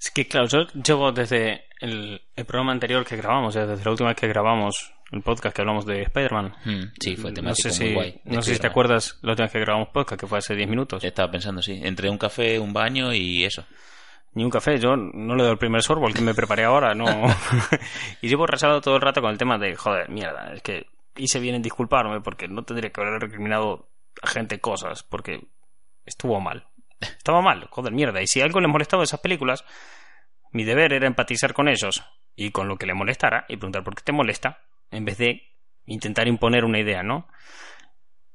Es 0.00 0.10
que, 0.10 0.26
claro, 0.28 0.46
yo 0.46 0.66
llevo 0.68 1.12
desde 1.12 1.64
el, 1.80 2.22
el 2.36 2.44
programa 2.44 2.72
anterior 2.72 3.04
que 3.04 3.16
grabamos, 3.16 3.54
sea, 3.54 3.66
desde 3.66 3.84
la 3.84 3.90
última 3.90 4.10
vez 4.10 4.16
que 4.16 4.28
grabamos 4.28 4.92
el 5.10 5.22
podcast 5.22 5.54
que 5.56 5.62
hablamos 5.62 5.86
de 5.86 6.02
Spider-Man. 6.02 6.54
Hmm, 6.64 6.82
sí, 7.00 7.16
fue 7.16 7.30
No 7.30 7.34
temático 7.34 7.70
sé 7.70 7.80
muy 7.80 7.88
si, 7.88 7.94
guay. 7.94 8.20
no 8.24 8.42
sé 8.42 8.54
si 8.54 8.60
te 8.60 8.66
acuerdas 8.66 9.18
la 9.22 9.30
última 9.30 9.46
vez 9.46 9.52
que 9.52 9.60
grabamos 9.60 9.88
podcast, 9.88 10.20
que 10.20 10.26
fue 10.26 10.38
hace 10.38 10.54
10 10.54 10.68
minutos. 10.68 11.02
Estaba 11.02 11.30
pensando, 11.30 11.62
sí. 11.62 11.80
Entre 11.82 12.10
un 12.10 12.18
café, 12.18 12.58
un 12.58 12.72
baño 12.72 13.12
y 13.12 13.44
eso. 13.44 13.64
Ni 14.34 14.44
un 14.44 14.50
café, 14.50 14.78
yo 14.78 14.96
no 14.96 15.34
le 15.34 15.42
doy 15.42 15.52
el 15.52 15.58
primer 15.58 15.82
sorbo, 15.82 16.06
el 16.06 16.14
que 16.14 16.20
me 16.20 16.34
preparé 16.34 16.64
ahora, 16.64 16.94
no. 16.94 17.06
y 18.22 18.28
llevo 18.28 18.46
rezado 18.46 18.80
todo 18.80 18.96
el 18.96 19.02
rato 19.02 19.20
con 19.20 19.30
el 19.30 19.38
tema 19.38 19.58
de, 19.58 19.74
joder, 19.74 20.08
mierda, 20.10 20.52
es 20.52 20.62
que 20.62 20.86
hice 21.16 21.40
bien 21.40 21.56
en 21.56 21.62
disculparme 21.62 22.20
porque 22.20 22.46
no 22.46 22.62
tendría 22.62 22.90
que 22.90 23.00
haber 23.00 23.20
recriminado 23.20 23.88
a 24.22 24.28
gente 24.28 24.60
cosas, 24.60 25.02
porque 25.02 25.48
estuvo 26.04 26.40
mal. 26.40 26.68
Estaba 27.00 27.40
mal, 27.42 27.66
joder, 27.70 27.92
mierda. 27.92 28.20
Y 28.22 28.26
si 28.26 28.40
algo 28.40 28.60
les 28.60 28.70
molestaba 28.70 29.02
de 29.02 29.04
esas 29.06 29.20
películas, 29.20 29.64
mi 30.52 30.64
deber 30.64 30.92
era 30.92 31.06
empatizar 31.06 31.52
con 31.54 31.68
ellos 31.68 32.02
y 32.34 32.50
con 32.50 32.68
lo 32.68 32.76
que 32.76 32.86
le 32.86 32.94
molestara 32.94 33.44
y 33.48 33.56
preguntar 33.56 33.84
por 33.84 33.94
qué 33.94 34.02
te 34.02 34.12
molesta, 34.12 34.60
en 34.90 35.04
vez 35.04 35.18
de 35.18 35.42
intentar 35.86 36.26
imponer 36.28 36.64
una 36.64 36.78
idea, 36.80 37.02
¿no? 37.02 37.28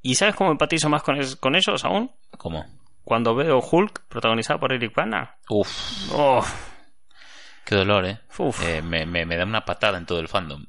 ¿Y 0.02 0.16
sabes 0.16 0.36
cómo 0.36 0.52
empatizo 0.52 0.90
más 0.90 1.02
con, 1.04 1.18
es- 1.20 1.36
con 1.36 1.56
ellos 1.56 1.84
aún? 1.86 2.12
¿Cómo? 2.38 2.66
Cuando 3.04 3.36
veo 3.36 3.60
Hulk 3.60 4.08
protagonizado 4.08 4.60
por 4.60 4.74
Eric 4.74 4.94
Bana. 4.96 5.38
Uf, 5.50 5.70
Oh, 6.14 6.44
qué 7.66 7.76
dolor, 7.76 8.06
¿eh? 8.06 8.20
uf. 8.38 8.64
Eh, 8.64 8.82
me, 8.82 9.06
me, 9.06 9.26
me 9.26 9.36
da 9.38 9.44
una 9.46 9.66
patada 9.66 9.98
en 9.98 10.06
todo 10.06 10.20
el 10.20 10.28
fandom. 10.28 10.66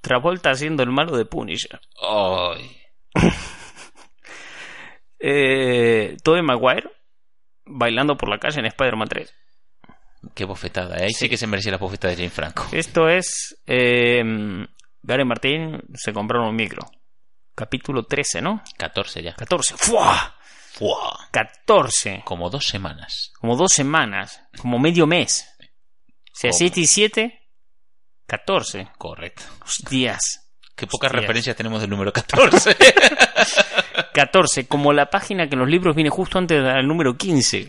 Travolta 0.00 0.54
siendo 0.54 0.82
el 0.82 0.90
malo 0.90 1.16
de 1.16 1.24
Punisher. 1.26 1.80
Ay. 2.02 2.76
Eh, 5.18 6.16
Tobey 6.22 6.42
Maguire 6.42 6.90
bailando 7.64 8.16
por 8.16 8.28
la 8.28 8.38
calle 8.38 8.60
en 8.60 8.66
Spider-Man 8.66 9.08
3. 9.08 9.34
Qué 10.34 10.44
bofetada. 10.44 10.96
¿eh? 10.98 11.04
Ahí 11.04 11.12
sí. 11.12 11.28
que 11.28 11.36
se 11.36 11.46
merecía 11.46 11.72
la 11.72 11.78
bofetada 11.78 12.10
de 12.12 12.16
Jane 12.16 12.30
Franco. 12.30 12.66
Esto 12.72 13.08
es... 13.08 13.56
Eh, 13.66 14.22
Gary 15.02 15.24
Martín 15.24 15.80
se 15.94 16.12
compraron 16.12 16.48
un 16.48 16.56
micro. 16.56 16.82
Capítulo 17.54 18.04
13, 18.04 18.42
¿no? 18.42 18.62
14 18.76 19.22
ya. 19.22 19.34
14. 19.34 19.76
¡Fua! 19.76 20.36
¡Fua! 20.72 21.28
14. 21.32 22.22
Como 22.24 22.50
dos 22.50 22.66
semanas. 22.66 23.32
Como 23.40 23.56
dos 23.56 23.72
semanas. 23.72 24.42
Como 24.60 24.78
medio 24.78 25.06
mes. 25.06 25.48
O 25.60 25.64
sea, 26.34 26.50
¿Cómo? 26.50 26.58
7 26.58 26.80
y 26.80 26.86
7. 26.86 27.40
14. 28.26 28.88
Correcto. 28.98 29.42
Hostias. 29.64 30.50
Qué 30.76 30.86
pocas 30.86 31.08
Hostias. 31.08 31.22
referencias 31.22 31.56
tenemos 31.56 31.80
del 31.80 31.90
número 31.90 32.12
14. 32.12 32.76
14. 34.14 34.66
Como 34.66 34.92
la 34.92 35.10
página 35.10 35.48
que 35.48 35.54
en 35.54 35.60
los 35.60 35.68
libros 35.68 35.94
viene 35.94 36.10
justo 36.10 36.38
antes 36.38 36.62
del 36.62 36.86
número 36.86 37.16
15. 37.16 37.68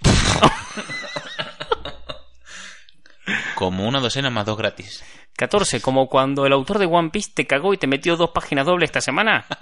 Como 3.55 3.87
una 3.87 3.99
docena 3.99 4.29
más 4.29 4.45
dos 4.45 4.57
gratis. 4.57 5.03
14, 5.37 5.81
como 5.81 6.07
cuando 6.07 6.45
el 6.45 6.53
autor 6.53 6.79
de 6.79 6.85
One 6.85 7.11
Piece 7.11 7.31
te 7.33 7.47
cagó 7.47 7.73
y 7.73 7.77
te 7.77 7.87
metió 7.87 8.17
dos 8.17 8.31
páginas 8.31 8.65
dobles 8.65 8.87
esta 8.89 9.01
semana. 9.01 9.45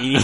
Y, 0.00 0.16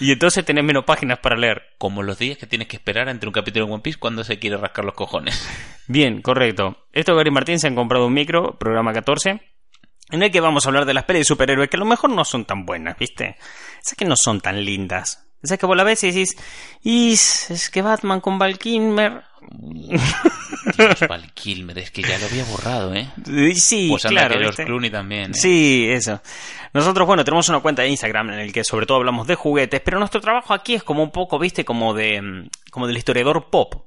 y 0.00 0.12
entonces 0.12 0.44
tenés 0.44 0.62
menos 0.64 0.84
páginas 0.84 1.18
para 1.18 1.36
leer. 1.36 1.74
Como 1.76 2.04
los 2.04 2.18
días 2.18 2.38
que 2.38 2.46
tienes 2.46 2.68
que 2.68 2.76
esperar 2.76 3.08
entre 3.08 3.28
un 3.28 3.32
capítulo 3.32 3.66
de 3.66 3.72
One 3.72 3.82
Piece 3.82 3.98
cuando 3.98 4.22
se 4.22 4.38
quiere 4.38 4.56
rascar 4.56 4.84
los 4.84 4.94
cojones. 4.94 5.44
Bien, 5.88 6.22
correcto. 6.22 6.86
Esto 6.92 7.16
Gary 7.16 7.32
Martín 7.32 7.58
se 7.58 7.66
han 7.66 7.74
comprado 7.74 8.06
un 8.06 8.14
micro, 8.14 8.56
programa 8.58 8.92
14, 8.92 9.40
en 10.10 10.22
el 10.22 10.30
que 10.30 10.40
vamos 10.40 10.64
a 10.64 10.68
hablar 10.68 10.84
de 10.84 10.94
las 10.94 11.04
pelis 11.04 11.20
de 11.20 11.24
superhéroes 11.24 11.68
que 11.68 11.76
a 11.76 11.80
lo 11.80 11.86
mejor 11.86 12.10
no 12.10 12.24
son 12.24 12.44
tan 12.44 12.64
buenas, 12.64 12.96
¿viste? 12.98 13.36
Esas 13.82 13.96
que 13.96 14.04
no 14.04 14.16
son 14.16 14.40
tan 14.40 14.64
lindas. 14.64 15.22
Esas 15.42 15.58
que 15.58 15.66
vos 15.66 15.76
la 15.76 15.84
ves 15.84 16.02
y 16.04 16.08
decís, 16.08 16.36
y 16.82 17.12
es 17.12 17.70
que 17.72 17.82
Batman 17.82 18.20
con 18.20 18.38
Val 18.38 18.58
Kilmer... 18.58 19.22
Dios, 20.76 21.00
Val 21.08 21.32
Kilmer, 21.34 21.78
es 21.78 21.90
que 21.90 22.02
ya 22.02 22.18
lo 22.18 22.26
había 22.26 22.44
borrado, 22.44 22.94
¿eh? 22.94 23.08
Sí, 23.54 23.88
Pues 23.90 24.04
anda 24.06 24.22
claro. 24.26 24.40
que 24.40 24.46
¿viste? 24.46 24.64
Clooney 24.64 24.90
también. 24.90 25.30
¿eh? 25.30 25.34
Sí, 25.34 25.86
eso. 25.88 26.20
Nosotros, 26.72 27.06
bueno, 27.06 27.24
tenemos 27.24 27.48
una 27.48 27.60
cuenta 27.60 27.82
de 27.82 27.88
Instagram 27.88 28.30
en 28.30 28.40
el 28.40 28.52
que 28.52 28.64
sobre 28.64 28.86
todo 28.86 28.98
hablamos 28.98 29.26
de 29.26 29.36
juguetes, 29.36 29.80
pero 29.84 29.98
nuestro 29.98 30.20
trabajo 30.20 30.52
aquí 30.52 30.74
es 30.74 30.82
como 30.82 31.02
un 31.02 31.10
poco, 31.12 31.38
viste, 31.38 31.64
como 31.64 31.94
de 31.94 32.20
mm, 32.20 32.48
como 32.70 32.86
del 32.88 32.96
historiador 32.96 33.48
pop. 33.50 33.86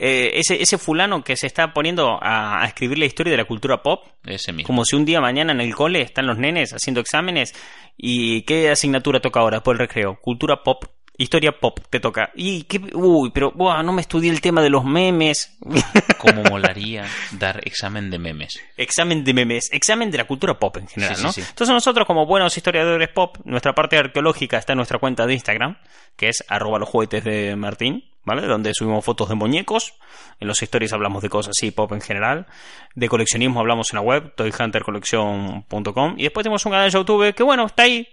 Eh, 0.00 0.38
ese, 0.38 0.62
ese 0.62 0.78
fulano 0.78 1.24
que 1.24 1.36
se 1.36 1.48
está 1.48 1.72
poniendo 1.74 2.18
a, 2.22 2.62
a 2.62 2.66
escribir 2.66 2.98
la 2.98 3.04
historia 3.06 3.32
de 3.32 3.36
la 3.36 3.44
cultura 3.46 3.82
pop, 3.82 4.06
Ese 4.24 4.52
mismo. 4.52 4.66
como 4.66 4.84
si 4.84 4.94
un 4.94 5.04
día 5.04 5.20
mañana 5.20 5.52
en 5.52 5.60
el 5.60 5.74
cole 5.74 6.02
están 6.02 6.26
los 6.26 6.38
nenes 6.38 6.72
haciendo 6.72 7.00
exámenes 7.00 7.52
y 7.96 8.42
¿qué 8.42 8.70
asignatura 8.70 9.18
toca 9.20 9.40
ahora 9.40 9.60
por 9.62 9.74
el 9.74 9.80
recreo? 9.80 10.18
Cultura 10.20 10.62
pop. 10.62 10.84
Historia 11.20 11.50
pop 11.52 11.80
te 11.90 11.98
toca. 11.98 12.30
Y 12.36 12.62
qué, 12.62 12.80
uy, 12.94 13.30
pero 13.34 13.50
buah, 13.50 13.82
no 13.82 13.92
me 13.92 14.00
estudié 14.00 14.30
el 14.30 14.40
tema 14.40 14.62
de 14.62 14.70
los 14.70 14.84
memes. 14.84 15.58
Cómo 16.18 16.44
molaría 16.44 17.04
dar 17.32 17.60
examen 17.66 18.08
de 18.08 18.18
memes. 18.20 18.60
Examen 18.76 19.24
de 19.24 19.34
memes, 19.34 19.68
examen 19.72 20.10
de 20.12 20.18
la 20.18 20.24
cultura 20.28 20.58
pop 20.58 20.76
en 20.76 20.86
general, 20.86 21.16
Sí, 21.16 21.22
¿no? 21.24 21.32
sí. 21.32 21.40
Entonces 21.40 21.74
nosotros 21.74 22.06
como 22.06 22.24
buenos 22.24 22.56
historiadores 22.56 23.08
pop, 23.08 23.36
nuestra 23.44 23.74
parte 23.74 23.98
arqueológica 23.98 24.58
está 24.58 24.74
en 24.74 24.76
nuestra 24.78 24.98
cuenta 25.00 25.26
de 25.26 25.34
Instagram, 25.34 25.76
que 26.16 26.28
es 26.28 26.44
arroba 26.48 26.78
los 26.78 26.88
juguetes 26.88 27.24
de 27.24 27.56
Martín, 27.56 28.04
¿vale? 28.24 28.46
Donde 28.46 28.72
subimos 28.72 29.04
fotos 29.04 29.28
de 29.28 29.34
muñecos, 29.34 29.94
en 30.38 30.46
los 30.46 30.62
stories 30.62 30.92
hablamos 30.92 31.22
de 31.22 31.28
cosas 31.30 31.54
así, 31.58 31.72
pop 31.72 31.90
en 31.92 32.00
general, 32.00 32.46
de 32.94 33.08
coleccionismo 33.08 33.58
hablamos 33.58 33.92
en 33.92 33.96
la 33.96 34.02
web, 34.02 34.34
toyhuntercollection.com, 34.36 36.14
y 36.16 36.22
después 36.24 36.44
tenemos 36.44 36.64
un 36.66 36.72
canal 36.72 36.90
de 36.90 36.96
YouTube 36.96 37.34
que 37.34 37.42
bueno, 37.42 37.66
está 37.66 37.84
ahí, 37.84 38.06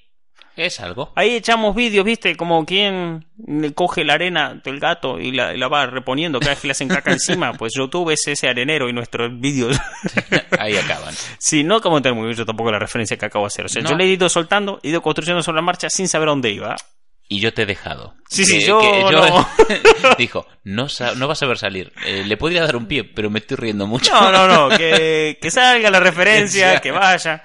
Es 0.57 0.79
algo. 0.79 1.11
Ahí 1.15 1.35
echamos 1.35 1.75
vídeos, 1.75 2.05
¿viste? 2.05 2.37
Como 2.37 2.65
quien 2.65 3.25
le 3.45 3.73
coge 3.73 4.05
la 4.05 4.13
arena 4.13 4.61
del 4.63 4.79
gato 4.79 5.19
y 5.19 5.31
la, 5.33 5.53
y 5.53 5.57
la 5.57 5.67
va 5.67 5.85
reponiendo 5.85 6.39
cada 6.39 6.51
vez 6.53 6.61
que 6.61 6.67
le 6.67 6.71
hacen 6.71 6.87
caca 6.87 7.11
encima. 7.11 7.51
Pues 7.53 7.73
YouTube 7.75 8.09
es 8.11 8.25
ese 8.27 8.47
arenero 8.47 8.87
y 8.87 8.93
nuestros 8.93 9.37
vídeos 9.37 9.77
Ahí 10.59 10.77
acaban. 10.77 11.13
Sí, 11.39 11.65
no 11.65 11.81
como 11.81 12.01
tener 12.01 12.15
muy 12.15 12.27
bien, 12.27 12.37
yo 12.37 12.45
tampoco 12.45 12.71
la 12.71 12.79
referencia 12.79 13.17
que 13.17 13.25
acabo 13.25 13.43
de 13.43 13.47
hacer. 13.47 13.65
O 13.65 13.67
sea, 13.69 13.81
No. 13.81 13.89
yo 13.89 13.95
le 13.97 14.05
he 14.05 14.07
ido 14.07 14.29
soltando, 14.29 14.79
he 14.81 14.89
ido 14.89 15.01
construyendo 15.01 15.43
sobre 15.43 15.57
la 15.57 15.61
marcha 15.61 15.89
sin 15.89 16.07
saber 16.07 16.29
a 16.29 16.31
dónde 16.31 16.51
iba. 16.51 16.75
Y 17.27 17.39
yo 17.41 17.53
te 17.53 17.63
he 17.63 17.65
dejado. 17.65 18.13
Sí, 18.29 18.45
sí, 18.45 18.61
yo 18.63 18.79
no. 19.11 19.49
Dijo, 20.17 20.45
no, 20.63 20.87
no 21.17 21.27
vas 21.27 21.41
a 21.43 21.47
ver 21.47 21.57
salir. 21.57 21.91
Eh, 22.05 22.23
le 22.25 22.37
podría 22.37 22.63
dar 22.63 22.75
un 22.77 22.85
pie, 22.85 23.03
pero 23.03 23.29
me 23.29 23.39
estoy 23.39 23.57
riendo 23.57 23.87
mucho. 23.87 24.13
No, 24.13 24.31
no, 24.31 24.47
no, 24.69 24.77
que, 24.77 25.37
que 25.41 25.51
salga 25.51 25.89
la 25.89 25.99
referencia, 25.99 26.79
que 26.79 26.91
vaya. 26.91 27.41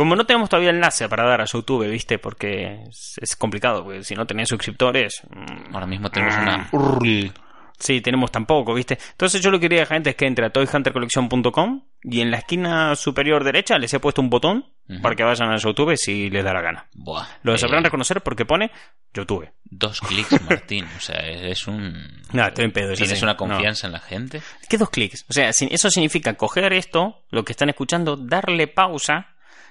Como 0.00 0.16
no 0.16 0.24
tenemos 0.24 0.48
todavía 0.48 0.70
enlace 0.70 1.10
para 1.10 1.26
dar 1.28 1.42
a 1.42 1.44
YouTube, 1.44 1.86
¿viste? 1.90 2.18
Porque 2.18 2.84
es, 2.88 3.18
es 3.20 3.36
complicado, 3.36 3.84
porque 3.84 4.02
si 4.02 4.14
no 4.14 4.26
tenés 4.26 4.48
suscriptores... 4.48 5.20
mm, 5.28 5.74
Ahora 5.74 5.84
mismo 5.86 6.08
tenemos 6.10 6.34
Ah. 6.38 6.68
una... 6.72 7.32
Sí, 7.78 8.00
tenemos 8.00 8.30
tampoco, 8.32 8.72
¿viste? 8.74 8.98
Entonces 9.12 9.42
yo 9.42 9.50
lo 9.50 9.58
que 9.58 9.68
quería 9.68 9.80
a 9.80 9.84
la 9.84 9.94
gente 9.94 10.10
es 10.10 10.16
que 10.16 10.26
entre 10.26 10.46
a 10.46 10.50
toyhuntercollection.com 10.50 11.82
y 12.02 12.20
en 12.22 12.30
la 12.30 12.38
esquina 12.38 12.94
superior 12.96 13.44
derecha 13.44 13.78
les 13.78 13.92
he 13.94 14.00
puesto 14.00 14.20
un 14.22 14.30
botón 14.30 14.66
para 15.02 15.14
que 15.14 15.22
vayan 15.22 15.50
a 15.52 15.56
YouTube 15.56 15.96
si 15.96 16.30
les 16.30 16.42
da 16.44 16.52
la 16.52 16.60
gana. 16.62 16.86
Buah. 16.94 17.24
Lo 17.42 17.54
Eh, 17.54 17.58
sabrán 17.58 17.84
reconocer 17.84 18.22
porque 18.22 18.44
pone 18.44 18.70
YouTube. 19.14 19.48
Dos 19.64 20.00
clics, 20.00 20.42
Martín. 20.48 20.86
O 20.96 21.00
sea, 21.00 21.16
es 21.20 21.66
un... 21.68 22.22
Nada, 22.32 22.48
estoy 22.48 22.64
en 22.64 22.72
pedo. 22.72 22.92
es 22.92 22.98
¿Tienes 22.98 23.16
así. 23.18 23.24
una 23.24 23.32
No. 23.34 23.38
confianza 23.38 23.86
en 23.86 23.92
la 23.92 24.00
gente? 24.00 24.42
¿Qué 24.68 24.76
dos 24.78 24.90
clics? 24.90 25.24
O 25.28 25.32
sea, 25.32 25.48
eso 25.50 25.90
significa 25.90 26.34
coger 26.34 26.72
esto, 26.72 27.22
lo 27.30 27.44
que 27.44 27.52
están 27.52 27.68
escuchando, 27.68 28.16
darle 28.16 28.66
pausa, 28.66 29.29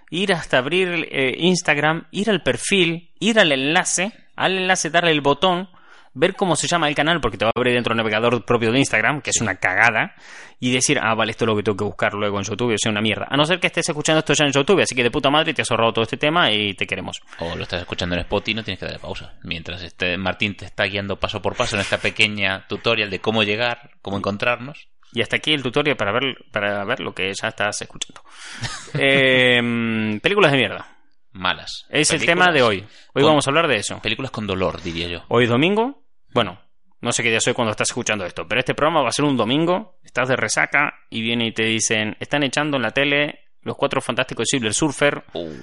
ir 0.10 0.34
hasta 0.34 0.58
abrir 0.58 1.08
eh, 1.12 1.36
Instagram, 1.38 2.08
ir 2.12 2.30
al 2.30 2.42
perfil, 2.42 3.12
ir 3.20 3.40
al 3.40 3.52
enlace, 3.52 4.12
al 4.36 4.58
enlace 4.58 4.90
darle 4.90 5.12
el 5.12 5.22
botón, 5.22 5.70
ver 6.14 6.36
cómo 6.36 6.56
se 6.56 6.68
llama 6.68 6.90
el 6.90 6.96
canal, 6.96 7.22
porque 7.22 7.38
te 7.38 7.46
va 7.46 7.52
a 7.56 7.60
abrir 7.60 7.74
dentro 7.74 7.92
del 7.92 7.98
navegador 7.98 8.44
propio 8.44 8.72
de 8.72 8.80
Instagram, 8.80 9.22
que 9.22 9.30
es 9.30 9.42
una 9.42 9.56
cagada, 9.56 10.16
y 10.60 10.72
decir, 10.72 11.00
ah, 11.02 11.16
vale, 11.16 11.32
esto 11.32 11.46
es 11.46 11.48
lo 11.48 11.56
que 11.56 11.64
tengo 11.64 11.78
que 11.78 11.84
buscar 11.86 12.14
luego 12.14 12.38
en 12.38 12.44
YouTube, 12.44 12.74
o 12.74 12.78
sea, 12.78 12.92
una 12.92 13.02
mierda. 13.02 13.28
A 13.30 13.38
no 13.38 13.46
ser 13.46 13.60
que 13.60 13.68
estés 13.68 13.88
escuchando 13.88 14.20
esto 14.20 14.34
ya 14.34 14.46
en 14.46 14.52
YouTube, 14.52 14.82
así 14.82 14.96
que 14.96 15.04
de 15.04 15.12
puta 15.12 15.30
madre 15.30 15.54
te 15.54 15.62
has 15.62 15.72
ahorrado 15.72 15.94
todo 15.94 16.04
este 16.04 16.18
tema 16.18 16.52
y 16.52 16.74
te 16.74 16.86
queremos. 16.86 17.22
O 17.40 17.56
lo 17.56 17.64
estás 17.64 17.82
escuchando 17.82 18.16
en 18.16 18.22
Spotify 18.22 18.52
y 18.52 18.56
no 18.56 18.64
tienes 18.64 18.80
que 18.80 18.86
darle 18.86 19.00
pausa. 19.00 19.34
Mientras 19.44 19.82
este 19.84 20.18
Martín 20.18 20.56
te 20.56 20.66
está 20.66 20.84
guiando 20.84 21.18
paso 21.18 21.42
por 21.42 21.56
paso 21.56 21.76
en 21.76 21.82
esta 21.82 21.98
pequeña 21.98 22.68
tutorial 22.68 23.10
de 23.10 23.20
cómo 23.20 23.44
llegar, 23.44 23.92
cómo 24.02 24.18
encontrarnos. 24.18 24.90
Y 25.14 25.22
hasta 25.22 25.38
aquí 25.38 25.54
el 25.54 25.64
tutorial 25.64 25.98
para 25.98 26.12
ver, 26.12 26.36
para 26.52 26.84
ver 26.86 27.00
lo 27.00 27.14
que 27.14 27.32
ya 27.34 27.48
estás 27.50 27.82
escuchando. 27.82 28.22
Eh, 28.94 30.20
películas 30.22 30.52
de 30.52 30.58
mierda. 30.58 30.88
Malas. 31.32 31.86
Es 31.90 32.12
el 32.12 32.26
tema 32.26 32.52
de 32.52 32.62
hoy. 32.64 32.78
Hoy 33.14 33.22
con- 33.22 33.32
vamos 33.32 33.48
a 33.48 33.52
hablar 33.52 33.68
de 33.68 33.78
eso. 33.78 34.00
Películas 34.02 34.32
con 34.32 34.48
dolor, 34.48 34.82
diría 34.82 35.08
yo. 35.08 35.24
Hoy 35.30 35.44
es 35.44 35.50
domingo. 35.50 36.04
Bueno, 36.34 36.60
no 37.02 37.12
sé 37.12 37.22
qué 37.24 37.30
día 37.30 37.40
soy 37.40 37.54
cuando 37.54 37.72
estás 37.72 37.90
escuchando 37.90 38.26
esto, 38.26 38.48
pero 38.48 38.60
este 38.60 38.74
programa 38.74 39.02
va 39.04 39.10
a 39.10 39.14
ser 39.14 39.26
un 39.26 39.38
domingo. 39.38 40.00
Estás 40.04 40.28
de 40.30 40.36
resaca 40.36 40.94
y 41.10 41.22
viene 41.22 41.48
y 41.48 41.54
te 41.54 41.64
dicen, 41.64 42.18
están 42.20 42.44
echando 42.44 42.78
en 42.78 42.84
la 42.84 42.92
tele 42.92 43.40
los 43.62 43.76
cuatro 43.78 44.02
fantásticos 44.02 44.44
de 44.46 44.58
Silver 44.58 44.74
Surfer. 44.74 45.24
Uh, 45.34 45.54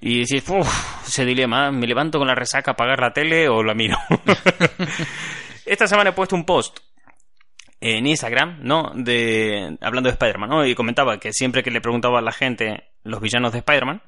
Y 0.00 0.18
decís, 0.20 0.44
uff, 0.48 1.06
ese 1.06 1.24
dilema, 1.24 1.70
¿me 1.70 1.86
levanto 1.86 2.18
con 2.18 2.26
la 2.26 2.34
resaca 2.34 2.72
a 2.72 2.74
apagar 2.74 2.98
la 3.00 3.12
tele 3.12 3.48
o 3.48 3.62
la 3.62 3.74
miro? 3.74 3.96
Esta 5.64 5.86
semana 5.86 6.10
he 6.10 6.12
puesto 6.12 6.34
un 6.34 6.44
post 6.44 6.78
en 7.80 8.06
Instagram, 8.06 8.58
¿no? 8.62 8.92
De, 8.94 9.76
hablando 9.80 10.08
de 10.08 10.14
Spider-Man, 10.14 10.50
¿no? 10.50 10.66
Y 10.66 10.74
comentaba 10.74 11.18
que 11.18 11.32
siempre 11.32 11.62
que 11.62 11.70
le 11.70 11.80
preguntaba 11.80 12.18
a 12.18 12.22
la 12.22 12.32
gente 12.32 12.90
los 13.04 13.20
villanos 13.20 13.52
de 13.52 13.58
Spider-Man, 13.58 14.02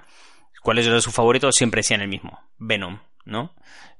cuáles 0.62 0.86
eran 0.86 1.02
sus 1.02 1.14
favoritos, 1.14 1.54
siempre 1.56 1.80
decían 1.80 2.00
el 2.00 2.08
mismo, 2.08 2.38
Venom, 2.58 3.00
¿no? 3.24 3.54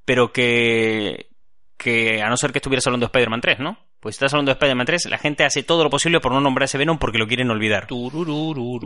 Pero 0.05 0.33
que, 0.33 1.31
que 1.77 2.23
a 2.23 2.29
no 2.29 2.37
ser 2.37 2.53
que 2.53 2.59
estuvieras 2.59 2.87
hablando 2.87 3.05
de 3.05 3.09
Spider-Man 3.09 3.41
3, 3.41 3.61
¿no? 3.61 3.79
Pues 4.01 4.15
estás 4.15 4.33
hablando 4.33 4.51
de 4.51 4.55
Spider-Man 4.55 4.87
3, 4.87 5.07
la 5.07 5.19
gente 5.19 5.45
hace 5.45 5.63
todo 5.63 5.85
lo 5.85 5.91
posible 5.91 6.21
por 6.21 6.33
no 6.33 6.41
nombrar 6.41 6.65
ese 6.65 6.79
Venom 6.79 6.99
porque 6.99 7.19
lo 7.19 7.29
quieren 7.29 7.51
olvidar. 7.51 7.87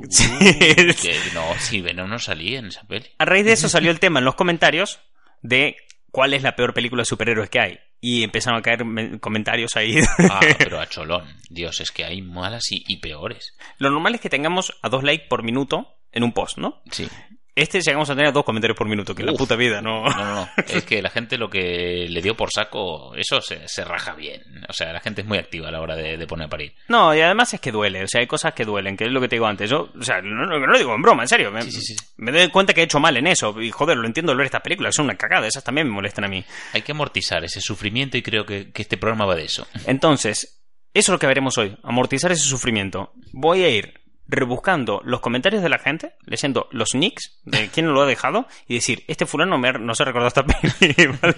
Sí. 0.11 1.11
No, 1.33 1.43
si 1.59 1.81
Venom 1.81 2.09
no 2.09 2.19
salía 2.19 2.59
en 2.59 2.67
esa 2.67 2.83
peli. 2.83 3.07
A 3.19 3.25
raíz 3.25 3.45
de 3.45 3.53
eso 3.53 3.69
salió 3.69 3.91
el 3.91 4.01
tema 4.01 4.19
en 4.19 4.25
los 4.25 4.35
comentarios 4.35 5.01
de 5.41 5.77
cuál 6.15 6.33
es 6.33 6.45
la 6.45 6.55
peor 6.55 6.73
película 6.75 7.01
de 7.01 7.07
superhéroes 7.07 7.51
que 7.51 7.59
hay. 7.59 7.79
Y 8.01 8.23
empezaron 8.23 8.61
a 8.61 8.63
caer 8.63 8.85
me- 8.85 9.19
comentarios 9.19 9.75
ahí. 9.75 9.99
Ah, 10.31 10.39
pero 10.59 10.79
a 10.79 10.87
cholón. 10.87 11.25
Dios, 11.51 11.81
es 11.81 11.91
que 11.91 12.05
hay 12.05 12.23
malas 12.23 12.71
y, 12.71 12.85
y 12.87 12.99
peores. 12.99 13.57
Lo 13.79 13.91
normal 13.91 14.15
es 14.15 14.21
que 14.21 14.31
tengamos 14.31 14.73
a 14.83 14.89
dos 14.89 15.03
likes 15.03 15.27
por 15.29 15.43
minuto 15.43 15.89
en 16.15 16.23
un 16.25 16.33
post, 16.33 16.59
¿no? 16.59 16.83
Sí. 16.91 17.09
Este 17.57 17.81
llegamos 17.81 18.11
a 18.11 18.17
tener 18.17 18.33
dos 18.33 18.43
comentarios 18.45 18.77
por 18.77 18.89
minuto, 18.89 19.15
que 19.15 19.23
en 19.23 19.27
la 19.27 19.33
Uf. 19.33 19.39
puta 19.39 19.55
vida, 19.55 19.81
¿no? 19.81 20.03
No, 20.03 20.11
no, 20.11 20.35
no. 20.35 20.49
Es 20.67 20.83
que 20.83 21.01
la 21.01 21.09
gente 21.09 21.39
lo 21.39 21.49
que 21.49 22.09
le 22.11 22.21
dio 22.21 22.37
por 22.37 22.51
saco, 22.51 23.15
eso 23.15 23.41
se, 23.41 23.69
se 23.69 23.85
raja 23.85 24.13
bien. 24.15 24.43
O 24.69 24.73
sea, 24.73 24.93
la 24.93 24.99
gente 24.99 25.21
es 25.21 25.27
muy 25.29 25.39
activa 25.39 25.69
a 25.69 25.71
la 25.71 25.81
hora 25.81 25.95
de, 25.95 26.17
de 26.17 26.27
poner 26.27 26.47
a 26.47 26.51
parir. 26.51 26.75
No, 26.89 27.15
y 27.15 27.21
además 27.21 27.55
es 27.55 27.61
que 27.61 27.71
duele, 27.71 28.03
o 28.03 28.09
sea, 28.09 28.23
hay 28.23 28.27
cosas 28.27 28.55
que 28.55 28.65
duelen, 28.65 28.97
que 28.97 29.05
es 29.05 29.13
lo 29.13 29.21
que 29.21 29.29
te 29.29 29.37
digo 29.37 29.47
antes. 29.47 29.71
Yo, 29.71 29.89
o 29.97 30.03
sea, 30.03 30.21
no, 30.21 30.47
no- 30.47 30.59
no 30.59 30.67
lo 30.67 30.77
digo 30.77 30.93
en 30.97 31.03
broma, 31.03 31.23
en 31.23 31.29
serio. 31.29 31.53
Me, 31.53 31.63
Sí, 31.63 31.71
sí, 31.71 31.95
sí. 31.95 31.97
me 32.17 32.33
doy 32.33 32.49
cuenta 32.49 32.75
que 32.75 32.81
he 32.81 32.85
hecho 32.85 32.99
mal 32.99 33.17
en 33.17 33.29
eso. 33.29 33.61
Y 33.63 33.71
joder, 33.71 33.99
lo 33.99 34.07
entiendo 34.09 34.33
al 34.33 34.39
ver 34.39 34.47
estas 34.47 34.63
películas, 34.63 34.93
son 34.97 35.05
una 35.05 35.15
cagada, 35.17 35.47
esas 35.47 35.63
también 35.63 35.87
me 35.87 35.93
molestan 35.95 36.25
a 36.25 36.29
mí. 36.29 36.45
Hay 36.73 36.83
que 36.83 36.91
amortizar 36.91 37.45
ese 37.45 37.61
sufrimiento 37.61 38.17
y 38.19 38.23
creo 38.23 38.45
que, 38.45 38.73
que 38.73 38.83
este 38.83 38.97
programa 38.97 39.27
va 39.27 39.37
de 39.37 39.45
eso. 39.45 39.65
Entonces, 39.87 40.61
eso 40.93 41.13
es 41.13 41.15
lo 41.15 41.19
que 41.21 41.29
veremos 41.29 41.57
hoy, 41.57 41.77
amortizar 41.85 42.33
ese 42.33 42.43
sufrimiento. 42.49 43.13
Voy 43.33 43.63
a 43.63 43.69
ir 43.69 43.95
rebuscando 44.27 45.01
los 45.05 45.21
comentarios 45.21 45.63
de 45.63 45.69
la 45.69 45.79
gente, 45.79 46.15
leyendo 46.25 46.69
los 46.71 46.95
nicks 46.95 47.41
de 47.45 47.69
quién 47.73 47.87
lo 47.93 48.03
ha 48.03 48.07
dejado 48.07 48.47
y 48.67 48.75
decir, 48.75 49.05
este 49.09 49.27
fulano 49.27 49.59
me 49.59 49.73
no 49.73 49.95
se 49.95 50.05
recordó 50.05 50.29
esta 50.29 50.45
peli. 50.45 50.95
¿vale? 51.23 51.35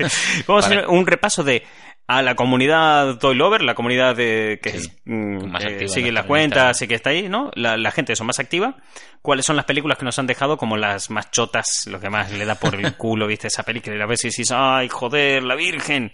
Vamos 0.46 0.64
a 0.64 0.66
hacer 0.66 0.86
un 0.88 1.06
repaso 1.06 1.42
de 1.42 1.64
a 2.08 2.22
la 2.22 2.36
comunidad 2.36 3.18
Toy 3.18 3.34
Lover, 3.34 3.62
la 3.62 3.74
comunidad 3.74 4.14
de, 4.14 4.60
que 4.62 4.70
Sí, 4.70 4.76
es, 4.76 4.92
mm, 5.04 5.50
más 5.50 5.64
eh, 5.64 5.88
sigue 5.88 6.12
la 6.12 6.20
las 6.20 6.26
cuentas 6.26 6.80
y 6.80 6.86
que 6.86 6.94
está 6.94 7.10
ahí, 7.10 7.28
¿no? 7.28 7.50
La, 7.54 7.76
la 7.76 7.90
gente 7.90 8.12
eso 8.12 8.24
más 8.24 8.38
activa. 8.38 8.76
¿Cuáles 9.22 9.44
son 9.44 9.56
las 9.56 9.64
películas 9.64 9.98
que 9.98 10.04
nos 10.04 10.18
han 10.20 10.28
dejado 10.28 10.56
como 10.56 10.76
las 10.76 11.10
más 11.10 11.32
chotas, 11.32 11.86
lo 11.90 11.98
que 11.98 12.08
más 12.08 12.30
le 12.30 12.44
da 12.44 12.54
por 12.54 12.76
el 12.76 12.94
culo, 12.96 13.26
viste, 13.26 13.48
esa 13.48 13.64
peli 13.64 13.80
que 13.80 13.90
ves 13.90 14.24
y 14.24 14.28
dices, 14.28 14.52
ay, 14.52 14.88
joder, 14.88 15.42
la 15.42 15.56
Virgen. 15.56 16.12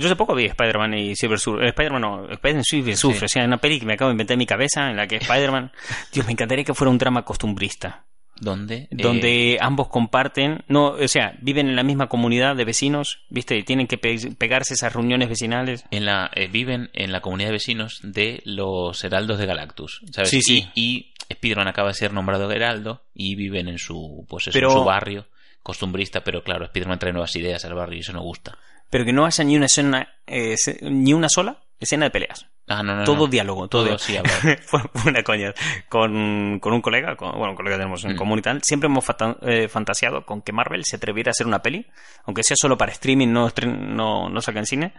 Yo 0.00 0.06
hace 0.06 0.16
poco 0.16 0.34
vi 0.34 0.46
Spider-Man 0.46 0.94
y 0.94 1.14
Silver 1.14 1.38
Surfer. 1.38 1.66
Spider-Man 1.68 2.00
no, 2.02 2.30
Spider-Man 2.30 2.64
Silver 2.64 2.96
Surfer. 2.96 3.24
O 3.24 3.28
sea, 3.28 3.44
una 3.44 3.58
peli 3.58 3.78
que 3.78 3.86
me 3.86 3.94
acabo 3.94 4.08
de 4.08 4.14
inventar 4.14 4.34
en 4.34 4.38
mi 4.38 4.46
cabeza 4.46 4.90
en 4.90 4.96
la 4.96 5.06
que 5.06 5.16
Spider-Man. 5.16 5.70
Dios, 6.12 6.26
me 6.26 6.32
encantaría 6.32 6.64
que 6.64 6.74
fuera 6.74 6.90
un 6.90 6.98
drama 6.98 7.24
costumbrista. 7.24 8.04
¿Dónde? 8.42 8.88
Eh, 8.90 8.96
Donde 9.02 9.58
ambos 9.60 9.88
comparten. 9.88 10.64
No, 10.66 10.92
o 10.92 11.08
sea, 11.08 11.36
viven 11.42 11.68
en 11.68 11.76
la 11.76 11.82
misma 11.82 12.08
comunidad 12.08 12.56
de 12.56 12.64
vecinos, 12.64 13.22
¿viste? 13.28 13.58
Y 13.58 13.64
tienen 13.64 13.86
que 13.86 13.98
pe- 13.98 14.34
pegarse 14.38 14.72
esas 14.72 14.94
reuniones 14.94 15.28
vecinales. 15.28 15.84
en 15.90 16.06
la, 16.06 16.30
eh, 16.34 16.48
viven 16.50 16.88
en 16.94 17.12
la 17.12 17.20
comunidad 17.20 17.48
de 17.50 17.52
vecinos 17.52 18.00
de 18.02 18.40
los 18.46 19.04
Heraldos 19.04 19.38
de 19.38 19.44
Galactus. 19.44 20.00
¿sabes? 20.12 20.30
Sí, 20.30 20.40
sí. 20.40 20.66
Y, 20.74 20.82
y 20.82 21.12
Spider-Man 21.28 21.68
acaba 21.68 21.88
de 21.88 21.94
ser 21.94 22.14
nombrado 22.14 22.50
Heraldo 22.50 23.02
y 23.12 23.34
viven 23.34 23.68
en 23.68 23.78
su, 23.78 24.24
pues 24.26 24.48
eso, 24.48 24.54
Pero- 24.54 24.68
en 24.70 24.78
su 24.78 24.84
barrio 24.84 25.26
costumbrista, 25.62 26.24
pero 26.24 26.42
claro, 26.42 26.64
Spider-Man 26.64 26.98
trae 26.98 27.12
nuevas 27.12 27.36
ideas 27.36 27.62
al 27.66 27.74
barrio 27.74 27.98
y 27.98 28.00
eso 28.00 28.14
no 28.14 28.22
gusta. 28.22 28.56
Pero 28.90 29.04
que 29.04 29.12
no 29.12 29.24
haya 29.24 29.44
ni 29.44 29.56
una 29.56 29.66
escena, 29.66 30.08
eh, 30.26 30.56
ni 30.82 31.12
una 31.12 31.28
sola 31.28 31.58
escena 31.78 32.06
de 32.06 32.10
peleas. 32.10 32.46
Ah, 32.68 32.82
no, 32.84 32.94
no, 32.94 33.04
todo 33.04 33.16
no. 33.24 33.26
diálogo, 33.26 33.66
todo, 33.68 33.84
Todo 33.86 33.96
diálogo. 34.06 34.34
sí 34.42 34.48
fue 34.66 34.80
una 35.06 35.22
coña. 35.24 35.52
Con, 35.88 36.58
con 36.60 36.72
un 36.72 36.80
colega, 36.80 37.16
con- 37.16 37.32
bueno, 37.32 37.50
un 37.50 37.56
colega 37.56 37.76
que 37.76 37.80
tenemos 37.80 38.04
en 38.04 38.12
Mm. 38.12 38.16
común 38.16 38.38
y 38.38 38.42
tal, 38.42 38.62
siempre 38.62 38.86
hemos 38.88 39.04
fata- 39.04 39.36
eh, 39.42 39.66
fantaseado 39.68 40.24
con 40.24 40.42
que 40.42 40.52
Marvel 40.52 40.84
se 40.84 40.96
atreviera 40.96 41.30
a 41.30 41.32
hacer 41.32 41.46
una 41.46 41.62
peli, 41.62 41.86
aunque 42.26 42.42
sea 42.44 42.56
solo 42.56 42.76
para 42.78 42.92
streaming, 42.92 43.28
no, 43.28 43.48
no, 43.66 44.28
no 44.28 44.40
saca 44.40 44.58
en 44.60 44.66
cine, 44.66 44.92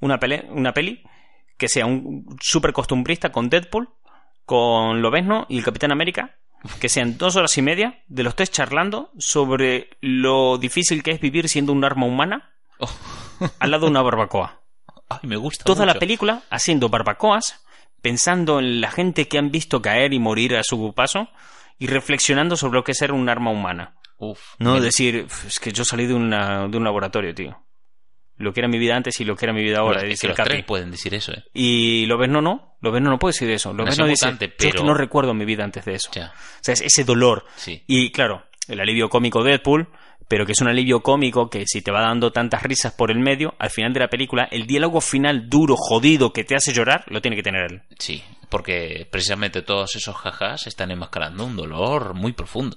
una, 0.00 0.18
pele, 0.18 0.46
una 0.50 0.72
peli 0.74 1.02
que 1.56 1.68
sea 1.68 1.86
un 1.86 2.24
súper 2.40 2.72
costumbrista 2.72 3.32
con 3.32 3.48
Deadpool, 3.48 3.88
con 4.44 5.02
Lobezno 5.02 5.46
y 5.48 5.58
el 5.58 5.64
Capitán 5.64 5.90
América, 5.90 6.36
que 6.80 6.88
sean 6.88 7.18
dos 7.18 7.34
horas 7.36 7.56
y 7.58 7.62
media 7.62 8.00
de 8.06 8.22
los 8.22 8.36
tres 8.36 8.50
charlando 8.52 9.10
sobre 9.18 9.90
lo 10.00 10.56
difícil 10.58 11.02
que 11.02 11.10
es 11.10 11.20
vivir 11.20 11.48
siendo 11.48 11.72
un 11.72 11.84
arma 11.84 12.06
humana 12.06 12.50
Oh. 12.80 12.88
Al 13.60 13.70
lado 13.70 13.86
de 13.86 13.90
una 13.90 14.02
barbacoa 14.02 14.60
Ay, 15.08 15.20
me 15.22 15.36
gusta 15.36 15.64
toda 15.64 15.86
la 15.86 15.94
película 15.94 16.42
haciendo 16.50 16.88
barbacoas, 16.90 17.64
pensando 18.02 18.58
en 18.58 18.80
la 18.80 18.90
gente 18.90 19.26
que 19.26 19.38
han 19.38 19.50
visto 19.50 19.80
caer 19.80 20.12
y 20.12 20.18
morir 20.18 20.54
a 20.56 20.62
su 20.62 20.92
paso 20.94 21.28
y 21.78 21.86
reflexionando 21.86 22.56
sobre 22.56 22.74
lo 22.78 22.84
que 22.84 22.92
es 22.92 22.98
ser 22.98 23.12
un 23.12 23.28
arma 23.28 23.50
humana. 23.50 23.94
Uf, 24.18 24.38
No 24.58 24.80
decir, 24.80 25.24
"Uf, 25.26 25.46
es 25.46 25.60
que 25.60 25.72
yo 25.72 25.84
salí 25.84 26.06
de, 26.06 26.14
una- 26.14 26.68
de 26.68 26.76
un 26.76 26.84
laboratorio, 26.84 27.34
tío. 27.34 27.56
Lo 28.36 28.52
que 28.52 28.60
era 28.60 28.68
mi 28.68 28.78
vida 28.78 28.96
antes 28.96 29.18
y 29.20 29.24
lo 29.24 29.34
que 29.34 29.46
era 29.46 29.52
mi 29.54 29.62
vida 29.62 29.78
ahora, 29.78 30.02
es 30.02 30.20
que 30.20 30.28
los 30.28 30.36
tres 30.36 30.64
pueden 30.64 30.90
decir 30.90 31.14
eso, 31.14 31.32
¿eh? 31.32 31.42
Y 31.54 32.06
lo 32.06 32.18
ves 32.18 32.28
no, 32.28 32.40
no. 32.42 32.76
Lo 32.80 32.92
ves 32.92 33.00
no, 33.02 33.10
no 33.10 33.18
puede 33.18 33.32
decir 33.32 33.50
eso. 33.50 33.72
Lo 33.72 33.84
ves 33.84 33.92
Nació 33.92 34.04
no 34.04 34.10
dice, 34.10 34.26
mutante, 34.26 34.46
"Yo 34.48 34.54
es 34.58 34.64
que 34.66 34.70
pero- 34.72 34.84
no 34.84 34.94
recuerdo 34.94 35.34
mi 35.34 35.44
vida 35.44 35.64
antes 35.64 35.84
de 35.84 35.94
eso. 35.94 36.10
Ya, 36.12 36.32
O 36.36 36.58
sea, 36.62 36.74
es 36.74 36.82
ese 36.82 37.04
dolor. 37.04 37.46
sí. 37.56 37.82
Y 37.86 38.12
claro, 38.12 38.44
el 38.68 38.78
alivio 38.80 39.08
cómico 39.08 39.42
Deadpool, 39.42 39.88
pero 40.28 40.44
que 40.44 40.52
es 40.52 40.60
un 40.60 40.68
alivio 40.68 41.00
cómico 41.02 41.48
que 41.48 41.66
si 41.66 41.82
te 41.82 41.90
va 41.90 42.02
dando 42.02 42.30
tantas 42.30 42.62
risas 42.62 42.92
por 42.92 43.10
el 43.10 43.18
medio, 43.18 43.54
al 43.58 43.70
final 43.70 43.92
de 43.94 44.00
la 44.00 44.08
película, 44.08 44.46
el 44.50 44.66
diálogo 44.66 45.00
final 45.00 45.48
duro, 45.48 45.74
jodido, 45.76 46.32
que 46.32 46.44
te 46.44 46.54
hace 46.54 46.72
llorar, 46.72 47.04
lo 47.08 47.22
tiene 47.22 47.36
que 47.36 47.42
tener 47.42 47.72
él. 47.72 47.82
Sí, 47.98 48.22
porque 48.50 49.08
precisamente 49.10 49.62
todos 49.62 49.96
esos 49.96 50.14
jajás 50.16 50.66
están 50.66 50.90
enmascarando 50.90 51.44
un 51.44 51.56
dolor 51.56 52.14
muy 52.14 52.32
profundo. 52.32 52.76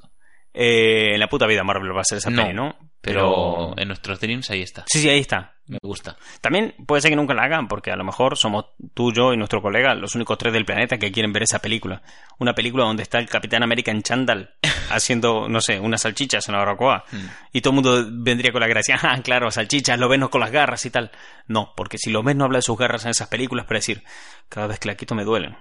Eh, 0.53 1.13
en 1.13 1.19
la 1.19 1.27
puta 1.27 1.45
vida 1.48 1.63
Marvel 1.63 1.95
va 1.95 2.01
a 2.01 2.06
ser 2.06 2.18
esa 2.18 2.30
No, 2.30 2.44
peli, 2.44 2.53
¿no? 2.56 2.77
Pero 3.01 3.74
en 3.77 3.88
nuestros 3.88 4.19
dreams 4.19 4.51
ahí 4.51 4.62
está. 4.62 4.86
Sí, 4.88 5.00
sí, 5.00 5.09
ahí 5.09 5.19
está. 5.19 5.56
Me 5.68 5.80
gusta. 5.81 6.18
También 6.42 6.75
puede 6.86 7.01
ser 7.01 7.09
que 7.09 7.15
nunca 7.15 7.33
la 7.33 7.44
hagan, 7.44 7.68
porque 7.68 7.92
a 7.92 7.95
lo 7.95 8.03
mejor 8.03 8.38
somos 8.38 8.65
tú, 8.94 9.12
yo 9.12 9.33
y 9.33 9.38
nuestro 9.38 9.62
colega 9.62 9.95
los 9.95 10.13
únicos 10.15 10.38
tres 10.38 10.53
del 10.53 10.65
planeta 10.65 10.98
que 10.98 11.12
quieren 11.12 11.33
ver 11.33 11.44
esa 11.44 11.59
película. 11.59 12.03
Una 12.38 12.53
película 12.53 12.83
donde 12.83 13.03
está 13.03 13.18
el 13.18 13.27
Capitán 13.27 13.63
América 13.63 13.89
en 13.89 14.03
chándal 14.03 14.53
haciendo, 14.92 15.48
no 15.48 15.62
sé, 15.62 15.80
unas 15.80 16.01
salchichas 16.01 16.48
en 16.48 16.53
la 16.53 16.59
barbacoa. 16.59 17.06
Mm. 17.12 17.25
Y 17.53 17.62
todo 17.62 17.71
el 17.71 17.75
mundo 17.75 18.06
vendría 18.12 18.51
con 18.51 18.62
la 18.62 18.68
gracia, 18.68 19.00
ah, 19.01 19.19
claro, 19.24 19.50
salchichas, 19.50 19.97
lo 19.97 20.07
venos 20.07 20.30
con 20.30 20.42
las 20.42 20.51
garras 20.51 20.86
y 20.86 20.92
tal. 20.92 21.12
No, 21.47 21.74
porque 21.75 21.97
si 21.97 22.12
lo 22.12 22.21
ves 22.21 22.36
no 22.36 22.45
habla 22.45 22.59
de 22.59 22.63
sus 22.63 22.77
garras 22.77 23.06
en 23.06 23.12
esas 23.12 23.30
películas 23.30 23.65
para 23.65 23.80
decir, 23.80 24.04
cada 24.50 24.68
vez 24.68 24.77
que 24.77 24.89
la 24.89 24.95
quito 24.95 25.15
me 25.15 25.24
duelen. 25.24 25.57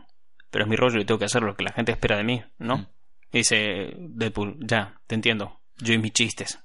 Pero 0.50 0.64
es 0.64 0.68
mi 0.68 0.76
rollo 0.76 1.00
y 1.00 1.04
tengo 1.04 1.18
que 1.18 1.26
hacer 1.26 1.42
lo 1.42 1.54
que 1.54 1.64
la 1.64 1.72
gente 1.72 1.92
espera 1.92 2.16
de 2.16 2.24
mí, 2.24 2.42
¿no? 2.58 2.78
Mm. 2.78 2.86
Y 3.32 3.38
dice 3.38 3.94
Deadpool, 3.96 4.58
ya, 4.60 5.00
te 5.06 5.14
entiendo. 5.14 5.59
Yo 5.82 5.94
y 5.94 5.98
mis 5.98 6.12
chistes. 6.12 6.58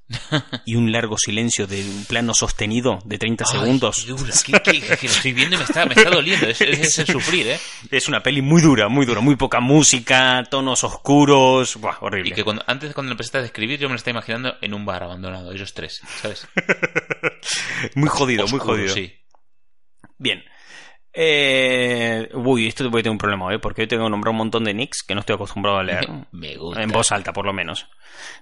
y 0.65 0.75
un 0.75 0.91
largo 0.91 1.17
silencio 1.17 1.67
de 1.67 1.81
un 1.83 2.05
plano 2.05 2.33
sostenido 2.33 2.99
de 3.05 3.17
30 3.17 3.45
segundos. 3.45 3.97
Ay, 3.99 4.05
qué 4.05 4.11
dura, 4.11 4.33
que, 4.45 4.79
que- 4.81 4.97
que 4.97 5.07
lo 5.07 5.13
estoy 5.13 5.33
viendo 5.33 5.55
y 5.55 5.59
me 5.59 5.63
está, 5.65 5.85
me 5.85 5.93
está 5.93 6.09
doliendo. 6.09 6.47
Es, 6.47 6.59
es 6.61 6.99
el 6.99 7.07
sufrir, 7.07 7.47
¿eh? 7.47 7.59
Es 7.91 8.07
una 8.07 8.21
peli 8.21 8.41
muy 8.41 8.61
dura, 8.61 8.89
muy 8.89 9.05
dura, 9.05 9.21
muy 9.21 9.35
poca 9.35 9.59
música, 9.59 10.43
tonos 10.49 10.83
oscuros, 10.83 11.75
Buah, 11.77 11.93
Y 11.93 12.05
horrible. 12.05 12.35
que 12.35 12.43
cuando, 12.43 12.63
antes 12.67 12.93
cuando 12.93 13.11
empezaste 13.13 13.37
a 13.37 13.41
describir 13.41 13.79
yo 13.79 13.87
me 13.87 13.93
lo 13.93 13.97
estaba 13.97 14.11
imaginando 14.17 14.55
en 14.61 14.73
un 14.73 14.85
bar 14.85 15.03
abandonado, 15.03 15.51
ellos 15.51 15.73
tres, 15.73 16.01
¿sabes? 16.21 16.47
Muy 17.95 18.09
jodido, 18.09 18.47
muy 18.47 18.59
jodido. 18.59 18.93
Sí. 18.93 19.13
Bien. 20.17 20.43
Eh, 21.17 22.29
uy, 22.33 22.67
esto 22.67 22.89
voy 22.89 22.99
a 22.99 23.03
tener 23.03 23.11
un 23.13 23.17
problema, 23.17 23.53
¿eh? 23.53 23.59
Porque 23.59 23.81
hoy 23.83 23.87
tengo 23.87 24.03
que 24.03 24.09
nombrar 24.09 24.31
un 24.31 24.37
montón 24.37 24.63
de 24.65 24.73
nicks 24.73 25.03
que 25.03 25.13
no 25.13 25.21
estoy 25.21 25.35
acostumbrado 25.35 25.77
a 25.79 25.83
leer. 25.83 26.05
Me 26.31 26.57
gusta. 26.57 26.81
en 26.83 26.89
voz 26.89 27.11
alta, 27.11 27.31
por 27.31 27.45
lo 27.45 27.53
menos. 27.53 27.87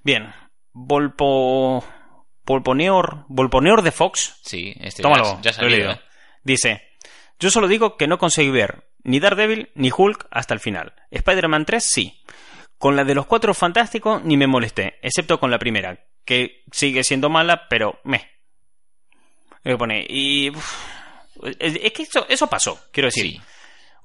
Bien. 0.04 0.34
Volpo... 0.74 1.84
Volponeor... 2.46 3.26
Volponeor 3.30 3.82
de 3.82 3.92
Fox. 3.92 4.40
Sí, 4.44 4.74
este 4.80 5.02
Tómalo, 5.02 5.40
ya, 5.42 5.52
ya 5.52 5.62
lo 5.62 5.68
he 5.68 5.72
leído. 5.72 5.92
¿eh? 5.92 6.02
Dice, 6.44 6.82
yo 7.40 7.50
solo 7.50 7.68
digo 7.68 7.96
que 7.96 8.08
no 8.08 8.18
conseguí 8.18 8.50
ver 8.52 8.90
ni 9.04 9.20
Daredevil 9.20 9.70
ni 9.76 9.92
Hulk 9.96 10.28
hasta 10.32 10.54
el 10.54 10.60
final. 10.60 10.94
Spider-Man 11.12 11.66
3 11.66 11.84
sí. 11.84 12.24
Con 12.78 12.96
la 12.96 13.04
de 13.04 13.16
los 13.16 13.26
cuatro 13.26 13.54
fantásticos 13.54 14.24
ni 14.24 14.36
me 14.36 14.48
molesté, 14.48 15.00
excepto 15.02 15.40
con 15.40 15.52
la 15.52 15.60
primera, 15.60 16.06
que 16.26 16.64
sigue 16.72 17.04
siendo 17.04 17.30
mala, 17.30 17.68
pero 17.70 18.00
me. 18.04 18.30
pone, 19.78 20.06
y... 20.10 20.50
es 21.60 21.78
es 21.82 21.94
que 21.94 22.04
eso, 22.04 22.26
eso 22.28 22.48
pasó, 22.48 22.80
quiero 22.92 23.08
decir. 23.08 23.26
Sí, 23.26 23.42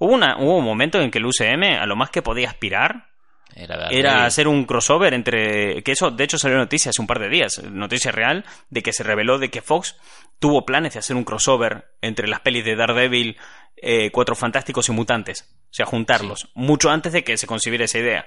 Hubo, 0.00 0.12
una, 0.12 0.36
hubo 0.38 0.58
un 0.58 0.64
momento 0.64 1.00
en 1.00 1.10
que 1.10 1.18
el 1.18 1.26
UCM 1.26 1.80
a 1.80 1.86
lo 1.86 1.96
más 1.96 2.10
que 2.10 2.22
podía 2.22 2.48
aspirar 2.48 3.07
era, 3.54 4.24
hacer 4.26 4.48
un 4.48 4.64
crossover 4.64 5.14
entre. 5.14 5.82
Que 5.82 5.92
eso, 5.92 6.10
de 6.10 6.24
hecho, 6.24 6.38
salió 6.38 6.56
noticia 6.58 6.90
hace 6.90 7.00
un 7.00 7.06
par 7.06 7.18
de 7.18 7.28
días. 7.28 7.62
Noticia 7.64 8.12
real 8.12 8.44
de 8.70 8.82
que 8.82 8.92
se 8.92 9.02
reveló 9.02 9.38
de 9.38 9.50
que 9.50 9.62
Fox 9.62 9.96
tuvo 10.38 10.64
planes 10.64 10.92
de 10.94 11.00
hacer 11.00 11.16
un 11.16 11.24
crossover 11.24 11.86
entre 12.00 12.28
las 12.28 12.40
pelis 12.40 12.64
de 12.64 12.76
Daredevil, 12.76 13.36
eh, 13.76 14.10
Cuatro 14.12 14.34
Fantásticos 14.36 14.88
y 14.88 14.92
Mutantes. 14.92 15.42
O 15.64 15.72
sea, 15.74 15.86
juntarlos. 15.86 16.50
Mucho 16.54 16.90
antes 16.90 17.12
de 17.12 17.24
que 17.24 17.36
se 17.36 17.46
concibiera 17.46 17.84
esa 17.86 17.98
idea. 17.98 18.26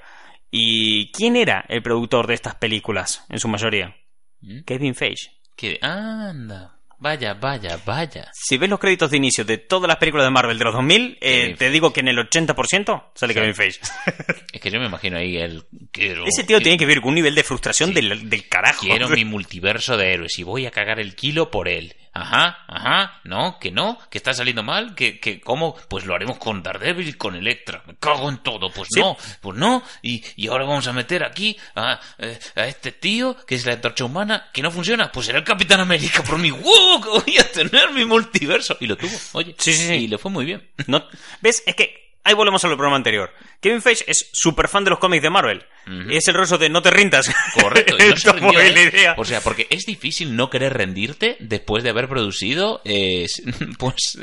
¿Y 0.50 1.12
quién 1.14 1.38
era 1.38 1.64
el 1.70 1.82
productor 1.82 2.28
de 2.28 2.34
estas 2.34 2.56
películas, 2.56 3.26
en 3.30 3.40
su 3.40 3.48
mayoría? 3.48 3.96
¿Mm? 4.42 4.64
Kevin 4.66 4.96
Feige. 4.96 5.32
Que- 5.56 5.80
Anda. 5.82 6.81
Vaya, 7.02 7.34
vaya, 7.34 7.80
vaya. 7.84 8.30
Si 8.32 8.58
ves 8.60 8.70
los 8.70 8.80
créditos 8.80 9.10
de 9.10 9.18
inicio 9.18 9.44
de 9.44 9.58
todas 9.58 9.88
las 9.88 9.98
películas 9.98 10.24
de 10.28 10.30
Marvel 10.30 10.60
de 10.60 10.64
los 10.66 10.74
2000, 10.76 11.18
eh, 11.20 11.56
te 11.58 11.72
digo 11.72 11.92
que 11.92 12.02
en 12.02 12.10
el 12.10 12.18
80% 12.20 13.06
sale 13.16 13.34
Kevin 13.34 13.56
Feige. 13.56 13.80
Es 14.54 14.62
que 14.62 14.70
yo 14.70 14.80
me 14.80 14.86
imagino 14.86 15.18
ahí 15.18 15.38
el... 15.38 15.64
Quiero, 15.92 16.26
Ese 16.28 16.44
tío 16.44 16.58
que- 16.60 16.64
tiene 16.64 16.78
que 16.78 16.86
vivir 16.86 17.02
con 17.02 17.10
un 17.10 17.16
nivel 17.16 17.34
de 17.34 17.44
frustración 17.44 17.90
Sí. 17.90 17.96
del, 17.96 18.30
del 18.30 18.48
carajo. 18.48 18.82
Quiero 18.86 19.10
mi 19.10 19.26
multiverso 19.26 19.98
de 19.98 20.14
héroes 20.14 20.38
y 20.38 20.44
voy 20.44 20.68
a 20.68 20.72
cagar 20.72 21.00
el 21.00 21.16
kilo 21.16 21.50
por 21.50 21.68
él. 21.68 21.96
Ajá, 22.14 22.66
ajá, 22.68 23.22
no, 23.24 23.58
que 23.58 23.72
no, 23.72 23.98
que 24.10 24.18
está 24.18 24.34
saliendo 24.34 24.64
mal, 24.64 24.96
que, 24.96 25.18
que 25.22 25.40
¿cómo? 25.40 25.78
Pues 25.90 26.06
lo 26.06 26.14
haremos 26.14 26.38
con 26.40 26.62
Daredevil 26.62 27.08
y 27.08 27.14
con 27.14 27.38
Electra. 27.38 27.84
Me 27.88 27.96
cago 27.96 28.28
en 28.30 28.40
todo, 28.40 28.70
pues 28.70 28.90
Sí. 28.94 29.00
no, 29.00 29.16
pues 29.40 29.58
no. 29.58 29.82
Y, 30.02 30.22
y 30.36 30.48
ahora 30.48 30.66
vamos 30.66 30.86
a 30.88 30.92
meter 30.92 31.24
aquí 31.24 31.56
a, 31.74 31.98
eh, 32.18 32.38
a 32.58 32.66
este 32.68 32.92
tío, 32.92 33.38
que 33.48 33.56
es 33.56 33.66
la 33.66 33.74
antorcha 33.76 34.04
humana, 34.04 34.50
que 34.52 34.62
no 34.62 34.72
funciona. 34.72 35.10
Pues 35.10 35.28
será 35.28 35.40
el 35.40 35.46
Capitán 35.46 35.80
América 35.80 36.22
por 36.22 36.38
mi 36.38 36.52
¡Wow! 36.52 36.91
Que 37.00 37.10
voy 37.32 37.38
a 37.38 37.44
tener 37.52 37.92
mi 37.92 38.04
multiverso. 38.06 38.76
Y 38.80 38.88
lo 38.88 38.98
tuvo, 38.98 39.16
oye. 39.34 39.56
Sí, 39.60 39.74
sí, 39.74 39.88
sí. 39.88 39.94
Y 39.94 40.08
le 40.08 40.18
fue 40.18 40.32
muy 40.32 40.46
bien. 40.46 40.68
No- 40.88 41.06
¿Ves? 41.42 41.62
Es 41.66 41.76
que 41.76 42.18
ahí 42.24 42.34
volvemos 42.34 42.64
al 42.66 42.72
programa 42.72 42.98
anterior. 42.98 43.32
Kevin 43.62 43.82
Feige 43.82 44.04
es 44.08 44.30
súper 44.34 44.68
fan 44.68 44.84
de 44.84 44.90
los 44.90 45.00
cómics 45.00 45.22
de 45.24 45.30
Marvel. 45.30 45.64
Y 46.10 46.16
es 46.16 46.28
el 46.28 46.34
rostro 46.36 46.58
de 46.58 46.70
no 46.70 46.82
te 46.82 46.92
rindas. 46.92 47.32
Correcto, 47.60 47.96
y 48.04 48.10
no 48.10 48.18
se 48.18 48.32
rindió, 48.34 48.60
la 48.60 48.66
¿eh? 48.68 48.84
idea. 48.92 49.16
O 49.18 49.26
sea, 49.26 49.42
porque 49.42 49.68
es 49.70 49.86
difícil 49.86 50.36
no 50.36 50.50
querer 50.50 50.74
rendirte 50.74 51.38
después 51.40 51.84
de 51.84 51.90
haber 51.92 52.08
producido 52.10 52.82
eh, 52.86 53.26
pues 53.78 54.18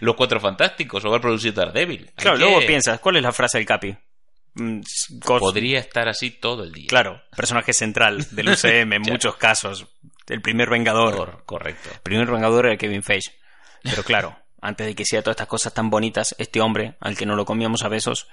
los 0.00 0.14
Cuatro 0.16 0.40
Fantásticos 0.40 1.04
o 1.04 1.08
haber 1.08 1.20
producido 1.20 1.54
Daredevil. 1.54 2.06
Hay 2.16 2.22
Claro, 2.22 2.38
que- 2.38 2.44
luego 2.44 2.60
piensas, 2.66 3.00
¿cuál 3.00 3.16
es 3.16 3.22
la 3.22 3.32
frase 3.32 3.58
del 3.58 3.66
Capi? 3.66 3.94
Mm, 4.54 4.80
cos- 5.22 5.38
Podría 5.40 5.78
estar 5.78 6.08
así 6.08 6.30
todo 6.30 6.64
el 6.64 6.72
día. 6.72 6.88
Claro, 6.88 7.22
personaje 7.36 7.72
central 7.72 8.26
del 8.32 8.48
UCM 8.48 8.94
en 8.94 9.02
muchos 9.02 9.36
casos. 9.36 9.86
El 10.30 10.40
primer 10.42 10.70
vengador. 10.70 11.16
Cor- 11.16 11.42
correcto. 11.44 11.90
El 11.92 12.00
primer 12.00 12.30
vengador 12.30 12.66
era 12.66 12.76
Kevin 12.76 13.02
Feige. 13.02 13.30
Pero 13.82 14.02
claro, 14.02 14.36
antes 14.62 14.86
de 14.86 14.94
que 14.94 15.02
hiciera 15.02 15.22
todas 15.22 15.34
estas 15.34 15.48
cosas 15.48 15.74
tan 15.74 15.90
bonitas, 15.90 16.34
este 16.38 16.60
hombre, 16.60 16.96
al 17.00 17.16
que 17.16 17.26
no 17.26 17.36
lo 17.36 17.44
comíamos 17.44 17.82
a 17.82 17.88
besos, 17.88 18.28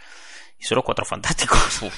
hizo 0.59 0.75
los 0.75 0.83
cuatro 0.83 1.05
fantásticos. 1.05 1.81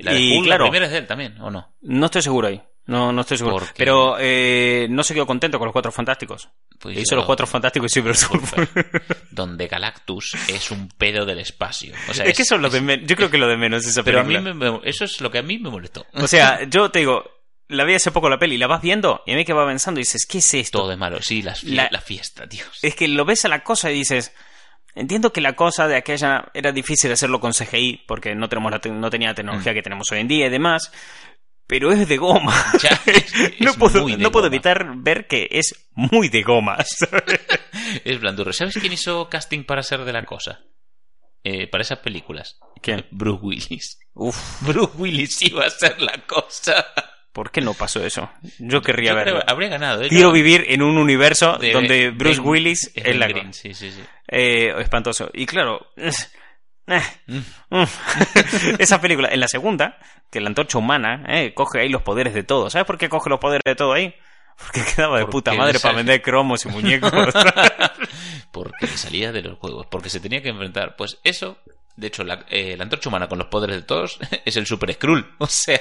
Y 0.00 0.04
la, 0.04 0.12
de 0.12 0.20
Y 0.20 0.36
Hulk, 0.36 0.44
claro. 0.46 0.64
la 0.66 0.70
primera 0.70 0.86
es 0.86 0.92
de 0.92 0.98
él 0.98 1.06
también, 1.08 1.40
¿o 1.40 1.50
no? 1.50 1.74
No 1.82 2.06
estoy 2.06 2.22
seguro 2.22 2.46
ahí. 2.48 2.62
No, 2.86 3.12
no 3.12 3.20
estoy 3.22 3.36
seguro. 3.36 3.66
Pero 3.76 4.16
eh, 4.18 4.86
no 4.88 5.02
se 5.02 5.12
quedó 5.12 5.26
contento 5.26 5.58
con 5.58 5.66
los 5.66 5.72
cuatro 5.72 5.90
fantásticos. 5.92 6.48
Pues 6.78 6.96
hizo 6.96 7.16
los 7.16 7.26
cuatro 7.26 7.46
fantásticos 7.46 7.90
y 7.90 7.94
Silver 7.94 8.16
Surfer. 8.16 8.68
Donde 9.30 9.66
Galactus 9.66 10.36
es 10.48 10.70
un 10.70 10.88
pedo 10.88 11.26
del 11.26 11.40
espacio. 11.40 11.92
O 12.08 12.14
sea, 12.14 12.24
es 12.24 12.34
que 12.36 12.42
eso 12.42 12.54
es 12.54 12.60
lo 12.62 12.70
de 12.70 12.80
men- 12.80 13.06
Yo 13.06 13.14
creo 13.16 13.28
que 13.30 13.36
lo 13.38 13.46
de 13.48 13.56
menos 13.58 13.84
esa 13.84 14.02
Pero 14.04 14.20
a 14.20 14.22
mí 14.24 14.38
me- 14.38 14.80
eso 14.84 15.04
es 15.04 15.20
lo 15.20 15.30
que 15.30 15.38
a 15.38 15.42
mí 15.42 15.58
me 15.58 15.68
molestó. 15.68 16.06
O 16.14 16.26
sea, 16.28 16.62
yo 16.64 16.90
te 16.90 17.00
digo, 17.00 17.24
la 17.68 17.84
vi 17.84 17.94
hace 17.94 18.10
poco 18.10 18.28
la 18.28 18.38
peli, 18.38 18.56
la 18.58 18.66
vas 18.66 18.82
viendo 18.82 19.22
y 19.26 19.32
a 19.32 19.36
mí 19.36 19.44
que 19.44 19.52
va 19.52 19.62
avanzando 19.62 20.00
y 20.00 20.02
dices, 20.04 20.26
¿qué 20.26 20.38
es 20.38 20.54
esto? 20.54 20.78
Todo 20.80 20.92
es 20.92 20.98
malo. 20.98 21.20
Sí, 21.22 21.42
fie- 21.42 21.74
La- 21.74 21.88
la... 21.90 22.00
fiesta, 22.00 22.46
Dios. 22.46 22.78
Es 22.82 22.94
que 22.94 23.08
lo 23.08 23.24
ves 23.24 23.44
a 23.44 23.48
la 23.48 23.62
cosa 23.62 23.90
y 23.90 23.94
dices, 23.94 24.32
entiendo 24.94 25.32
que 25.32 25.40
la 25.40 25.54
cosa 25.54 25.86
de 25.86 25.96
aquella 25.96 26.50
era 26.54 26.72
difícil 26.72 27.12
hacerlo 27.12 27.40
con 27.40 27.52
CGI 27.52 28.04
porque 28.06 28.34
no 28.34 28.48
tenemos 28.48 28.70
la 28.72 28.80
te- 28.80 28.90
no 28.90 29.10
tenía 29.10 29.28
la 29.28 29.34
tecnología 29.34 29.74
que 29.74 29.82
tenemos 29.82 30.10
hoy 30.12 30.20
en 30.20 30.28
día 30.28 30.46
y 30.46 30.50
demás, 30.50 30.90
pero 31.66 31.92
es 31.92 32.08
de 32.08 32.16
goma. 32.16 32.54
Ya, 32.82 33.00
es- 33.06 33.32
no 33.60 33.70
es 33.70 33.76
puedo, 33.76 34.02
muy 34.02 34.12
de 34.12 34.18
no 34.18 34.30
puedo 34.32 34.46
goma. 34.46 34.56
evitar 34.56 34.86
ver 34.96 35.26
que 35.26 35.48
es 35.50 35.88
muy 35.94 36.28
de 36.28 36.42
goma. 36.42 36.78
Es 38.04 38.20
blandurro. 38.20 38.52
¿Sabes 38.52 38.76
quién 38.78 38.92
hizo 38.92 39.28
casting 39.30 39.64
para 39.64 39.82
ser 39.82 40.04
de 40.04 40.12
la 40.12 40.24
cosa? 40.24 40.60
Eh, 41.44 41.66
para 41.68 41.82
esas 41.82 41.98
películas. 42.00 42.58
¿Quién? 42.82 43.06
Bruce 43.10 43.40
Willis. 43.42 43.98
Uf, 44.14 44.36
Bruce 44.62 44.92
Willis 44.98 45.40
iba 45.42 45.64
a 45.64 45.70
ser 45.70 46.00
la 46.02 46.12
cosa. 46.26 46.86
¿Por 47.38 47.52
qué 47.52 47.60
no 47.60 47.72
pasó 47.72 48.04
eso? 48.04 48.28
Yo 48.58 48.82
querría 48.82 49.10
Yo 49.10 49.16
verlo. 49.16 49.40
habría 49.46 49.68
ganado. 49.68 50.02
¿eh? 50.02 50.08
Quiero 50.08 50.32
vivir 50.32 50.64
en 50.70 50.82
un 50.82 50.98
universo 50.98 51.56
de- 51.56 51.70
donde 51.72 52.10
Bruce 52.10 52.40
Ben- 52.40 52.48
Willis 52.48 52.90
es 52.96 53.16
la 53.16 53.28
Green, 53.28 53.54
Sí, 53.54 53.74
sí, 53.74 53.92
sí. 53.92 54.02
Eh, 54.26 54.74
espantoso. 54.80 55.30
Y 55.32 55.46
claro, 55.46 55.86
eh, 55.96 56.10
Mm. 57.28 57.36
mm. 57.70 57.84
esa 58.80 59.00
película, 59.00 59.28
en 59.30 59.38
la 59.38 59.46
segunda, 59.46 59.98
que 60.32 60.40
la 60.40 60.48
antorcha 60.48 60.78
humana 60.78 61.22
eh, 61.28 61.54
coge 61.54 61.80
ahí 61.80 61.88
los 61.88 62.02
poderes 62.02 62.34
de 62.34 62.42
todo. 62.42 62.70
¿Sabes 62.70 62.86
por 62.88 62.98
qué 62.98 63.08
coge 63.08 63.30
los 63.30 63.38
poderes 63.38 63.62
de 63.64 63.76
todo 63.76 63.92
ahí? 63.92 64.12
Porque 64.58 64.80
quedaba 64.82 65.18
de 65.18 65.22
Porque 65.26 65.32
puta 65.32 65.52
madre 65.54 65.78
para 65.78 65.94
vender 65.94 66.20
cromos 66.20 66.64
y 66.64 66.68
muñecos. 66.70 67.12
Porque 68.50 68.88
salía 68.88 69.30
de 69.30 69.42
los 69.42 69.58
juegos. 69.58 69.86
Porque 69.88 70.10
se 70.10 70.18
tenía 70.18 70.42
que 70.42 70.48
enfrentar. 70.48 70.96
Pues 70.96 71.18
eso. 71.22 71.58
De 71.98 72.06
hecho, 72.06 72.22
la, 72.22 72.44
eh, 72.48 72.76
la 72.76 72.84
antorcha 72.84 73.08
humana 73.08 73.26
con 73.28 73.38
los 73.38 73.48
poderes 73.48 73.74
de 73.74 73.82
todos 73.82 74.20
es 74.44 74.56
el 74.56 74.66
Super 74.66 74.92
Skrull. 74.94 75.34
O 75.38 75.46
sea, 75.48 75.80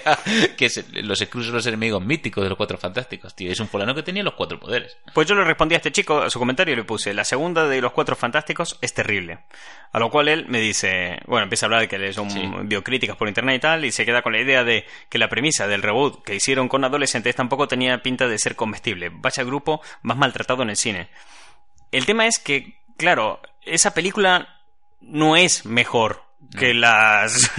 que 0.58 0.66
es 0.66 0.78
el- 0.78 1.08
los 1.08 1.20
Skrulls 1.20 1.46
son 1.48 1.56
los 1.56 1.68
enemigos 1.68 2.04
míticos 2.04 2.44
de 2.44 2.50
los 2.50 2.58
cuatro 2.58 2.78
fantásticos, 2.80 3.36
tío. 3.36 3.52
Es 3.52 3.60
un 3.60 3.68
fulano 3.68 3.94
que 3.94 4.02
tenía 4.02 4.24
los 4.24 4.34
cuatro 4.34 4.60
poderes. 4.60 4.98
Pues 5.14 5.28
yo 5.28 5.36
le 5.36 5.44
respondí 5.44 5.76
a 5.76 5.78
este 5.78 5.92
chico 5.92 6.22
a 6.24 6.30
su 6.32 6.40
comentario 6.40 6.74
y 6.74 6.78
le 6.78 6.84
puse, 6.84 7.14
la 7.14 7.24
segunda 7.24 7.68
de 7.68 7.80
los 7.82 7.92
cuatro 7.92 8.16
fantásticos 8.16 8.78
es 8.82 8.94
terrible. 8.96 9.40
A 9.92 10.00
lo 10.00 10.10
cual 10.10 10.28
él 10.28 10.46
me 10.48 10.60
dice, 10.60 11.20
bueno, 11.28 11.44
empieza 11.44 11.66
a 11.66 11.68
hablar 11.68 11.82
de 11.82 11.88
que 11.88 12.14
son 12.14 12.32
Sí. 12.32 12.42
biocríticas 12.64 13.16
por 13.16 13.28
internet 13.28 13.58
y 13.58 13.60
tal, 13.60 13.86
y 13.86 13.92
se 13.92 14.06
queda 14.06 14.22
con 14.24 14.34
la 14.34 14.42
idea 14.42 14.64
de 14.64 14.86
que 15.10 15.18
la 15.20 15.30
premisa 15.30 15.68
del 15.68 15.82
reboot 15.84 16.24
que 16.24 16.36
hicieron 16.36 16.68
con 16.68 16.84
adolescentes 16.84 17.36
tampoco 17.36 17.68
tenía 17.68 18.02
pinta 18.02 18.28
de 18.28 18.40
ser 18.40 18.56
comestible. 18.56 19.10
Vaya 19.14 19.44
grupo 19.44 19.82
más 20.02 20.18
maltratado 20.18 20.64
en 20.64 20.72
el 20.72 20.78
cine. 20.78 21.10
El 21.92 22.06
tema 22.08 22.26
es 22.28 22.40
que, 22.40 22.76
claro, 22.98 23.40
esa 23.64 23.94
película 23.94 24.57
no 25.02 25.36
es 25.36 25.66
mejor 25.66 26.27
que 26.58 26.74
las... 26.74 27.52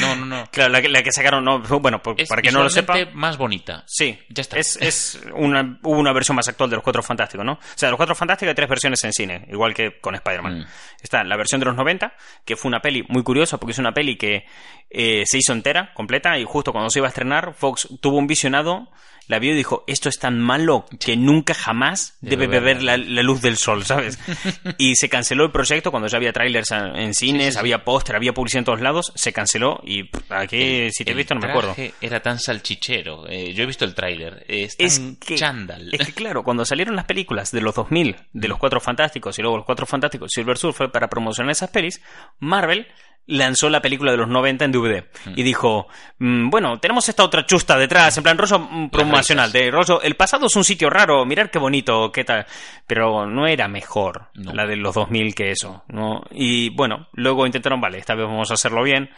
No, 0.00 0.16
no, 0.16 0.26
no. 0.26 0.46
claro, 0.52 0.72
la 0.72 0.82
que, 0.82 0.88
la 0.88 1.02
que 1.02 1.12
sacaron, 1.12 1.44
no, 1.44 1.60
bueno, 1.60 2.02
por- 2.02 2.20
Es 2.20 2.28
para 2.28 2.42
que 2.42 2.50
no 2.50 2.62
lo 2.62 2.70
sepa... 2.70 2.94
más 3.12 3.36
bonita. 3.36 3.84
Sí, 3.86 4.18
Ya 4.28 4.40
está. 4.40 4.58
Es, 4.58 4.76
es 4.80 5.20
una, 5.34 5.78
hubo 5.82 5.98
una 5.98 6.12
versión 6.12 6.36
más 6.36 6.48
actual 6.48 6.70
de 6.70 6.76
los 6.76 6.82
Cuatro 6.82 7.02
Fantásticos, 7.02 7.44
¿no? 7.44 7.52
O 7.52 7.58
sea, 7.74 7.88
de 7.88 7.90
los 7.92 7.96
Cuatro 7.98 8.14
Fantásticos 8.14 8.50
hay 8.50 8.54
tres 8.54 8.68
versiones 8.68 9.02
en 9.04 9.12
cine, 9.12 9.46
igual 9.50 9.74
que 9.74 10.00
con 10.00 10.14
Spider-Man. 10.14 10.60
Mm. 10.60 10.66
Está 11.02 11.24
la 11.24 11.36
versión 11.36 11.60
de 11.60 11.66
los 11.66 11.76
90, 11.76 12.14
que 12.44 12.56
fue 12.56 12.68
una 12.68 12.80
peli 12.80 13.04
muy 13.08 13.22
curiosa, 13.22 13.58
porque 13.58 13.72
es 13.72 13.78
una 13.78 13.92
peli 13.92 14.16
que 14.16 14.44
eh, 14.90 15.22
se 15.26 15.38
hizo 15.38 15.52
entera, 15.52 15.92
completa, 15.94 16.38
y 16.38 16.44
justo 16.44 16.72
cuando 16.72 16.90
se 16.90 16.98
iba 16.98 17.06
a 17.06 17.10
estrenar, 17.10 17.54
Fox 17.54 17.88
tuvo 18.00 18.18
un 18.18 18.26
visionado, 18.26 18.90
la 19.28 19.38
vio 19.38 19.52
y 19.52 19.56
dijo, 19.56 19.84
esto 19.86 20.08
es 20.08 20.18
tan 20.18 20.38
malo 20.40 20.84
que 21.00 21.16
nunca 21.16 21.54
jamás 21.54 22.18
debe 22.20 22.46
Debe 22.46 22.58
beber 22.58 22.82
la, 22.82 22.96
la 22.96 23.22
luz 23.22 23.40
del 23.40 23.56
sol, 23.56 23.84
¿sabes? 23.84 24.18
y 24.78 24.96
se 24.96 25.08
canceló 25.08 25.44
el 25.44 25.52
proyecto 25.52 25.90
cuando 25.90 26.08
ya 26.08 26.18
había 26.18 26.32
trailers 26.32 26.70
en 26.72 27.14
cines, 27.14 27.46
sí, 27.46 27.52
sí. 27.52 27.58
había 27.58 27.84
póster, 27.84 28.16
había 28.22 28.32
publicidad 28.32 28.60
en 28.60 28.64
todos 28.64 28.80
lados, 28.80 29.12
se 29.16 29.32
canceló 29.32 29.80
y 29.82 30.04
pff, 30.04 30.30
aquí, 30.30 30.90
si 30.92 31.04
te 31.04 31.10
he 31.10 31.12
El 31.12 31.18
visto, 31.18 31.34
no 31.34 31.40
me 31.40 31.48
acuerdo. 31.50 31.74
Era 32.00 32.20
tan 32.20 32.38
salchichero. 32.38 33.28
Eh, 33.28 33.52
yo 33.52 33.64
he 33.64 33.66
visto 33.66 33.84
el 33.84 33.94
tráiler. 33.94 34.44
Es 34.48 34.76
tan 34.76 34.86
es 34.86 35.00
que, 35.18 35.34
chándal. 35.34 35.92
es 35.92 36.06
que 36.06 36.12
claro, 36.12 36.42
cuando 36.44 36.64
salieron 36.64 36.94
las 36.94 37.04
películas 37.04 37.50
de 37.50 37.60
los 37.60 37.74
2000, 37.74 38.16
de 38.32 38.48
los 38.48 38.58
Cuatro 38.58 38.80
Fantásticos 38.80 39.38
y 39.38 39.42
luego 39.42 39.56
los 39.56 39.66
Cuatro 39.66 39.86
Fantásticos 39.86 40.30
Silver 40.32 40.56
Surfer 40.56 40.90
para 40.90 41.08
promocionar 41.08 41.50
esas 41.50 41.70
pelis, 41.70 42.00
Marvel 42.38 42.86
lanzó 43.26 43.70
la 43.70 43.80
película 43.80 44.10
de 44.10 44.16
los 44.18 44.28
90 44.28 44.64
en 44.64 44.72
DVD 44.72 45.04
y 45.36 45.42
dijo, 45.42 45.86
mm, 46.18 46.50
bueno, 46.50 46.78
tenemos 46.80 47.08
esta 47.08 47.22
otra 47.24 47.46
chusta 47.46 47.76
detrás, 47.78 48.16
en 48.16 48.24
plan 48.24 48.36
rollo 48.36 48.58
mm, 48.58 48.90
promocional, 48.90 49.52
de 49.52 49.70
rollo, 49.70 50.02
el 50.02 50.16
pasado 50.16 50.46
es 50.46 50.56
un 50.56 50.64
sitio 50.64 50.90
raro, 50.90 51.24
mirar 51.24 51.50
qué 51.50 51.58
bonito, 51.58 52.10
qué 52.12 52.24
tal, 52.24 52.46
pero 52.86 53.26
no 53.26 53.46
era 53.46 53.68
mejor 53.68 54.28
No. 54.34 54.52
la 54.52 54.66
de 54.66 54.76
los 54.76 54.94
2000 54.94 55.34
que 55.34 55.50
eso, 55.52 55.84
¿no? 55.88 56.22
Y 56.32 56.70
bueno, 56.70 57.08
luego 57.12 57.46
intentaron, 57.46 57.80
vale, 57.80 57.98
esta 57.98 58.14
vez 58.14 58.26
vamos 58.26 58.50
a 58.50 58.54
hacerlo 58.54 58.82
bien 58.82 59.08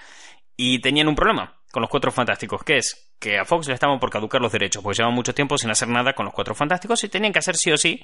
y 0.56 0.80
tenían 0.80 1.08
un 1.08 1.14
problema 1.16 1.54
con 1.72 1.80
los 1.80 1.90
Cuatro 1.90 2.12
Fantásticos, 2.12 2.62
que 2.62 2.76
es 2.76 3.10
que 3.18 3.38
a 3.38 3.44
Fox 3.44 3.66
le 3.66 3.74
estaban 3.74 3.98
por 3.98 4.10
caducar 4.10 4.40
los 4.40 4.52
derechos, 4.52 4.82
porque 4.82 4.98
llevaban 4.98 5.14
mucho 5.14 5.34
tiempo 5.34 5.56
sin 5.58 5.70
hacer 5.70 5.88
nada 5.88 6.12
con 6.12 6.24
los 6.26 6.34
Cuatro 6.34 6.54
Fantásticos 6.54 7.02
y 7.04 7.08
tenían 7.08 7.32
que 7.32 7.38
hacer 7.40 7.56
sí 7.56 7.72
o 7.72 7.76
sí 7.76 8.00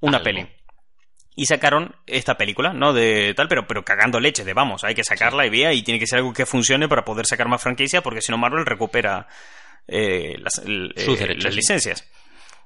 una 0.00 0.16
Algo. 0.16 0.24
peli. 0.24 0.48
Y 1.34 1.46
sacaron 1.46 1.96
esta 2.06 2.36
película, 2.36 2.72
¿no? 2.74 2.92
De 2.92 3.32
tal, 3.34 3.48
pero, 3.48 3.66
pero 3.66 3.84
cagando 3.84 4.20
leche, 4.20 4.44
de 4.44 4.52
vamos, 4.52 4.84
hay 4.84 4.94
que 4.94 5.02
sacarla 5.04 5.46
y 5.46 5.50
vea, 5.50 5.72
y 5.72 5.82
tiene 5.82 5.98
que 5.98 6.06
ser 6.06 6.18
algo 6.18 6.32
que 6.32 6.44
funcione 6.44 6.88
para 6.88 7.04
poder 7.04 7.24
sacar 7.26 7.48
más 7.48 7.62
franquicias, 7.62 8.02
porque 8.02 8.20
si 8.20 8.30
no 8.32 8.38
Marvel 8.38 8.66
recupera 8.66 9.26
eh, 9.88 10.36
las, 10.38 10.58
el- 10.58 10.92
Sus 10.96 11.20
eh, 11.20 11.34
las 11.36 11.54
licencias. 11.54 12.06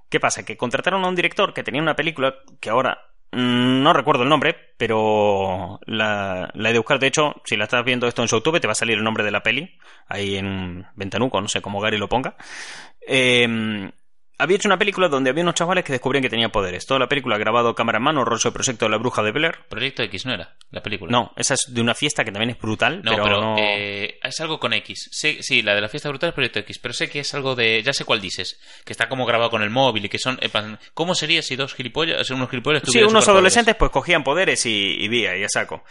¿Qué 0.08 0.18
pasa? 0.20 0.44
Que 0.44 0.56
contrataron 0.56 1.04
a 1.04 1.08
un 1.08 1.14
director 1.14 1.54
que 1.54 1.62
tenía 1.62 1.80
una 1.82 1.96
película 1.96 2.34
que 2.60 2.70
ahora 2.70 2.98
no 3.32 3.92
recuerdo 3.92 4.22
el 4.22 4.28
nombre, 4.28 4.56
pero 4.76 5.78
la, 5.86 6.50
la 6.54 6.70
he 6.70 6.72
de 6.72 6.78
buscar. 6.78 6.98
De 6.98 7.08
hecho, 7.08 7.34
si 7.44 7.56
la 7.56 7.64
estás 7.64 7.84
viendo 7.84 8.06
esto 8.06 8.22
en 8.22 8.28
YouTube, 8.28 8.60
te 8.60 8.66
va 8.68 8.72
a 8.72 8.76
salir 8.76 8.96
el 8.98 9.04
nombre 9.04 9.24
de 9.24 9.30
la 9.32 9.42
peli, 9.42 9.76
ahí 10.08 10.36
en 10.36 10.46
un 10.46 10.86
ventanuco, 10.94 11.40
no 11.40 11.48
sé 11.48 11.60
cómo 11.60 11.80
Gary 11.80 11.98
lo 11.98 12.08
ponga. 12.08 12.36
Eh, 13.06 13.90
había 14.38 14.56
hecho 14.56 14.68
una 14.68 14.78
película 14.78 15.08
donde 15.08 15.30
había 15.30 15.42
unos 15.42 15.54
chavales 15.54 15.84
que 15.84 15.92
descubrían 15.92 16.22
que 16.22 16.28
tenían 16.28 16.50
poderes. 16.50 16.84
Toda 16.86 17.00
la 17.00 17.08
película 17.08 17.38
grabado 17.38 17.74
cámara 17.74 17.98
en 17.98 18.04
mano, 18.04 18.24
rollo 18.24 18.50
de 18.50 18.52
proyecto 18.52 18.84
de 18.84 18.90
la 18.90 18.98
bruja 18.98 19.22
de 19.22 19.32
Blair. 19.32 19.54
Proyecto 19.68 20.02
X 20.02 20.26
no 20.26 20.34
era 20.34 20.56
la 20.70 20.82
película. 20.82 21.10
No, 21.10 21.32
esa 21.36 21.54
es 21.54 21.64
de 21.72 21.80
una 21.80 21.94
fiesta 21.94 22.24
que 22.24 22.32
también 22.32 22.50
es 22.50 22.58
brutal, 22.58 23.02
No, 23.02 23.12
pero, 23.12 23.24
pero, 23.24 23.40
no... 23.40 23.56
eh, 23.58 24.18
es 24.22 24.40
algo 24.40 24.58
con 24.60 24.72
X. 24.74 25.08
Sé- 25.12 25.42
sí, 25.42 25.62
la 25.62 25.74
de 25.74 25.80
la 25.80 25.88
fiesta 25.88 26.08
brutal 26.08 26.28
es 26.30 26.34
Proyecto 26.34 26.58
X, 26.60 26.78
pero 26.78 26.92
sé 26.94 27.08
que 27.08 27.20
es 27.20 27.34
algo 27.34 27.54
de. 27.54 27.82
Ya 27.82 27.92
sé 27.92 28.04
cuál 28.04 28.20
dices. 28.20 28.60
Que 28.84 28.92
está 28.92 29.08
como 29.08 29.24
grabado 29.26 29.50
con 29.50 29.62
el 29.62 29.70
móvil 29.70 30.04
y 30.04 30.08
que 30.08 30.18
son. 30.18 30.38
¿Cómo 30.94 31.14
sería 31.14 31.42
si 31.42 31.56
dos 31.56 31.74
gilipollas, 31.74 32.28
unos 32.30 32.50
gilipollas 32.50 32.82
Sí, 32.86 33.02
unos 33.02 33.28
adolescentes 33.28 33.74
pues 33.76 33.90
cogían 33.90 34.22
poderes 34.24 34.64
y, 34.66 34.96
y 34.98 35.08
vía, 35.08 35.36
y 35.36 35.44
a 35.44 35.48
saco. 35.48 35.82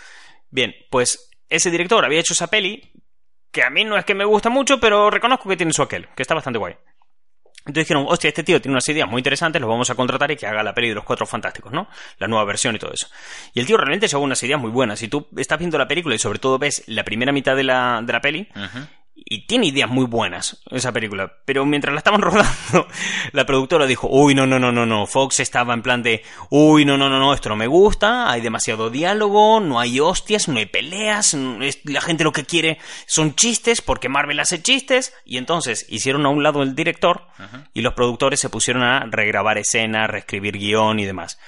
Bien, 0.51 0.73
pues 0.89 1.29
ese 1.49 1.71
director 1.71 2.03
había 2.05 2.19
hecho 2.19 2.33
esa 2.33 2.47
peli, 2.47 2.91
que 3.51 3.63
a 3.63 3.69
mí 3.69 3.83
no 3.83 3.97
es 3.97 4.05
que 4.05 4.13
me 4.15 4.25
gusta 4.25 4.49
mucho, 4.49 4.79
pero 4.79 5.09
reconozco 5.09 5.49
que 5.49 5.57
tiene 5.57 5.73
su 5.73 5.81
aquel, 5.81 6.07
que 6.15 6.21
está 6.21 6.33
bastante 6.35 6.59
guay. 6.59 6.75
Entonces 7.65 7.87
dijeron, 7.87 8.05
hostia, 8.07 8.27
este 8.27 8.43
tío 8.43 8.61
tiene 8.61 8.73
unas 8.73 8.87
ideas 8.89 9.09
muy 9.09 9.19
interesantes, 9.19 9.59
lo 9.59 9.67
vamos 9.67 9.89
a 9.89 9.95
contratar 9.95 10.29
y 10.29 10.35
que 10.35 10.45
haga 10.45 10.61
la 10.61 10.73
peli 10.73 10.89
de 10.89 10.95
los 10.95 11.03
Cuatro 11.03 11.25
Fantásticos, 11.25 11.71
¿no? 11.71 11.87
La 12.19 12.27
nueva 12.27 12.45
versión 12.45 12.75
y 12.75 12.79
todo 12.79 12.91
eso. 12.93 13.07
Y 13.53 13.59
el 13.59 13.65
tío 13.65 13.75
realmente 13.75 14.07
llevó 14.07 14.23
unas 14.23 14.41
ideas 14.43 14.59
muy 14.59 14.69
buenas. 14.69 14.99
Si 14.99 15.07
tú 15.07 15.27
estás 15.35 15.57
viendo 15.57 15.77
la 15.77 15.87
película 15.87 16.13
y 16.13 16.19
sobre 16.19 16.37
todo 16.37 16.59
ves 16.59 16.83
la 16.85 17.03
primera 17.03 17.31
mitad 17.31 17.55
de 17.55 17.63
la, 17.63 18.01
de 18.03 18.13
la 18.13 18.21
peli. 18.21 18.47
Y 19.15 19.47
tiene 19.47 19.67
ideas 19.67 19.89
muy 19.89 20.05
buenas 20.05 20.61
esa 20.69 20.91
película, 20.91 21.31
pero 21.45 21.65
mientras 21.65 21.93
la 21.93 21.99
estaban 21.99 22.21
rodando, 22.21 22.87
la 23.31 23.45
productora 23.45 23.85
dijo, 23.85 24.07
uy, 24.09 24.35
no, 24.35 24.45
no, 24.45 24.59
no, 24.59 24.71
no, 24.71 24.85
no, 24.85 25.07
Fox 25.07 25.39
estaba 25.39 25.73
en 25.73 25.81
plan 25.81 26.03
de, 26.03 26.21
uy, 26.49 26.85
no, 26.85 26.97
no, 26.97 27.09
no, 27.09 27.17
no, 27.17 27.33
esto 27.33 27.49
no 27.49 27.55
me 27.55 27.67
gusta, 27.67 28.29
hay 28.29 28.41
demasiado 28.41 28.89
diálogo, 28.89 29.59
no 29.61 29.79
hay 29.79 29.99
hostias, 29.99 30.47
no 30.47 30.59
hay 30.59 30.65
peleas, 30.65 31.33
la 31.33 32.01
gente 32.01 32.23
lo 32.23 32.33
que 32.33 32.45
quiere 32.45 32.77
son 33.07 33.35
chistes, 33.35 33.81
porque 33.81 34.09
Marvel 34.09 34.39
hace 34.39 34.61
chistes, 34.61 35.13
y 35.25 35.37
entonces 35.37 35.85
hicieron 35.89 36.25
a 36.25 36.29
un 36.29 36.43
lado 36.43 36.61
el 36.61 36.75
director, 36.75 37.27
y 37.73 37.81
los 37.81 37.93
productores 37.93 38.39
se 38.39 38.49
pusieron 38.49 38.83
a 38.83 39.05
regrabar 39.05 39.57
escenas, 39.57 40.09
reescribir 40.09 40.57
guion 40.57 40.99
y 40.99 41.05
demás. 41.05 41.39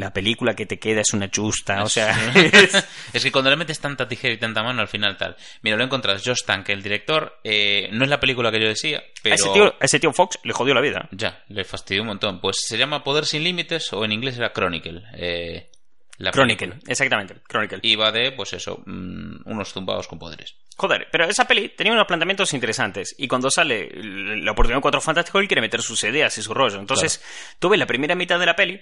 La 0.00 0.12
película 0.12 0.54
que 0.54 0.66
te 0.66 0.78
queda 0.78 1.02
es 1.02 1.12
una 1.12 1.30
chusta, 1.30 1.82
o 1.84 1.88
sea, 1.88 2.10
es- 2.34 2.86
es 3.12 3.22
que 3.22 3.30
cuando 3.30 3.50
le 3.50 3.56
metes 3.56 3.78
tanta 3.80 4.08
tijera 4.08 4.34
y 4.34 4.38
tanta 4.38 4.62
mano, 4.62 4.80
al 4.80 4.88
final 4.88 5.16
tal. 5.16 5.36
Mira, 5.62 5.76
lo 5.76 5.84
encuentras 5.84 6.22
Josh 6.24 6.42
Tank, 6.44 6.68
el 6.70 6.82
director. 6.82 7.38
eh, 7.44 7.88
no 7.92 8.04
es 8.04 8.10
la 8.10 8.18
película 8.18 8.50
que 8.50 8.60
yo 8.60 8.68
decía, 8.68 9.02
pero. 9.22 9.34
a, 9.34 9.36
ese 9.36 9.48
tío, 9.52 9.64
a 9.80 9.84
ese 9.84 10.00
tío 10.00 10.12
Fox 10.12 10.38
le 10.42 10.52
jodió 10.52 10.74
la 10.74 10.80
vida. 10.80 11.08
Ya, 11.12 11.42
le 11.48 11.64
fastidió 11.64 12.02
un 12.02 12.08
montón. 12.08 12.40
Pues 12.40 12.56
se 12.66 12.76
llama 12.78 13.04
Poder 13.04 13.24
sin 13.26 13.44
Límites 13.44 13.92
o 13.92 14.04
en 14.04 14.12
inglés 14.12 14.36
era 14.38 14.52
Chronicle. 14.52 15.02
eh, 15.16 15.70
la 16.18 16.32
Chronicle, 16.32 16.68
película. 16.68 16.92
exactamente, 16.92 17.34
Chronicle. 17.48 17.78
Y 17.82 17.96
va 17.96 18.12
de, 18.12 18.32
pues 18.32 18.52
eso, 18.52 18.82
mm, 18.84 19.42
unos 19.46 19.72
zumbados 19.72 20.06
con 20.06 20.18
poderes. 20.18 20.54
Joder, 20.76 21.08
pero 21.10 21.24
esa 21.24 21.46
peli 21.46 21.70
tenía 21.70 21.92
unos 21.94 22.06
planteamientos 22.06 22.52
interesantes. 22.52 23.14
Y 23.18 23.26
cuando 23.26 23.50
sale 23.50 23.88
la 23.94 24.52
oportunidad 24.52 24.78
de 24.78 24.82
Cuatro 24.82 25.00
Fantásticos, 25.00 25.40
él 25.40 25.48
quiere 25.48 25.62
meter 25.62 25.80
sus 25.80 26.02
ideas 26.04 26.36
y 26.36 26.42
su 26.42 26.52
rollo. 26.52 26.78
Entonces, 26.78 27.22
tú 27.58 27.70
ves 27.70 27.78
la 27.78 27.86
primera 27.86 28.14
mitad 28.14 28.38
de 28.38 28.44
la 28.46 28.54
peli, 28.54 28.80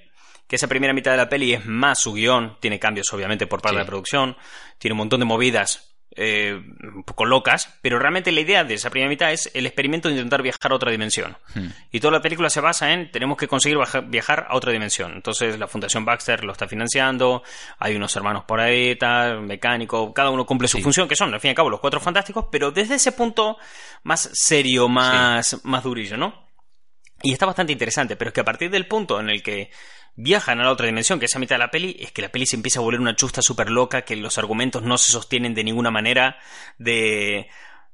que 0.48 0.56
esa 0.56 0.66
primera 0.66 0.92
mitad 0.92 1.10
de 1.12 1.18
la 1.18 1.28
peli 1.28 1.52
es 1.52 1.64
más 1.66 2.00
su 2.00 2.14
guion, 2.14 2.56
tiene 2.58 2.80
cambios 2.80 3.12
obviamente 3.12 3.46
por 3.46 3.60
parte 3.60 3.74
Sí. 3.74 3.76
de 3.76 3.82
la 3.84 3.86
producción, 3.86 4.36
tiene 4.78 4.92
un 4.94 4.98
montón 4.98 5.20
de 5.20 5.26
movidas 5.26 5.84
eh, 6.20 6.60
un 6.82 7.04
poco 7.04 7.26
locas, 7.26 7.78
pero 7.80 7.98
realmente 8.00 8.32
la 8.32 8.40
idea 8.40 8.64
de 8.64 8.74
esa 8.74 8.90
primera 8.90 9.08
mitad 9.08 9.30
es 9.30 9.50
el 9.54 9.66
experimento 9.66 10.08
de 10.08 10.14
intentar 10.14 10.42
viajar 10.42 10.72
a 10.72 10.74
otra 10.74 10.90
dimensión. 10.90 11.36
Hmm. 11.54 11.68
Y 11.92 12.00
toda 12.00 12.12
la 12.12 12.20
película 12.22 12.50
se 12.50 12.60
basa 12.60 12.92
en 12.92 13.12
tenemos 13.12 13.36
que 13.36 13.46
conseguir 13.46 13.78
viajar 14.06 14.46
a 14.48 14.56
otra 14.56 14.72
dimensión. 14.72 15.12
Entonces 15.12 15.56
la 15.60 15.68
Fundación 15.68 16.04
Baxter 16.04 16.42
lo 16.42 16.50
está 16.52 16.66
financiando, 16.66 17.44
hay 17.78 17.94
unos 17.94 18.16
hermanos 18.16 18.42
por 18.48 18.58
ahí, 18.58 18.96
tal, 18.96 19.42
mecánico, 19.42 20.12
cada 20.12 20.30
uno 20.30 20.44
cumple 20.44 20.66
su 20.66 20.78
Sí. 20.78 20.82
función, 20.82 21.06
que 21.06 21.14
son 21.14 21.32
al 21.32 21.40
fin 21.40 21.50
y 21.50 21.52
al 21.52 21.56
cabo 21.56 21.70
los 21.70 21.78
cuatro 21.78 22.00
fantásticos, 22.00 22.46
pero 22.50 22.72
desde 22.72 22.96
ese 22.96 23.12
punto 23.12 23.56
más 24.02 24.28
serio, 24.32 24.88
más, 24.88 25.60
más 25.62 25.84
durillo, 25.84 26.16
¿no? 26.16 26.47
Y 27.22 27.32
está 27.32 27.46
bastante 27.46 27.72
interesante, 27.72 28.16
pero 28.16 28.28
es 28.28 28.34
que 28.34 28.40
a 28.40 28.44
partir 28.44 28.70
del 28.70 28.86
punto 28.86 29.18
en 29.20 29.28
el 29.30 29.42
que 29.42 29.70
viajan 30.14 30.60
a 30.60 30.64
la 30.64 30.72
otra 30.72 30.86
dimensión, 30.86 31.18
que 31.18 31.26
es 31.26 31.34
a 31.36 31.38
mitad 31.38 31.56
de 31.56 31.60
la 31.60 31.70
peli, 31.70 31.96
es 32.00 32.12
que 32.12 32.22
la 32.22 32.28
peli 32.28 32.46
se 32.46 32.56
empieza 32.56 32.78
a 32.80 32.82
volver 32.82 33.00
una 33.00 33.16
chusta 33.16 33.40
súper 33.42 33.70
loca, 33.70 34.02
que 34.02 34.16
los 34.16 34.38
argumentos 34.38 34.82
no 34.82 34.98
se 34.98 35.12
sostienen 35.12 35.54
de 35.54 35.64
ninguna 35.64 35.90
manera, 35.90 36.38
de 36.78 37.48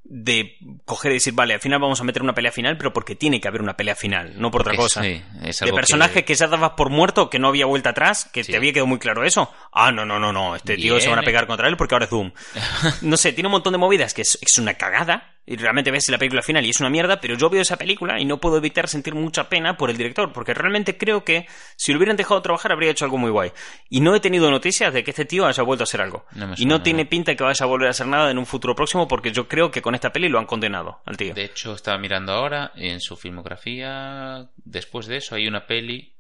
de 0.07 0.59
coger 0.85 1.13
y 1.13 1.15
decir, 1.15 1.33
vale, 1.33 1.55
al 1.55 1.61
final 1.61 1.81
vamos 1.81 1.99
a 1.99 2.05
meter 2.05 2.21
una 2.21 2.35
pelea 2.35 2.53
final, 2.53 2.77
pero 2.77 2.93
porque 2.93 3.15
tiene 3.15 3.41
que 3.41 3.49
haber 3.49 3.63
una 3.63 3.75
pelea 3.75 3.95
final, 3.97 4.39
no 4.39 4.51
por 4.51 4.61
otra 4.61 4.77
cosa. 4.77 5.03
sí, 5.03 5.23
es 5.43 5.61
de 5.61 5.65
algo 5.65 5.77
personaje 5.77 6.13
que- 6.17 6.25
que... 6.27 6.35
ya 6.35 6.47
dabas 6.47 6.73
por 6.73 6.91
muerto, 6.91 7.31
que 7.31 7.39
no 7.39 7.49
había 7.49 7.65
vuelta 7.65 7.89
atrás, 7.89 8.29
que 8.31 8.45
Sí. 8.45 8.53
te 8.53 8.59
había 8.59 8.75
quedado 8.75 8.87
muy 8.87 8.99
claro 8.99 9.25
eso. 9.25 9.51
Ah, 9.73 9.91
no, 9.93 10.05
no, 10.05 10.21
no, 10.21 10.31
no, 10.31 10.57
este 10.57 10.77
tío 10.77 11.01
se 11.01 11.09
van 11.09 11.21
a 11.21 11.21
Viene. 11.23 11.31
pegar 11.33 11.47
contra 11.47 11.69
él 11.69 11.79
porque 11.79 11.95
ahora 11.95 12.05
es 12.05 12.11
Doom. 12.11 12.33
No 13.01 13.17
sé, 13.17 13.33
tiene 13.33 13.49
un 13.49 13.53
montón 13.53 13.73
de 13.73 13.79
movidas 13.79 14.13
que 14.13 14.21
es, 14.21 14.39
es 14.43 14.59
una 14.59 14.75
cagada. 14.75 15.34
Y 15.47 15.57
realmente 15.57 15.91
ves 15.91 16.09
la 16.09 16.19
película 16.19 16.43
final 16.43 16.65
y 16.65 16.71
es 16.71 16.81
una 16.81 16.89
mierda, 16.89 17.21
pero 17.21 17.37
yo 17.37 17.51
veo 17.51 17.61
esa 17.61 17.77
película 17.77 18.21
y 18.21 18.25
no 18.25 18.39
puedo 18.39 18.57
evitar 18.57 18.89
sentir 18.89 19.15
mucha 19.15 19.49
pena 19.49 19.77
por 19.77 19.91
el 19.91 19.97
director, 19.97 20.33
porque 20.33 20.55
realmente 20.55 20.97
creo 20.97 21.25
que 21.25 21.47
si 21.77 21.93
lo 21.93 21.99
hubieran 21.99 22.17
dejado 22.17 22.41
trabajar 22.41 22.73
habría 22.73 22.91
hecho 22.91 23.05
algo 23.05 23.19
muy 23.19 23.31
guay. 23.31 23.53
Y 23.91 24.01
no 24.01 24.15
he 24.15 24.21
tenido 24.21 24.51
noticias 24.51 24.93
de 24.95 25.05
que 25.05 25.11
este 25.11 25.27
tío 25.27 25.47
haya 25.47 25.63
vuelto 25.63 25.83
a 25.83 25.85
hacer 25.85 26.01
algo. 26.01 26.25
No 26.35 26.55
y 26.57 26.65
no 26.67 26.83
tiene 26.83 27.05
pinta 27.05 27.35
que 27.35 27.45
vaya 27.45 27.65
a 27.65 27.69
volver 27.69 27.89
a 27.89 27.91
hacer 27.91 28.07
nada 28.07 28.31
en 28.31 28.39
un 28.39 28.47
futuro 28.47 28.75
próximo, 28.75 29.07
porque 29.07 29.33
yo 29.33 29.47
creo 29.47 29.71
que 29.71 29.83
con 29.83 29.95
esta 29.95 30.11
peli 30.11 30.29
lo 30.29 30.39
han 30.39 30.47
condenado 30.47 31.01
al 31.05 31.17
tío. 31.17 31.35
De 31.35 31.45
hecho, 31.45 31.75
estaba 31.75 31.99
mirando 31.99 32.33
ahora 32.33 32.73
en 32.77 33.01
su 33.01 33.17
filmografía. 33.17 34.49
Después 34.57 35.07
de 35.07 35.19
eso, 35.19 35.35
hay 35.35 35.47
una 35.47 35.67
peli 35.67 36.14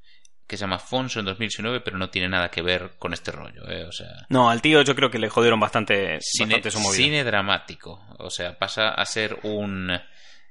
que 0.46 0.56
se 0.56 0.62
llama 0.62 0.78
Fonso 0.78 1.20
en 1.20 1.26
2019, 1.26 1.80
pero 1.80 1.96
no 1.98 2.10
tiene 2.10 2.28
nada 2.28 2.50
que 2.50 2.60
ver 2.62 2.92
con 2.98 3.12
este 3.12 3.32
rollo. 3.32 3.68
¿eh? 3.70 3.84
O 3.84 3.92
sea, 3.92 4.08
No, 4.28 4.50
al 4.50 4.60
tío 4.60 4.82
yo 4.82 4.94
creo 4.94 5.10
que 5.10 5.18
le 5.18 5.28
jodieron 5.30 5.58
bastante, 5.60 6.18
cine, 6.20 6.54
bastante 6.56 6.70
su 6.70 6.80
movida. 6.80 6.96
cine 6.96 7.24
dramático. 7.24 8.04
O 8.18 8.28
sea, 8.30 8.58
pasa 8.58 8.88
a 8.90 9.04
ser 9.06 9.38
un, 9.44 9.90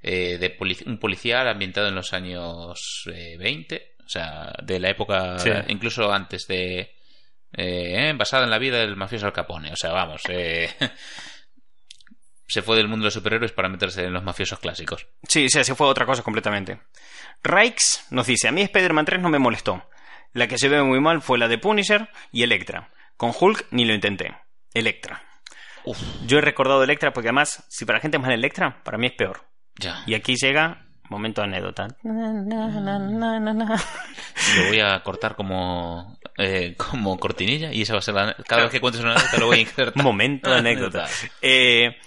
eh, 0.02 0.38
de 0.40 0.58
polic- 0.58 0.86
un 0.88 0.98
policial 0.98 1.48
ambientado 1.48 1.88
en 1.88 1.96
los 1.96 2.12
años 2.14 3.04
eh, 3.14 3.38
20. 3.38 3.94
O 4.06 4.10
sea, 4.10 4.52
de 4.64 4.80
la 4.80 4.90
época, 4.90 5.38
Sí. 5.40 5.50
incluso 5.70 6.12
antes 6.12 6.46
de. 6.48 6.96
Eh, 7.56 8.14
basada 8.18 8.46
en 8.46 8.50
la 8.50 8.58
vida 8.58 8.80
del 8.80 8.96
mafioso 8.96 9.28
Al 9.28 9.32
Capone. 9.34 9.72
O 9.72 9.76
sea, 9.76 9.92
vamos. 9.92 10.24
eh, 10.28 10.70
se 12.48 12.62
fue 12.62 12.76
del 12.78 12.88
mundo 12.88 13.04
de 13.04 13.08
los 13.08 13.14
superhéroes 13.14 13.52
para 13.52 13.70
meterse 13.70 14.04
en 14.04 14.14
los 14.14 14.24
mafiosos 14.24 14.60
clásicos. 14.60 15.08
Sí, 15.28 15.48
sí, 15.50 15.64
se 15.64 15.76
fue 15.76 15.88
otra 15.88 16.06
cosa 16.06 16.22
completamente. 16.22 16.82
Rikes 17.44 18.06
nos 18.12 18.28
dice, 18.28 18.48
a 18.48 18.52
mí 18.52 18.62
Spider-Man 18.62 19.06
3 19.06 19.22
no 19.22 19.30
me 19.30 19.40
molestó. 19.40 19.84
La 20.34 20.48
que 20.48 20.58
se 20.58 20.70
ve 20.70 20.82
muy 20.82 21.00
mal 21.00 21.22
fue 21.22 21.38
la 21.38 21.48
de 21.48 21.58
Punisher 21.58 22.10
y 22.32 22.44
Electra. 22.44 22.90
Con 23.18 23.32
Hulk 23.40 23.68
ni 23.72 23.86
lo 23.86 23.94
intenté. 23.94 24.36
Electra. 24.74 25.22
Uf, 25.86 25.98
Yo 26.26 26.40
he 26.40 26.42
recordado 26.42 26.84
Electra 26.84 27.14
porque 27.14 27.28
además, 27.30 27.64
si 27.70 27.86
para 27.86 27.98
la 27.98 28.02
gente 28.02 28.18
es 28.18 28.24
mal 28.24 28.32
Electra, 28.32 28.82
para 28.84 28.98
mí 28.98 29.08
es 29.08 29.14
peor. 29.14 29.44
ya. 29.76 30.04
Y 30.08 30.16
aquí 30.16 30.36
llega, 30.36 30.86
momento 31.10 31.42
de 31.42 31.48
anécdota. 31.48 31.88
Lo 32.04 32.14
voy 34.68 34.80
a 34.80 35.00
cortar 35.04 35.36
como, 35.36 36.18
eh, 36.38 36.76
como 36.78 37.20
cortinilla 37.20 37.72
y 37.72 37.84
esa 37.84 37.94
va 37.94 38.00
a 38.00 38.02
ser 38.02 38.16
la... 38.16 38.36
Cada 38.48 38.64
vez 38.64 38.72
que 38.72 38.82
cuentes 38.82 39.02
una 39.02 39.12
anécdota 39.14 39.38
lo 39.40 39.46
voy 39.48 39.58
a 39.58 39.62
insertar. 39.62 39.94
Momento 40.04 40.50
de 40.50 40.58
anécdota. 40.58 41.06
Eh, 41.42 41.98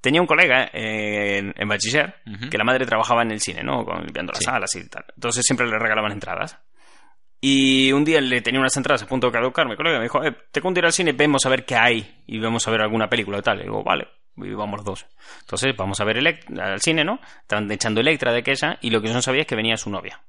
tenía 0.00 0.20
un 0.20 0.26
colega 0.26 0.64
eh, 0.72 1.38
en, 1.38 1.54
en 1.56 1.68
bachiller 1.68 2.16
que 2.50 2.58
la 2.58 2.64
madre 2.64 2.86
trabajaba 2.86 3.22
en 3.22 3.32
el 3.32 3.40
cine, 3.40 3.62
¿no? 3.62 3.84
Limpiando 4.02 4.32
las 4.32 4.38
Sí. 4.40 4.44
salas 4.44 4.74
y 4.76 4.88
tal. 4.88 5.04
Entonces 5.14 5.44
siempre 5.44 5.66
le 5.66 5.78
regalaban 5.78 6.12
entradas. 6.12 6.58
Y 7.40 7.92
un 7.92 8.04
día 8.04 8.20
le 8.20 8.40
tenía 8.40 8.58
unas 8.60 8.76
entradas 8.76 9.02
a 9.04 9.06
punto 9.06 9.28
de 9.28 9.32
caducar. 9.32 9.68
Mi 9.68 9.76
colega 9.76 9.98
me 9.98 10.04
dijo, 10.04 10.24
eh, 10.24 10.36
te 10.50 10.60
cuento 10.60 10.80
ir 10.80 10.86
al 10.86 10.92
cine, 10.92 11.12
vemos 11.12 11.46
a 11.46 11.48
ver 11.48 11.64
qué 11.64 11.76
hay 11.76 12.22
y 12.26 12.40
vamos 12.40 12.66
a 12.66 12.70
ver 12.72 12.80
alguna 12.82 13.08
película 13.08 13.38
y 13.38 13.42
tal. 13.42 13.60
Y 13.60 13.62
digo, 13.62 13.84
vale, 13.84 14.08
y 14.36 14.50
vamos 14.54 14.78
los 14.78 14.84
dos. 14.84 15.06
Entonces 15.40 15.74
vamos 15.76 16.00
a 16.00 16.04
ver 16.04 16.18
al 16.18 16.80
cine, 16.80 17.04
¿no? 17.04 17.20
Estaban 17.42 17.70
echando 17.70 18.00
Electra 18.00 18.32
de 18.32 18.38
aquella 18.38 18.78
y 18.80 18.90
lo 18.90 19.00
que 19.00 19.08
yo 19.08 19.14
no 19.14 19.22
sabía 19.22 19.42
es 19.42 19.46
que 19.46 19.54
venía 19.54 19.76
su 19.76 19.88
novia. 19.90 20.20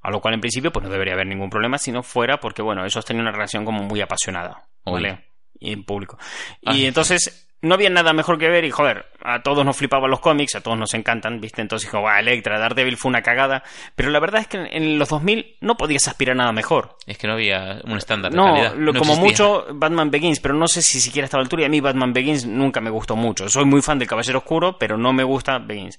A 0.00 0.10
lo 0.10 0.20
cual 0.20 0.34
en 0.34 0.40
principio 0.40 0.70
pues 0.72 0.84
no 0.84 0.90
debería 0.90 1.14
haber 1.14 1.26
ningún 1.26 1.50
problema 1.50 1.76
si 1.76 1.92
no 1.92 2.02
fuera 2.02 2.38
porque, 2.38 2.62
bueno, 2.62 2.84
ellos 2.84 3.04
tenían 3.04 3.24
una 3.26 3.32
relación 3.32 3.64
como 3.64 3.82
muy 3.82 4.00
apasionada, 4.00 4.62
¿vale? 4.86 5.12
Uy. 5.12 5.18
Y 5.60 5.72
en 5.72 5.84
público. 5.84 6.16
Ah. 6.64 6.72
Y 6.72 6.86
entonces 6.86 7.47
no 7.60 7.74
había 7.74 7.90
nada 7.90 8.12
mejor 8.12 8.38
que 8.38 8.48
ver 8.48 8.64
y, 8.64 8.70
joder, 8.70 9.06
a 9.22 9.42
todos 9.42 9.64
nos 9.64 9.76
flipaban 9.76 10.10
los 10.10 10.20
cómics, 10.20 10.54
a 10.54 10.60
todos 10.60 10.78
nos 10.78 10.94
encantan, 10.94 11.40
¿viste? 11.40 11.60
Entonces 11.60 11.88
dijo, 11.88 12.00
va, 12.02 12.20
Electra, 12.20 12.58
Daredevil 12.58 12.96
fue 12.96 13.08
una 13.08 13.22
cagada. 13.22 13.64
Pero 13.96 14.10
la 14.10 14.20
verdad 14.20 14.40
es 14.42 14.46
que 14.46 14.58
en- 14.70 14.98
los 14.98 15.08
2000 15.08 15.56
no 15.60 15.76
podías 15.76 16.06
aspirar 16.06 16.34
a 16.34 16.38
nada 16.38 16.52
mejor. 16.52 16.96
Es 17.06 17.18
que 17.18 17.26
no 17.26 17.32
había 17.34 17.80
un 17.84 17.96
estándar 17.98 18.30
de 18.30 18.36
No, 18.36 18.44
calidad. 18.44 18.74
lo- 18.76 18.92
No 18.92 18.98
como 19.00 19.14
existía. 19.14 19.46
mucho 19.46 19.66
Batman 19.74 20.10
Begins, 20.10 20.40
pero 20.40 20.54
no 20.54 20.68
sé 20.68 20.82
si 20.82 21.00
siquiera 21.00 21.24
estaba 21.24 21.40
a 21.40 21.42
la 21.42 21.46
altura. 21.46 21.62
Y 21.62 21.66
a 21.66 21.68
mí 21.68 21.80
Batman 21.80 22.12
Begins 22.12 22.46
nunca 22.46 22.80
me 22.80 22.90
gustó 22.90 23.16
mucho. 23.16 23.48
Soy 23.48 23.64
muy 23.64 23.82
fan 23.82 23.98
del 23.98 24.06
Caballero 24.08 24.38
Oscuro, 24.38 24.78
pero 24.78 24.96
no 24.96 25.12
me 25.12 25.24
gusta 25.24 25.58
Begins. 25.58 25.98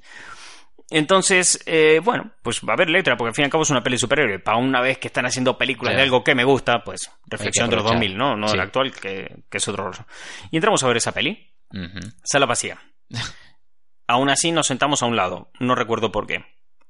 Entonces, 0.92 1.62
eh, 1.68 2.02
bueno, 2.04 2.32
pues 2.42 2.62
va 2.62 2.72
a 2.72 2.74
haber 2.74 2.90
letra, 2.90 3.16
porque 3.16 3.30
al 3.30 3.36
fin 3.36 3.44
y 3.44 3.46
al 3.46 3.52
cabo 3.52 3.62
es 3.62 3.70
una 3.70 3.84
peli 3.84 3.96
superhéroe. 4.00 4.40
Para 4.40 4.58
una 4.58 4.82
vez 4.82 4.98
que 4.98 5.08
están 5.08 5.24
haciendo 5.26 5.56
películas 5.56 5.96
de 5.96 6.02
algo 6.02 6.24
que 6.24 6.34
me 6.34 6.44
gusta, 6.44 6.84
pues 6.84 7.12
reflexión 7.28 7.70
de 7.70 7.76
los 7.76 7.86
aprovechar. 7.86 8.10
2000, 8.10 8.18
¿no? 8.18 8.36
No 8.36 8.48
Sí. 8.48 8.58
actual, 8.58 8.92
que, 8.92 9.36
que 9.52 9.58
es 9.60 9.68
otro 9.68 9.84
rollo. 9.86 10.04
Y 10.50 10.58
entramos 10.58 10.84
a 10.84 10.88
ver 10.88 10.98
esa 10.98 11.12
peli. 11.12 11.49
Ujú. 11.72 12.00
Sala 12.24 12.46
vacía. 12.46 12.80
Aún 14.08 14.30
así 14.30 14.52
nos 14.52 14.68
sentamos 14.68 15.04
a 15.04 15.06
un 15.06 15.16
lado. 15.16 15.52
No 15.60 15.76
recuerdo 15.76 16.12
por 16.12 16.26
qué. 16.28 16.44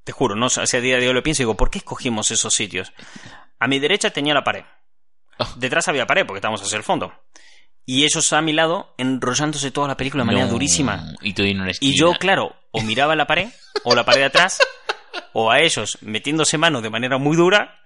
Te 0.04 0.12
juro, 0.12 0.34
no 0.34 0.48
sé, 0.48 0.62
a 0.76 0.80
día 0.80 0.96
de 0.98 1.08
hoy 1.08 1.14
lo 1.14 1.22
pienso 1.22 1.42
y 1.42 1.44
digo, 1.44 1.56
¿por 1.56 1.70
qué 1.70 1.78
escogimos 1.78 2.30
esos 2.30 2.54
sitios? 2.54 2.92
A 3.58 3.68
mi 3.68 3.78
derecha 3.78 4.10
tenía 4.10 4.32
la 4.32 4.42
pared. 4.44 4.64
Oh. 5.38 5.46
Detrás 5.56 5.86
había 5.88 6.06
pared 6.06 6.24
porque 6.26 6.38
estábamos 6.38 6.62
hacia 6.62 6.78
el 6.78 6.82
fondo. 6.82 7.12
Y 7.84 8.04
ellos 8.04 8.32
a 8.32 8.40
mi 8.40 8.52
lado 8.52 8.94
enrollándose 8.96 9.70
toda 9.70 9.88
la 9.88 9.96
película 9.96 10.22
de 10.22 10.26
manera 10.28 10.46
No. 10.46 10.52
durísima. 10.52 11.12
Y 11.20 11.34
tú 11.34 11.42
en 11.42 11.60
una. 11.60 11.72
Y 11.80 11.98
yo, 11.98 12.12
claro, 12.14 12.56
o 12.70 12.80
miraba 12.82 13.14
la 13.16 13.26
pared, 13.26 13.48
o 13.84 13.94
la 13.94 14.04
pared 14.04 14.20
de 14.20 14.26
atrás, 14.26 14.58
o 15.32 15.50
a 15.50 15.60
ellos 15.60 15.98
metiéndose 16.00 16.56
mano 16.56 16.80
de 16.80 16.90
manera 16.90 17.18
muy 17.18 17.36
dura, 17.36 17.80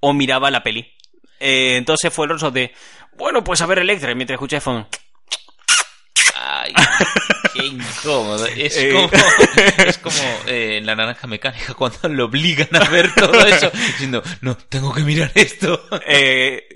o 0.00 0.12
miraba 0.14 0.50
la 0.50 0.62
peli. 0.62 0.94
Eh, 1.40 1.76
entonces 1.76 2.12
fue 2.12 2.24
el 2.26 2.30
rollo 2.32 2.50
de, 2.50 2.72
bueno, 3.16 3.44
pues 3.44 3.60
a 3.60 3.66
ver 3.66 3.78
Electra, 3.80 4.12
y 4.12 4.14
mientras 4.14 4.36
escuché 4.36 4.60
Ay, 6.40 6.72
qué 7.52 7.66
incómodo. 7.66 8.46
Es 8.46 8.76
Eh. 8.76 8.92
como, 8.92 9.10
es 9.86 9.98
como 9.98 10.16
eh, 10.46 10.76
en 10.78 10.86
la 10.86 10.94
naranja 10.94 11.26
mecánica 11.26 11.74
cuando 11.74 12.08
lo 12.08 12.26
obligan 12.26 12.68
a 12.76 12.88
ver 12.88 13.12
todo 13.14 13.44
eso. 13.46 13.70
Diciendo, 13.72 14.22
no, 14.40 14.56
tengo 14.56 14.94
que 14.94 15.02
mirar 15.02 15.32
esto. 15.34 15.82
Eh, 16.06 16.68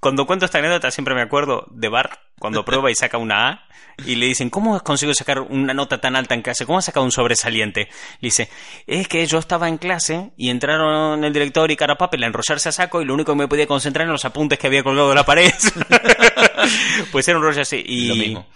cuando 0.00 0.26
cuento 0.26 0.44
esta 0.44 0.58
anécdota 0.58 0.90
siempre 0.90 1.14
me 1.14 1.22
acuerdo 1.22 1.66
de 1.70 1.88
Bart 1.88 2.12
cuando 2.38 2.64
prueba 2.64 2.90
y 2.90 2.94
saca 2.94 3.18
una 3.18 3.48
A 3.48 3.68
y 4.06 4.14
le 4.16 4.26
dicen, 4.26 4.50
¿cómo 4.50 4.76
has 4.76 4.82
conseguido 4.82 5.14
sacar 5.14 5.40
una 5.40 5.74
nota 5.74 6.00
tan 6.00 6.16
alta 6.16 6.34
en 6.34 6.42
clase? 6.42 6.66
¿Cómo 6.66 6.78
has 6.78 6.84
sacado 6.84 7.04
un 7.04 7.12
sobresaliente? 7.12 7.88
Le 8.20 8.26
dice, 8.26 8.48
es 8.86 9.08
que 9.08 9.26
yo 9.26 9.38
estaba 9.38 9.68
en 9.68 9.78
clase 9.78 10.30
y 10.36 10.50
entraron 10.50 11.24
el 11.24 11.32
director 11.32 11.70
y 11.70 11.76
Carapapel 11.76 12.22
a 12.22 12.26
enrollarse 12.26 12.68
a 12.68 12.72
saco 12.72 13.00
y 13.00 13.04
lo 13.04 13.14
único 13.14 13.32
que 13.32 13.38
me 13.38 13.48
podía 13.48 13.66
concentrar 13.66 14.06
en 14.06 14.12
los 14.12 14.24
apuntes 14.24 14.58
que 14.58 14.66
había 14.66 14.82
colgado 14.82 15.08
de 15.10 15.14
la 15.14 15.24
pared. 15.24 15.52
pues 17.12 17.26
era 17.28 17.38
un 17.38 17.44
rollo 17.44 17.62
así. 17.62 17.82
Y, 17.84 18.08
Lo 18.08 18.14
mismo. 18.16 18.46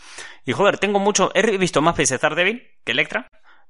y 0.45 0.53
joder, 0.53 0.79
tengo 0.79 0.99
mucho, 0.99 1.31
he 1.35 1.57
visto 1.59 1.83
más 1.83 1.97
veces 1.97 2.21
Daredevil 2.21 2.63
que 2.85 2.93
Electra, 2.93 3.29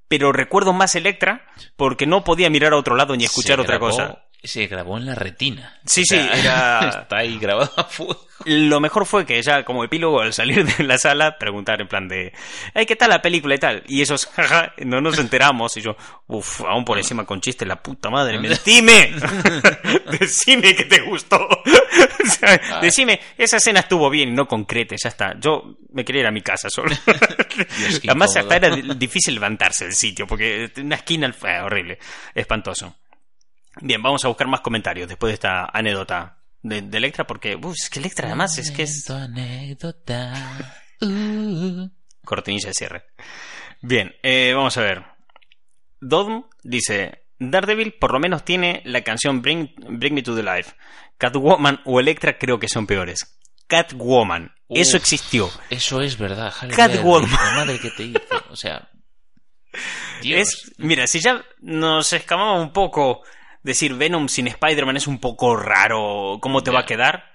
pero 0.09 0.33
recuerdo 0.33 0.73
más 0.73 0.95
Electra 0.95 1.47
porque 1.77 2.07
no 2.07 2.25
podía 2.25 2.51
mirar 2.51 2.73
a 2.73 2.77
otro 2.77 2.97
lado 2.97 3.17
ni 3.17 3.25
escuchar 3.25 3.61
otra 3.61 3.79
cosa. 3.79 4.25
Se 4.45 4.67
grabó 4.67 4.99
en 4.99 5.07
la 5.07 5.15
retina. 5.15 5.79
Sí, 5.87 6.03
O 6.03 6.05
sea, 6.05 6.23
sí, 6.35 6.41
era- 6.41 6.89
Está 7.03 7.17
ahí 7.19 7.39
grabado 7.39 7.73
a 7.77 7.85
fuego. 7.85 8.27
Lo 8.47 8.79
mejor 8.81 9.07
fue 9.07 9.25
que 9.25 9.41
ya 9.41 9.65
como 9.65 9.85
epílogo 9.85 10.21
al 10.21 10.35
salir 10.35 10.67
de 10.67 10.85
la 10.85 10.99
sala 10.99 11.39
preguntar 11.39 11.81
en 11.81 11.89
plan 11.89 12.09
de 12.09 12.33
"Ay, 12.75 12.85
¿qué 12.85 12.95
tal 12.97 13.09
la 13.11 13.23
película 13.23 13.55
y 13.55 13.59
tal? 13.59 13.83
Y 13.87 14.03
esos, 14.03 14.27
jaja, 14.35 14.75
no 14.85 15.01
nos 15.01 15.19
enteramos 15.19 15.77
y 15.77 15.81
yo, 15.81 15.97
uff, 16.27 16.61
aún 16.63 16.85
por 16.85 16.99
encima 16.99 17.25
con 17.25 17.41
chiste, 17.41 17.65
la 17.65 17.81
puta 17.83 18.11
madre, 18.11 18.39
mentime, 18.39 19.15
decime 20.21 20.75
que 20.75 20.85
te 20.85 21.01
gustó, 21.03 21.39
O 21.47 22.27
sea, 22.29 22.81
decime, 22.81 23.21
esa 23.39 23.57
escena 23.57 23.81
estuvo 23.81 24.11
bien 24.11 24.31
y 24.31 24.33
no 24.33 24.47
concrete, 24.47 24.97
ya 25.03 25.09
está, 25.09 25.35
yo 25.39 25.77
me 25.93 26.05
quería 26.05 26.23
ir 26.23 26.27
a 26.27 26.33
mi 26.33 26.43
casa 26.43 26.69
solo. 26.69 26.95
Además 28.09 28.37
hasta 28.37 28.57
era 28.57 28.75
di- 28.75 28.83
difícil 28.97 29.35
levantarse 29.35 29.85
del 29.85 29.95
sitio 29.95 30.27
porque 30.27 30.71
una 30.79 30.97
esquina 30.97 31.33
fue 31.33 31.61
horrible, 31.61 31.99
espantoso. 32.35 32.97
Bien, 33.81 34.03
vamos 34.03 34.25
a 34.25 34.29
buscar 34.29 34.47
más 34.47 34.61
comentarios 34.61 35.09
después 35.09 35.31
de 35.31 35.35
esta 35.35 35.67
anécdota 35.73 36.39
de, 36.63 36.83
de 36.83 36.99
Electra 36.99 37.27
porque, 37.27 37.57
uf, 37.57 37.75
es 37.81 37.91
que 37.91 37.99
Electra 37.99 38.29
además 38.29 38.59
es 38.59 38.71
que 38.71 38.83
es 38.83 39.09
anécdota. 39.11 40.33
Uh. 41.01 41.91
cortinilla 42.25 42.69
de 42.69 42.75
cierre. 42.75 43.05
Bien, 43.83 44.15
eh, 44.23 44.53
vamos 44.55 44.79
a 44.79 44.81
ver. 44.81 45.05
Dodm 46.01 46.45
dice, 46.63 47.27
Daredevil 47.39 47.95
por 47.95 48.13
lo 48.13 48.21
menos 48.21 48.45
tiene 48.45 48.81
la 48.85 49.03
canción 49.03 49.43
Bring, 49.43 49.75
Bring 49.77 50.15
Me 50.15 50.23
to 50.23 50.35
the 50.35 50.43
Life. 50.43 50.73
Catwoman 51.19 51.81
o 51.85 52.01
Electra 52.01 52.39
creo 52.39 52.59
que 52.59 52.69
son 52.69 52.87
peores. 52.87 53.39
Catwoman, 53.67 54.55
eso 54.69 54.97
existió. 54.97 55.51
Eso 55.69 56.01
es 56.01 56.17
verdad, 56.17 56.53
Halle 56.59 56.75
Catwoman. 56.75 57.31
Berry, 57.31 57.55
madre 57.57 57.79
que 57.81 57.91
te 57.91 58.05
hizo. 58.05 58.21
O 58.51 58.57
sea. 58.57 58.89
Dios. 60.23 60.41
Es, 60.41 60.73
mira, 60.79 61.07
si 61.07 61.21
ya 61.21 61.45
nos 61.61 62.13
escamaba 62.13 62.61
un 62.61 62.73
poco 62.73 63.23
decir 63.65 63.95
Venom 63.95 64.29
sin 64.29 64.47
Spider-Man 64.47 64.97
es 64.97 65.09
un 65.09 65.19
poco 65.19 65.57
raro, 65.57 66.39
¿cómo 66.41 66.63
te 66.63 66.71
va 66.71 66.81
a 66.81 66.87
quedar? 66.87 67.33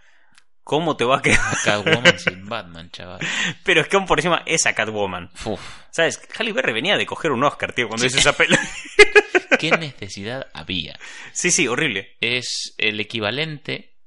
¿Cómo 0.63 0.95
te 0.95 1.03
va 1.03 1.17
a 1.17 1.21
quedar? 1.21 1.57
Catwoman 1.65 2.19
sin 2.19 2.47
Batman, 2.47 2.91
chaval. 2.91 3.19
Pero 3.63 3.81
es 3.81 3.87
que 3.87 3.97
aún 3.97 4.05
por 4.05 4.19
encima 4.19 4.43
esa 4.45 4.73
Catwoman. 4.73 5.31
Uf, 5.45 5.59
¿Sabes? 5.89 6.21
Halle 6.37 6.53
Berry 6.53 6.73
venía 6.73 6.95
de 6.95 7.07
coger 7.07 7.31
un 7.31 7.43
Oscar, 7.43 7.73
tío, 7.73 7.87
cuando 7.87 8.05
hizo 8.05 8.19
esa 8.19 8.33
peli. 8.33 8.55
¿Qué 9.59 9.71
necesidad 9.71 10.47
había? 10.53 10.97
sí, 11.33 11.49
sí, 11.49 11.67
horrible. 11.67 12.15
Es 12.21 12.75
el 12.77 12.99
equivalente 12.99 13.97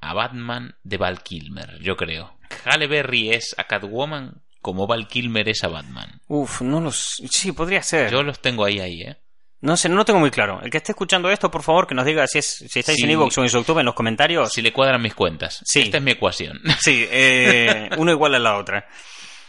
a 0.00 0.12
Batman 0.12 0.76
de 0.82 0.98
Val 0.98 1.22
Kilmer, 1.22 1.78
yo 1.80 1.96
creo. 1.96 2.36
Halle 2.66 2.86
Berry 2.86 3.32
es 3.32 3.54
a 3.56 3.64
Catwoman 3.64 4.42
como 4.60 4.86
Val 4.86 5.08
Kilmer 5.08 5.48
es 5.48 5.64
a 5.64 5.68
Batman. 5.68 6.20
Uf, 6.28 6.60
no 6.60 6.80
los... 6.80 7.22
Sí, 7.30 7.52
podría 7.52 7.82
ser. 7.82 8.10
Yo 8.10 8.22
los 8.22 8.40
tengo 8.40 8.64
ahí, 8.64 8.80
ahí, 8.80 9.02
¿eh? 9.02 9.16
No 9.62 9.76
sé, 9.76 9.88
no 9.88 9.94
lo 9.96 10.04
tengo 10.04 10.18
muy 10.20 10.30
claro. 10.30 10.60
El 10.62 10.70
que 10.70 10.78
esté 10.78 10.92
escuchando 10.92 11.30
esto, 11.30 11.50
por 11.50 11.62
favor, 11.62 11.86
que 11.86 11.94
nos 11.94 12.04
diga 12.04 12.26
si, 12.26 12.38
es, 12.38 12.64
si 12.68 12.80
estáis 12.80 12.96
Sí. 12.98 13.04
en 13.04 13.10
Evox 13.10 13.38
o 13.38 13.42
en 13.42 13.48
YouTube 13.48 13.78
en 13.78 13.86
los 13.86 13.94
comentarios. 13.94 14.52
Si 14.52 14.60
le 14.60 14.72
cuadran 14.72 15.00
mis 15.00 15.14
cuentas. 15.14 15.60
Sí. 15.64 15.82
Esta 15.82 15.98
es 15.98 16.02
mi 16.02 16.10
ecuación. 16.10 16.60
Sí, 16.80 17.06
eh, 17.10 17.88
uno 17.96 18.10
igual 18.12 18.34
a 18.34 18.38
la 18.40 18.56
otra. 18.58 18.86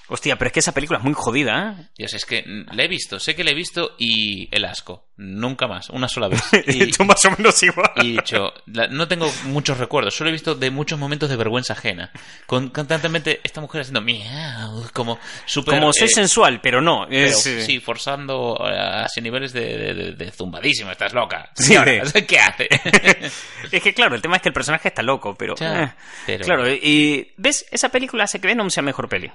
Hostia, 0.09 0.35
pero 0.37 0.47
es 0.47 0.53
que 0.53 0.59
esa 0.59 0.73
película 0.73 0.99
es 0.99 1.05
muy 1.05 1.13
jodida, 1.13 1.77
¿eh? 1.79 1.87
Dios, 1.97 2.13
es 2.13 2.25
que 2.25 2.43
la 2.45 2.83
he 2.83 2.87
visto, 2.89 3.19
sé 3.19 3.35
que 3.35 3.43
la 3.43 3.51
he 3.51 3.55
visto 3.55 3.95
y 3.97 4.53
el 4.55 4.65
asco. 4.65 5.07
Nunca 5.15 5.67
más, 5.67 5.89
una 5.91 6.07
sola 6.09 6.27
vez. 6.27 6.41
Y, 6.67 6.91
Tú 6.91 7.05
más 7.05 7.23
o 7.25 7.31
menos 7.31 7.61
igual. 7.63 7.91
y 7.97 8.09
he 8.09 8.11
dicho, 8.17 8.51
la- 8.65 8.87
no 8.87 9.07
tengo 9.07 9.31
muchos 9.45 9.77
recuerdos, 9.77 10.13
solo 10.15 10.29
he 10.29 10.33
visto 10.33 10.55
de 10.55 10.71
muchos 10.71 10.99
momentos 10.99 11.29
de 11.29 11.35
vergüenza 11.37 11.73
ajena. 11.73 12.11
Con 12.47 12.69
constantemente 12.69 13.39
esta 13.43 13.61
mujer 13.61 13.81
haciendo 13.81 14.01
miau, 14.01 14.83
como 14.91 15.17
súper. 15.45 15.79
Como 15.79 15.93
soy 15.93 16.07
eh, 16.07 16.11
sensual, 16.15 16.59
pero 16.61 16.81
no. 16.81 17.05
pero, 17.09 17.27
eh, 17.27 17.31
sí, 17.31 17.79
forzando 17.79 18.57
eh, 18.69 19.03
hacia 19.05 19.21
niveles 19.23 19.53
de, 19.53 19.77
de, 19.77 19.93
de- 19.93 20.11
de 20.13 20.31
zumbadísimo, 20.31 20.91
estás 20.91 21.13
loca. 21.13 21.49
Sí, 21.55 21.63
Señora, 21.63 21.91
de- 22.03 22.25
¿Qué 22.25 22.39
hace? 22.39 22.67
Es 23.71 23.81
que 23.81 23.93
claro, 23.93 24.15
el 24.15 24.21
tema 24.21 24.35
es 24.35 24.41
que 24.41 24.49
el 24.49 24.53
personaje 24.53 24.89
está 24.89 25.01
loco, 25.01 25.35
pero... 25.35 25.55
Ya, 25.55 25.83
eh, 25.83 25.93
pero- 26.25 26.45
Claro, 26.45 26.69
y... 26.71 27.31
¿Ves? 27.37 27.65
Esa 27.71 27.89
película 27.89 28.25
hace 28.25 28.39
que 28.41 28.47
Venom 28.47 28.69
sea 28.69 28.83
mejor 28.83 29.07
peli. 29.07 29.31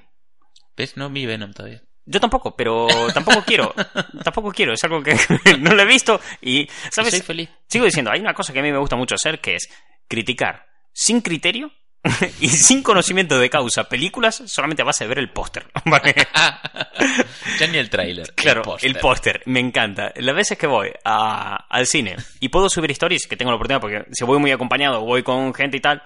¿Ves? 0.79 0.97
No 0.97 1.11
mi 1.11 1.27
Venom 1.27 1.53
todavía. 1.53 1.83
Yo 2.07 2.21
tampoco, 2.21 2.57
pero 2.57 2.87
tampoco 3.12 3.43
quiero. 3.43 3.75
tampoco 4.25 4.51
quiero. 4.53 4.73
Es 4.73 4.83
algo 4.85 5.03
que 5.03 5.14
no 5.59 5.75
lo 5.75 5.83
he 5.83 5.87
visto 5.87 6.19
y, 6.41 6.67
¿sabes? 6.91 7.11
Soy 7.11 7.21
feliz. 7.21 7.51
Sigo 7.69 7.85
diciendo, 7.85 8.11
hay 8.11 8.21
una 8.21 8.33
cosa 8.33 8.53
que 8.55 8.61
a 8.61 8.62
mí 8.62 8.73
me 8.73 8.79
gusta 8.79 8.97
mucho 8.97 9.17
hacer, 9.17 9.41
que 9.41 9.57
es 9.57 9.69
criticar 10.09 10.64
sin 10.93 11.21
criterio 11.21 11.71
y 12.41 12.49
sin 12.49 12.83
conocimiento 12.83 13.38
de 13.38 13.51
causa 13.51 13.85
películas 13.88 14.43
solamente 14.47 14.81
a 14.83 14.87
base 14.87 15.05
de 15.05 15.09
ver 15.09 15.19
el 15.19 15.31
póster. 15.33 15.67
¿vale? 15.85 16.14
ya 17.59 17.67
ni 17.67 17.79
el 17.79 17.91
tráiler. 17.91 18.33
Claro, 18.35 18.62
el 18.81 18.95
póster, 18.97 19.43
me 19.47 19.61
encanta. 19.61 20.12
Las 20.17 20.35
veces 20.35 20.57
que 20.57 20.67
voy 20.67 20.91
a- 21.05 21.67
al 21.69 21.87
cine 21.87 22.17
y 22.41 22.49
puedo 22.49 22.69
subir 22.71 22.91
stories, 22.93 23.27
que 23.27 23.37
tengo 23.37 23.51
la 23.51 23.57
oportunidad, 23.57 23.81
porque 23.81 24.05
si 24.12 24.25
voy 24.25 24.38
muy 24.38 24.53
acompañado 24.53 25.01
voy 25.05 25.23
con 25.23 25.53
gente 25.53 25.77
y 25.77 25.81
tal, 25.81 26.03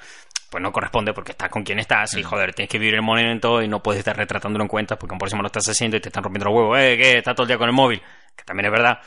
pues 0.52 0.62
no 0.62 0.70
corresponde 0.70 1.12
porque 1.14 1.32
estás 1.32 1.48
con 1.48 1.64
quien 1.64 1.78
estás 1.80 2.14
Mm. 2.14 2.18
y 2.18 2.22
joder, 2.22 2.54
tienes 2.54 2.70
que 2.70 2.78
vivir 2.78 2.94
el 2.94 3.02
momento 3.02 3.62
y 3.62 3.66
no 3.68 3.82
puedes 3.82 4.00
estar 4.00 4.14
retratándolo 4.16 4.62
en 4.64 4.68
cuentas 4.68 4.98
porque 4.98 5.16
por 5.16 5.26
encima 5.26 5.40
lo 5.42 5.46
estás 5.46 5.66
haciendo 5.68 5.96
y 5.96 6.00
te 6.00 6.10
están 6.10 6.22
rompiendo 6.22 6.50
los 6.50 6.54
huevos, 6.58 6.78
eh, 6.78 6.96
que 6.98 7.18
estás 7.18 7.34
todo 7.34 7.44
el 7.44 7.48
día 7.48 7.58
con 7.58 7.68
el 7.68 7.74
móvil, 7.74 8.00
que 8.36 8.44
también 8.44 8.66
es 8.66 8.72
verdad. 8.72 8.98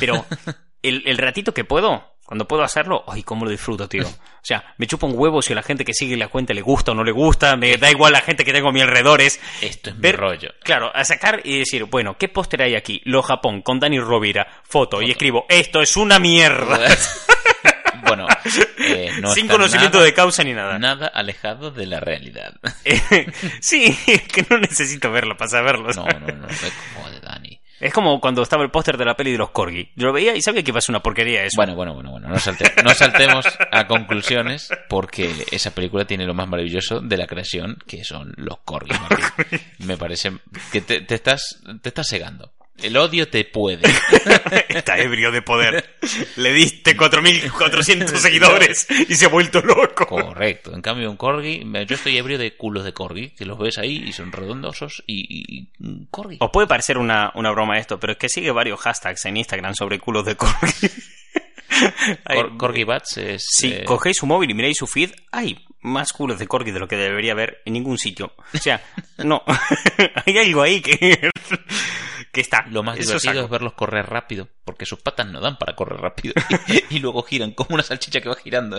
Pero 0.00 0.24
el, 0.82 1.02
el 1.06 1.18
ratito 1.18 1.52
que 1.52 1.64
puedo, 1.64 2.16
cuando 2.24 2.48
puedo 2.48 2.62
hacerlo, 2.62 3.04
ay, 3.06 3.22
cómo 3.22 3.44
lo 3.44 3.50
disfruto, 3.50 3.86
tío. 3.86 4.06
O 4.06 4.40
sea, 4.42 4.74
me 4.78 4.86
chupa 4.86 5.06
un 5.06 5.12
huevo 5.14 5.42
si 5.42 5.52
a 5.52 5.56
la 5.56 5.62
gente 5.62 5.84
que 5.84 5.92
sigue 5.92 6.16
la 6.16 6.28
cuenta 6.28 6.54
le 6.54 6.62
gusta 6.62 6.92
o 6.92 6.94
no 6.94 7.04
le 7.04 7.12
gusta, 7.12 7.54
me 7.58 7.76
da 7.76 7.90
igual 7.90 8.14
la 8.14 8.22
gente 8.22 8.44
que 8.46 8.52
tengo 8.54 8.70
a 8.70 8.72
mi 8.72 8.80
alrededor, 8.80 9.20
es 9.20 9.38
Esto 9.60 9.90
es 9.90 9.96
mi 9.96 10.00
ver- 10.02 10.16
rollo. 10.16 10.48
Claro, 10.62 10.90
a 10.94 11.04
sacar 11.04 11.42
y 11.44 11.58
decir, 11.58 11.84
bueno, 11.84 12.16
¿qué 12.16 12.28
póster 12.28 12.62
hay 12.62 12.76
aquí? 12.76 13.02
Lo 13.04 13.22
Japón, 13.22 13.60
con 13.60 13.78
Dani 13.78 14.00
Rovira, 14.00 14.46
foto, 14.64 15.02
y 15.02 15.10
escribo, 15.10 15.44
esto 15.50 15.82
es 15.82 15.98
una 15.98 16.18
mierda. 16.18 16.78
bueno, 18.06 18.26
eh, 18.78 19.10
no 19.20 19.32
Sin 19.34 19.48
conocimiento 19.48 19.98
nada- 19.98 20.06
de 20.06 20.14
causa 20.14 20.44
ni 20.44 20.52
nada. 20.52 20.78
Nada 20.78 21.06
alejado 21.08 21.70
de 21.70 21.86
la 21.86 22.00
realidad. 22.00 22.54
Eh, 22.84 23.26
sí, 23.60 23.96
es 24.06 24.22
que 24.24 24.44
no 24.48 24.58
necesito 24.58 25.10
verlo 25.10 25.36
para 25.36 25.48
saberlo. 25.50 25.88
No, 25.94 26.04
no, 26.04 26.26
no, 26.34 26.48
es 26.48 26.72
como 26.94 27.10
de 27.10 27.20
Dani. 27.20 27.60
Es 27.80 27.92
como 27.92 28.20
cuando 28.20 28.42
estaba 28.42 28.62
el 28.62 28.70
póster 28.70 28.96
de 28.96 29.04
la 29.04 29.16
peli 29.16 29.32
de 29.32 29.38
los 29.38 29.50
Corgi. 29.50 29.90
Yo 29.96 30.06
lo 30.06 30.12
veía 30.12 30.34
y 30.36 30.40
sabía 30.42 30.62
que 30.62 30.70
iba 30.70 30.78
a 30.78 30.80
ser 30.82 30.92
una 30.92 31.02
porquería 31.02 31.42
eso. 31.42 31.56
Bueno, 31.56 31.74
bueno, 31.74 31.92
bueno, 31.94 32.10
bueno, 32.12 32.28
no, 32.28 32.36
salte- 32.36 32.72
no 32.82 32.90
saltemos 32.94 33.46
a 33.72 33.86
conclusiones 33.86 34.68
porque 34.88 35.46
esa 35.50 35.72
película 35.74 36.04
tiene 36.06 36.24
lo 36.24 36.34
más 36.34 36.46
maravilloso 36.48 37.00
de 37.00 37.16
la 37.16 37.26
creación 37.26 37.76
que 37.86 38.04
son 38.04 38.32
los. 38.36 38.58
Martín. 38.68 39.60
Me 39.78 39.96
parece 39.96 40.32
que 40.72 40.80
te, 40.82 41.00
te 41.00 41.14
estás 41.14 41.60
te 41.82 41.88
estás 41.88 42.06
cegando. 42.08 42.52
El 42.82 42.96
odio 42.96 43.28
te 43.28 43.44
puede. 43.44 43.82
Está 44.68 44.98
ebrio 44.98 45.30
de 45.30 45.42
poder. 45.42 45.96
Le 46.36 46.52
diste 46.52 46.96
4.400 46.96 48.06
seguidores 48.16 48.86
y 49.08 49.14
se 49.14 49.26
ha 49.26 49.28
vuelto 49.28 49.60
loco. 49.62 50.06
Correcto. 50.06 50.74
En 50.74 50.82
cambio, 50.82 51.10
un 51.10 51.16
corgi, 51.16 51.64
me- 51.64 51.86
yo 51.86 51.94
estoy 51.94 52.18
ebrio 52.18 52.36
de 52.36 52.56
culos 52.56 52.84
de 52.84 52.92
corgi, 52.92 53.30
que 53.30 53.44
los 53.46 53.58
ves 53.58 53.78
ahí 53.78 54.02
y 54.06 54.12
son 54.12 54.32
redondosos 54.32 55.02
y, 55.06 55.68
un 55.80 56.06
corgi. 56.10 56.36
Os 56.40 56.50
puede 56.50 56.66
parecer 56.66 56.98
una, 56.98 57.30
una 57.36 57.50
broma 57.52 57.78
esto, 57.78 57.98
pero 58.00 58.14
es 58.14 58.18
que 58.18 58.28
sigue 58.28 58.50
varios 58.50 58.80
hashtags 58.80 59.24
en 59.26 59.36
Instagram 59.36 59.74
sobre 59.74 59.98
culos 60.00 60.24
de 60.26 60.36
Corgi. 60.36 60.88
Cor- 62.24 62.56
corgi 62.56 62.84
Bats 62.84 63.16
es. 63.16 63.46
Si 63.48 63.72
eh, 63.72 63.84
cogéis 63.84 64.16
su 64.18 64.26
móvil 64.26 64.50
y 64.50 64.54
miráis 64.54 64.76
su 64.76 64.86
feed, 64.86 65.10
hay 65.32 65.64
más 65.80 66.12
culos 66.12 66.38
de 66.38 66.46
corgi 66.46 66.70
de 66.70 66.78
lo 66.78 66.86
que 66.88 66.96
debería 66.96 67.32
haber 67.32 67.62
en 67.64 67.72
ningún 67.72 67.98
sitio. 67.98 68.32
O 68.52 68.58
sea, 68.58 68.82
no. 69.18 69.42
hay 70.26 70.38
algo 70.38 70.62
ahí 70.62 70.80
que, 70.80 71.30
que 72.34 72.42
está. 72.42 72.66
Lo 72.68 72.82
más 72.82 72.96
divertido 72.96 73.18
saco. 73.32 73.40
es 73.44 73.48
verlos 73.50 73.72
correr 73.72 74.04
rápido, 74.06 74.48
porque 74.66 74.84
sus 74.84 75.00
patas 75.00 75.26
no 75.28 75.40
dan 75.40 75.56
para 75.56 75.74
correr 75.74 75.98
rápido. 76.00 76.34
y, 76.90 76.98
luego 76.98 77.22
giran 77.22 77.52
como 77.52 77.72
una 77.74 77.82
salchicha 77.82 78.20
que 78.20 78.28
va 78.28 78.34
girando. 78.36 78.76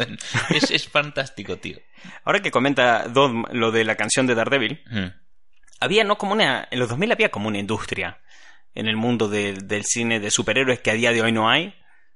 Es, 0.49 0.69
es 0.69 0.87
fantástico, 0.87 1.57
tío. 1.57 1.79
Ahora 2.23 2.41
que 2.43 2.51
comenta 2.51 3.07
Dom 3.07 3.45
lo 3.51 3.71
de 3.71 3.83
la 3.83 3.95
canción 3.95 4.27
de 4.27 4.35
Daredevil, 4.35 4.83
Mm. 4.91 5.07
había 5.79 6.03
no 6.03 6.17
como 6.19 6.33
una. 6.33 6.67
En 6.69 6.77
los 6.77 6.89
2000 6.89 7.11
había 7.11 7.29
como 7.31 7.47
una 7.47 7.57
industria 7.57 8.19
en 8.75 8.87
el 8.87 8.95
mundo 8.97 9.27
del- 9.29 9.67
del 9.67 9.83
cine 9.85 10.19
de 10.19 10.29
superhéroes 10.29 10.81
que 10.81 10.91
a 10.91 10.95
día 10.95 11.11
de 11.11 11.21
hoy 11.23 11.31
no 11.31 11.49
hay. 11.49 11.73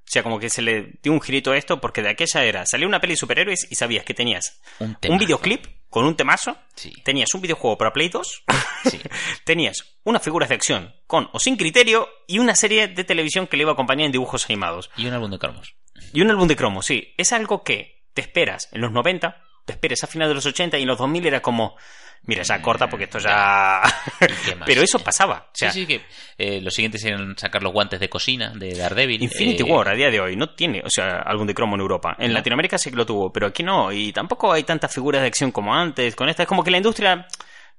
O 0.10 0.12
sea, 0.12 0.24
como 0.24 0.40
que 0.40 0.50
se 0.50 0.64
le 0.64 0.94
dio 1.04 1.12
un 1.12 1.22
girito 1.22 1.52
a 1.52 1.58
esto, 1.58 1.80
porque 1.80 2.02
de 2.02 2.10
aquella 2.10 2.44
era, 2.44 2.66
salía 2.66 2.88
una 2.88 3.00
peli 3.00 3.14
de 3.14 3.18
superhéroes 3.18 3.68
y 3.70 3.76
sabías 3.76 4.04
que 4.04 4.16
tenías 4.16 4.60
Un, 4.80 4.98
un 5.08 5.18
videoclip 5.20 5.68
con 5.88 6.04
un 6.06 6.16
temazo, 6.16 6.58
Sí. 6.74 6.92
tenías 7.06 7.32
un 7.36 7.42
videojuego 7.42 7.78
para 7.78 7.94
Play 7.94 8.10
2, 8.10 8.44
Sí. 8.90 9.00
tenías 9.46 10.00
unas 10.04 10.24
figuras 10.24 10.50
de 10.50 10.56
acción 10.56 10.96
con 11.06 11.30
o 11.32 11.40
sin 11.40 11.58
criterio 11.58 12.10
y 12.28 12.40
una 12.40 12.56
serie 12.56 12.88
de 12.88 13.04
televisión 13.04 13.46
que 13.46 13.56
le 13.58 13.62
iba 13.64 13.72
a 13.72 13.74
acompañar 13.74 14.08
en 14.08 14.12
dibujos 14.12 14.46
animados. 14.46 14.90
Y 14.98 15.06
un 15.06 15.14
álbum 15.14 15.30
de 15.30 15.38
cromos. 15.38 15.76
Y 16.12 16.22
un 16.22 16.32
álbum 16.32 16.48
de 16.48 16.56
cromos, 16.56 16.88
sí. 16.88 17.14
Es 17.18 17.32
algo 17.32 17.64
que 17.64 18.02
te 18.16 18.22
esperas 18.22 18.68
en 18.72 18.82
los 18.82 18.92
90 18.92 19.44
te 19.70 19.74
esperes 19.74 20.04
a 20.04 20.08
finales 20.08 20.32
de 20.32 20.36
los 20.36 20.46
80 20.48 20.80
y 20.80 20.82
en 20.82 20.88
los 20.88 20.98
2000 20.98 21.28
era 21.28 21.42
como, 21.44 21.76
mira, 22.24 22.42
esa 22.42 22.60
corta 22.60 22.90
porque 22.90 23.04
esto 23.04 23.20
ya... 23.20 23.84
Pero 24.66 24.82
eso 24.82 24.98
pasaba. 24.98 25.46
O 25.50 25.52
sea, 25.54 25.72
sí, 25.72 25.82
sí, 25.82 25.86
que 25.86 26.02
eh, 26.40 26.60
los 26.60 26.74
siguientes 26.74 27.04
eran 27.06 27.38
sacar 27.38 27.62
los 27.62 27.72
guantes 27.72 28.00
de 28.00 28.10
cocina 28.10 28.52
de 28.56 28.74
Daredevil. 28.74 29.22
Infinity 29.22 29.62
eh, 29.62 29.72
War 29.72 29.90
a 29.90 29.94
día 29.94 30.10
de 30.10 30.20
hoy 30.20 30.36
no 30.36 30.50
tiene, 30.56 30.82
o 30.84 30.90
sea, 30.90 31.20
algún 31.24 31.46
de 31.46 31.54
cromo 31.54 31.76
en 31.76 31.82
Europa. 31.82 32.16
En 32.18 32.30
No. 32.30 32.34
Latinoamérica 32.34 32.80
sí 32.80 32.90
que 32.90 32.96
lo 32.96 33.06
tuvo, 33.06 33.32
pero 33.32 33.46
aquí 33.46 33.62
no. 33.62 33.92
Y 33.92 34.12
tampoco 34.12 34.52
hay 34.52 34.64
tantas 34.64 34.92
figuras 34.92 35.22
de 35.22 35.28
acción 35.28 35.52
como 35.52 35.76
antes. 35.76 36.16
Con 36.16 36.30
esta 36.30 36.42
es 36.44 36.50
como 36.50 36.64
que 36.64 36.72
la 36.72 36.78
industria 36.78 37.28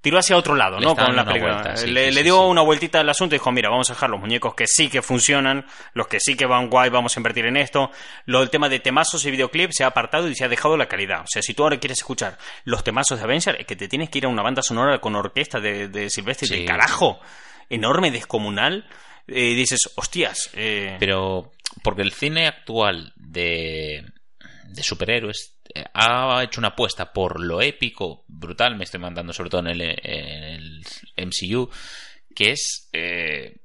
tiró 0.00 0.18
hacia 0.18 0.36
otro 0.36 0.54
lado, 0.54 0.78
Le 0.78 0.86
¿no? 0.86 0.94
Con 0.96 1.14
la 1.14 1.24
película. 1.24 1.52
vuelta, 1.54 1.76
sí, 1.76 1.86
le, 1.88 2.08
sí, 2.08 2.14
le 2.14 2.20
sí, 2.20 2.22
dio 2.24 2.36
sí. 2.42 2.48
una 2.48 2.62
vueltita 2.62 3.00
al 3.00 3.08
asunto 3.08 3.34
y 3.34 3.38
dijo, 3.38 3.52
mira, 3.52 3.68
vamos 3.68 3.90
a 3.90 3.94
dejar 3.94 4.10
los 4.10 4.20
muñecos 4.20 4.54
que 4.54 4.66
sí 4.66 4.88
que 4.88 5.02
funcionan, 5.02 5.66
los 5.94 6.08
que 6.08 6.18
sí 6.20 6.36
que 6.36 6.46
van 6.46 6.68
guay, 6.70 6.90
vamos 6.90 7.16
a 7.16 7.20
invertir 7.20 7.46
en 7.46 7.56
esto. 7.56 7.90
Lo 8.26 8.40
del 8.40 8.50
tema 8.50 8.68
de 8.68 8.80
temazos 8.80 9.24
y 9.26 9.30
videoclips 9.30 9.76
se 9.76 9.84
ha 9.84 9.88
apartado 9.88 10.28
y 10.28 10.34
se 10.34 10.44
ha 10.44 10.48
dejado 10.48 10.76
la 10.76 10.86
calidad. 10.86 11.20
O 11.22 11.26
sea, 11.28 11.42
si 11.42 11.54
tú 11.54 11.62
ahora 11.64 11.78
quieres 11.78 11.98
escuchar 11.98 12.38
los 12.64 12.82
temazos 12.84 13.18
de 13.18 13.24
Avenger, 13.24 13.56
es 13.60 13.66
que 13.66 13.76
te 13.76 13.88
tienes 13.88 14.10
que 14.10 14.18
ir 14.18 14.24
a 14.24 14.28
una 14.28 14.42
banda 14.42 14.62
sonora 14.62 14.98
con 15.00 15.14
orquesta 15.16 15.60
de, 15.60 15.88
de 15.88 16.08
Silvestre 16.10 16.48
del 16.48 16.64
carajo. 16.66 17.20
Enorme, 17.68 18.10
descomunal. 18.10 18.86
Eh, 19.28 19.50
y 19.50 19.54
dices, 19.54 19.78
hostias. 19.96 20.50
eh, 20.54 20.96
Pero 20.98 21.52
porque 21.84 22.02
el 22.02 22.12
cine 22.12 22.48
actual 22.48 23.12
de, 23.16 24.04
de 24.72 24.82
superhéroes 24.82 25.58
eh, 25.74 25.84
ha 25.94 26.42
hecho 26.42 26.60
una 26.60 26.68
apuesta 26.68 27.12
por 27.12 27.40
lo 27.40 27.60
épico, 27.62 28.24
brutal, 28.28 28.76
me 28.76 28.84
estoy 28.84 29.00
mandando 29.00 29.32
sobre 29.32 29.50
todo 29.50 29.60
en 29.62 29.66
el, 29.68 29.80
en 29.82 30.44
el 30.44 31.26
MCU, 31.26 31.68
que 32.34 32.52
es... 32.52 32.88
eh, 32.92 33.56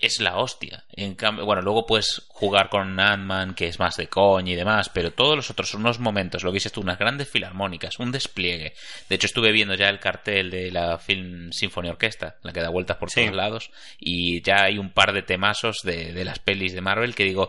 es 0.00 0.20
la 0.20 0.36
hostia. 0.36 0.84
En 0.90 1.14
cambio, 1.14 1.46
bueno, 1.46 1.62
luego 1.62 1.86
puedes 1.86 2.24
jugar 2.28 2.68
con 2.68 2.98
Ant-Man, 3.00 3.54
que 3.54 3.68
es 3.68 3.78
más 3.78 3.96
de 3.96 4.08
coña 4.08 4.52
y 4.52 4.56
demás, 4.56 4.90
pero 4.90 5.12
todos 5.12 5.34
los 5.34 5.48
otros 5.50 5.70
son 5.70 5.80
unos 5.80 5.98
momentos, 5.98 6.42
lo 6.42 6.50
que 6.50 6.56
dices 6.56 6.72
tú, 6.72 6.82
unas 6.82 6.98
grandes 6.98 7.30
filarmónicas, 7.30 7.98
un 8.00 8.12
despliegue. 8.12 8.74
De 9.08 9.14
hecho, 9.14 9.26
estuve 9.26 9.50
viendo 9.52 9.74
ya 9.76 9.88
el 9.88 10.00
cartel 10.00 10.50
de 10.50 10.70
la 10.70 10.98
Film 10.98 11.52
Symphony 11.52 11.88
Orquesta, 11.88 12.36
la 12.42 12.52
que 12.52 12.60
da 12.60 12.68
vueltas 12.68 12.98
por 12.98 13.08
Sí. 13.08 13.22
todos 13.22 13.34
lados, 13.36 13.70
y 13.98 14.42
ya 14.42 14.64
hay 14.64 14.76
un 14.78 14.90
par 14.90 15.14
de 15.14 15.22
temazos 15.22 15.78
de, 15.84 16.12
de 16.12 16.24
las 16.24 16.38
pelis 16.38 16.74
de 16.74 16.82
Marvel 16.82 17.14
que 17.14 17.24
digo, 17.24 17.48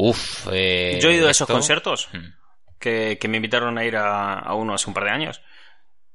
uff, 0.00 0.48
eh, 0.52 0.98
Yo 1.00 1.10
he 1.10 1.14
ido 1.14 1.28
a 1.28 1.30
esos 1.30 1.48
conciertos 1.48 2.08
que, 2.78 3.18
que 3.20 3.28
me 3.28 3.36
invitaron 3.36 3.78
a 3.78 3.84
ir 3.84 3.96
a, 3.96 4.38
a 4.38 4.54
uno 4.54 4.74
hace 4.74 4.88
un 4.88 4.94
par 4.94 5.04
de 5.04 5.10
años 5.10 5.42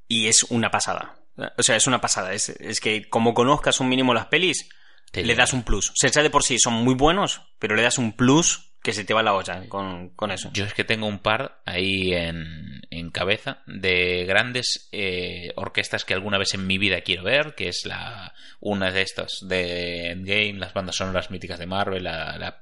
y 0.08 0.28
es 0.28 0.44
una 0.44 0.72
pasada. 0.72 1.16
O 1.58 1.64
sea, 1.64 1.76
es 1.76 1.88
una 1.88 2.02
pasada. 2.02 2.34
Es, 2.34 2.50
es 2.50 2.80
que 2.80 3.10
como 3.10 3.34
conozcas 3.34 3.80
un 3.80 3.90
mínimo 3.90 4.14
las 4.14 4.28
pelis, 4.28 4.70
le 5.14 5.36
das 5.36 5.54
un 5.54 5.64
plus. 5.64 5.92
O 5.92 5.94
sea, 5.96 6.10
ya 6.10 6.24
de 6.24 6.30
por 6.30 6.44
sí 6.44 6.58
son 6.60 6.74
muy 6.74 6.96
buenos, 6.96 7.42
pero 7.60 7.76
le 7.76 7.84
das 7.84 7.98
un 7.98 8.14
plus 8.14 8.65
que 8.86 8.94
se 8.94 9.04
te 9.04 9.14
va 9.16 9.24
la 9.24 9.34
olla 9.34 9.68
con, 9.68 10.10
con 10.12 10.30
eso. 10.32 10.52
Yo 10.54 10.64
es 10.64 10.74
que 10.76 10.84
tengo 10.84 11.08
un 11.08 11.18
par 11.20 11.60
ahí 11.66 12.14
en, 12.14 12.82
en 12.92 13.10
cabeza 13.10 13.64
de 13.66 14.26
grandes 14.26 14.88
eh, 14.92 15.52
orquestas 15.56 16.06
que 16.06 16.14
alguna 16.14 16.38
vez 16.38 16.54
en 16.54 16.68
mi 16.68 16.78
vida 16.78 17.02
quiero 17.02 17.24
ver, 17.24 17.56
que 17.56 17.68
es 17.68 17.82
la 17.86 18.34
una 18.60 18.92
de 18.92 19.02
estas 19.02 19.40
de 19.42 20.12
Endgame, 20.12 20.54
las 20.60 20.74
bandas 20.74 20.96
sonoras 20.98 21.32
míticas 21.32 21.58
de 21.58 21.66
Marvel, 21.66 22.04
la, 22.04 22.38
la, 22.38 22.62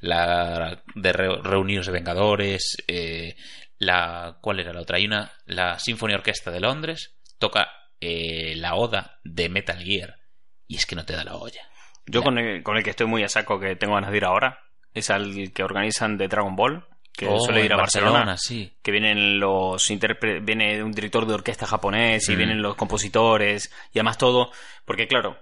la 0.00 0.82
de 0.94 1.12
Re- 1.12 1.42
Reunidos 1.42 1.86
de 1.86 1.92
Vengadores, 1.92 2.76
eh, 2.86 3.34
la 3.78 4.38
¿cuál 4.40 4.60
era 4.60 4.72
la 4.72 4.80
otra? 4.82 4.96
Hay 4.98 5.06
una, 5.06 5.32
la 5.46 5.78
Symphony 5.78 6.14
Orquesta 6.14 6.50
de 6.50 6.60
Londres 6.60 7.16
toca 7.38 7.68
eh, 8.00 8.54
la 8.56 8.76
oda 8.76 9.18
de 9.24 9.48
Metal 9.48 9.82
Gear 9.82 10.18
y 10.66 10.76
es 10.76 10.86
que 10.86 10.96
no 10.96 11.04
te 11.04 11.14
da 11.14 11.24
la 11.24 11.34
olla. 11.34 11.62
Yo 12.06 12.20
Ya. 12.20 12.24
con 12.24 12.38
el, 12.38 12.62
con 12.62 12.76
el 12.76 12.84
que 12.84 12.90
estoy 12.90 13.06
muy 13.06 13.22
a 13.24 13.28
saco, 13.28 13.58
que 13.60 13.76
tengo 13.76 13.94
ganas 13.94 14.10
de 14.12 14.16
ir 14.16 14.24
ahora, 14.24 14.60
es 14.98 15.10
al 15.10 15.52
que 15.52 15.62
organizan 15.64 16.16
de 16.16 16.28
Dragon 16.28 16.54
Ball, 16.56 16.84
que 17.12 17.26
Oh, 17.28 17.40
suele 17.40 17.64
ir 17.64 17.72
a 17.72 17.76
Barcelona. 17.76 18.36
sí. 18.36 18.72
que 18.82 18.90
vienen 18.92 19.40
los 19.40 19.90
interpre- 19.90 20.44
viene 20.44 20.82
un 20.82 20.92
director 20.92 21.26
de 21.26 21.34
orquesta 21.34 21.66
japonés 21.66 22.28
y 22.28 22.34
Mm. 22.34 22.36
vienen 22.38 22.62
los 22.62 22.76
compositores 22.76 23.72
y 23.92 23.98
además 23.98 24.18
todo 24.18 24.50
porque 24.84 25.06
claro 25.08 25.36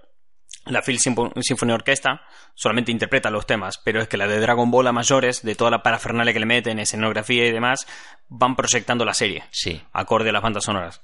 la 0.65 0.81
Phil 0.81 0.99
Symphony 0.99 1.71
Orquesta 1.71 2.21
solamente 2.55 2.91
interpreta 2.91 3.29
los 3.29 3.45
temas 3.45 3.77
pero 3.85 4.01
es 4.01 4.07
que 4.07 4.17
la 4.17 4.27
de 4.27 4.39
Dragon 4.39 4.69
Ball 4.71 4.87
a 4.87 4.91
mayores 4.91 5.43
de 5.43 5.55
toda 5.55 5.69
la 5.71 5.83
parafernalia 5.83 6.33
que 6.33 6.39
le 6.39 6.45
meten 6.47 6.79
escenografía 6.79 7.45
y 7.45 7.51
demás 7.51 7.85
van 8.27 8.55
proyectando 8.55 9.05
la 9.05 9.13
serie 9.13 9.43
Sí. 9.51 9.79
acorde 9.93 10.29
a 10.29 10.33
las 10.33 10.41
bandas 10.41 10.63
sonoras 10.65 11.01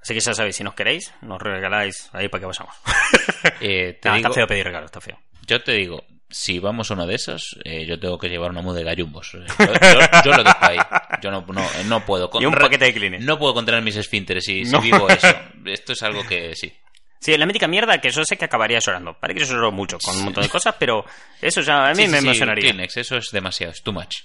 así 0.00 0.14
que 0.14 0.20
ya 0.20 0.32
sabéis 0.34 0.56
si 0.56 0.64
nos 0.64 0.74
queréis 0.74 1.12
nos 1.20 1.40
regaláis 1.40 2.08
ahí 2.14 2.28
para 2.28 2.40
que 2.40 2.46
vayamos 2.46 2.74
Eh, 3.60 3.92
te 4.00 4.08
Nah, 4.08 4.16
digo, 4.16 4.28
está 4.28 4.34
feo 4.40 4.46
pedir 4.46 4.64
regalo 4.64 4.86
está 4.86 5.00
feo 5.00 5.18
Yo 5.46 5.62
te 5.62 5.72
digo, 5.72 6.02
si 6.36 6.58
vamos 6.58 6.90
a 6.90 6.94
uno 6.94 7.06
de 7.06 7.14
esos, 7.14 7.56
eh, 7.64 7.86
yo 7.86 7.98
tengo 8.00 8.18
que 8.18 8.28
llevar 8.28 8.50
una 8.50 8.60
muda 8.60 8.78
de 8.78 8.84
gallumbos. 8.84 9.34
Eh, 9.34 9.46
Yo, 9.58 9.66
yo- 9.66 10.22
yo 10.24 10.32
lo 10.32 10.42
dejo 10.42 10.58
ahí. 10.60 10.78
Yo 11.22 11.30
no, 11.30 11.44
no, 11.46 11.64
no 11.84 12.04
puedo. 12.04 12.28
con- 12.28 12.42
y 12.42 12.46
un 12.46 12.54
paquete 12.54 12.86
de 12.86 12.92
Kleenex 12.94 13.24
No 13.24 13.38
puedo 13.38 13.54
contener 13.54 13.82
mis 13.82 13.94
esfínteres 13.96 14.44
si, 14.44 14.64
si 14.64 14.72
No. 14.72 14.80
vivo 14.80 15.08
eso. 15.08 15.28
Esto 15.64 15.92
es 15.92 16.02
algo 16.02 16.26
que 16.26 16.54
sí. 16.56 16.72
Sí, 17.20 17.36
la 17.38 17.46
mítica 17.46 17.68
mierda 17.68 18.00
que 18.00 18.10
yo 18.10 18.24
sé 18.24 18.36
que 18.36 18.44
acabaría 18.46 18.80
llorando. 18.80 19.14
Parece 19.18 19.40
que 19.40 19.46
yo 19.46 19.54
lloro 19.54 19.70
mucho 19.72 19.96
con 19.98 20.16
un 20.16 20.24
montón 20.24 20.42
de 20.42 20.50
cosas, 20.50 20.74
pero 20.78 21.04
eso 21.40 21.60
ya 21.62 21.86
a 21.88 21.94
mí 21.94 22.02
Sí, 22.04 22.08
me 22.08 22.18
sí, 22.18 22.24
emocionaría. 22.26 22.62
Kleenex, 22.70 22.96
eso 22.98 23.16
es 23.16 23.28
demasiado, 23.30 23.72
es 23.72 23.82
too 23.82 23.92
much. 23.92 24.16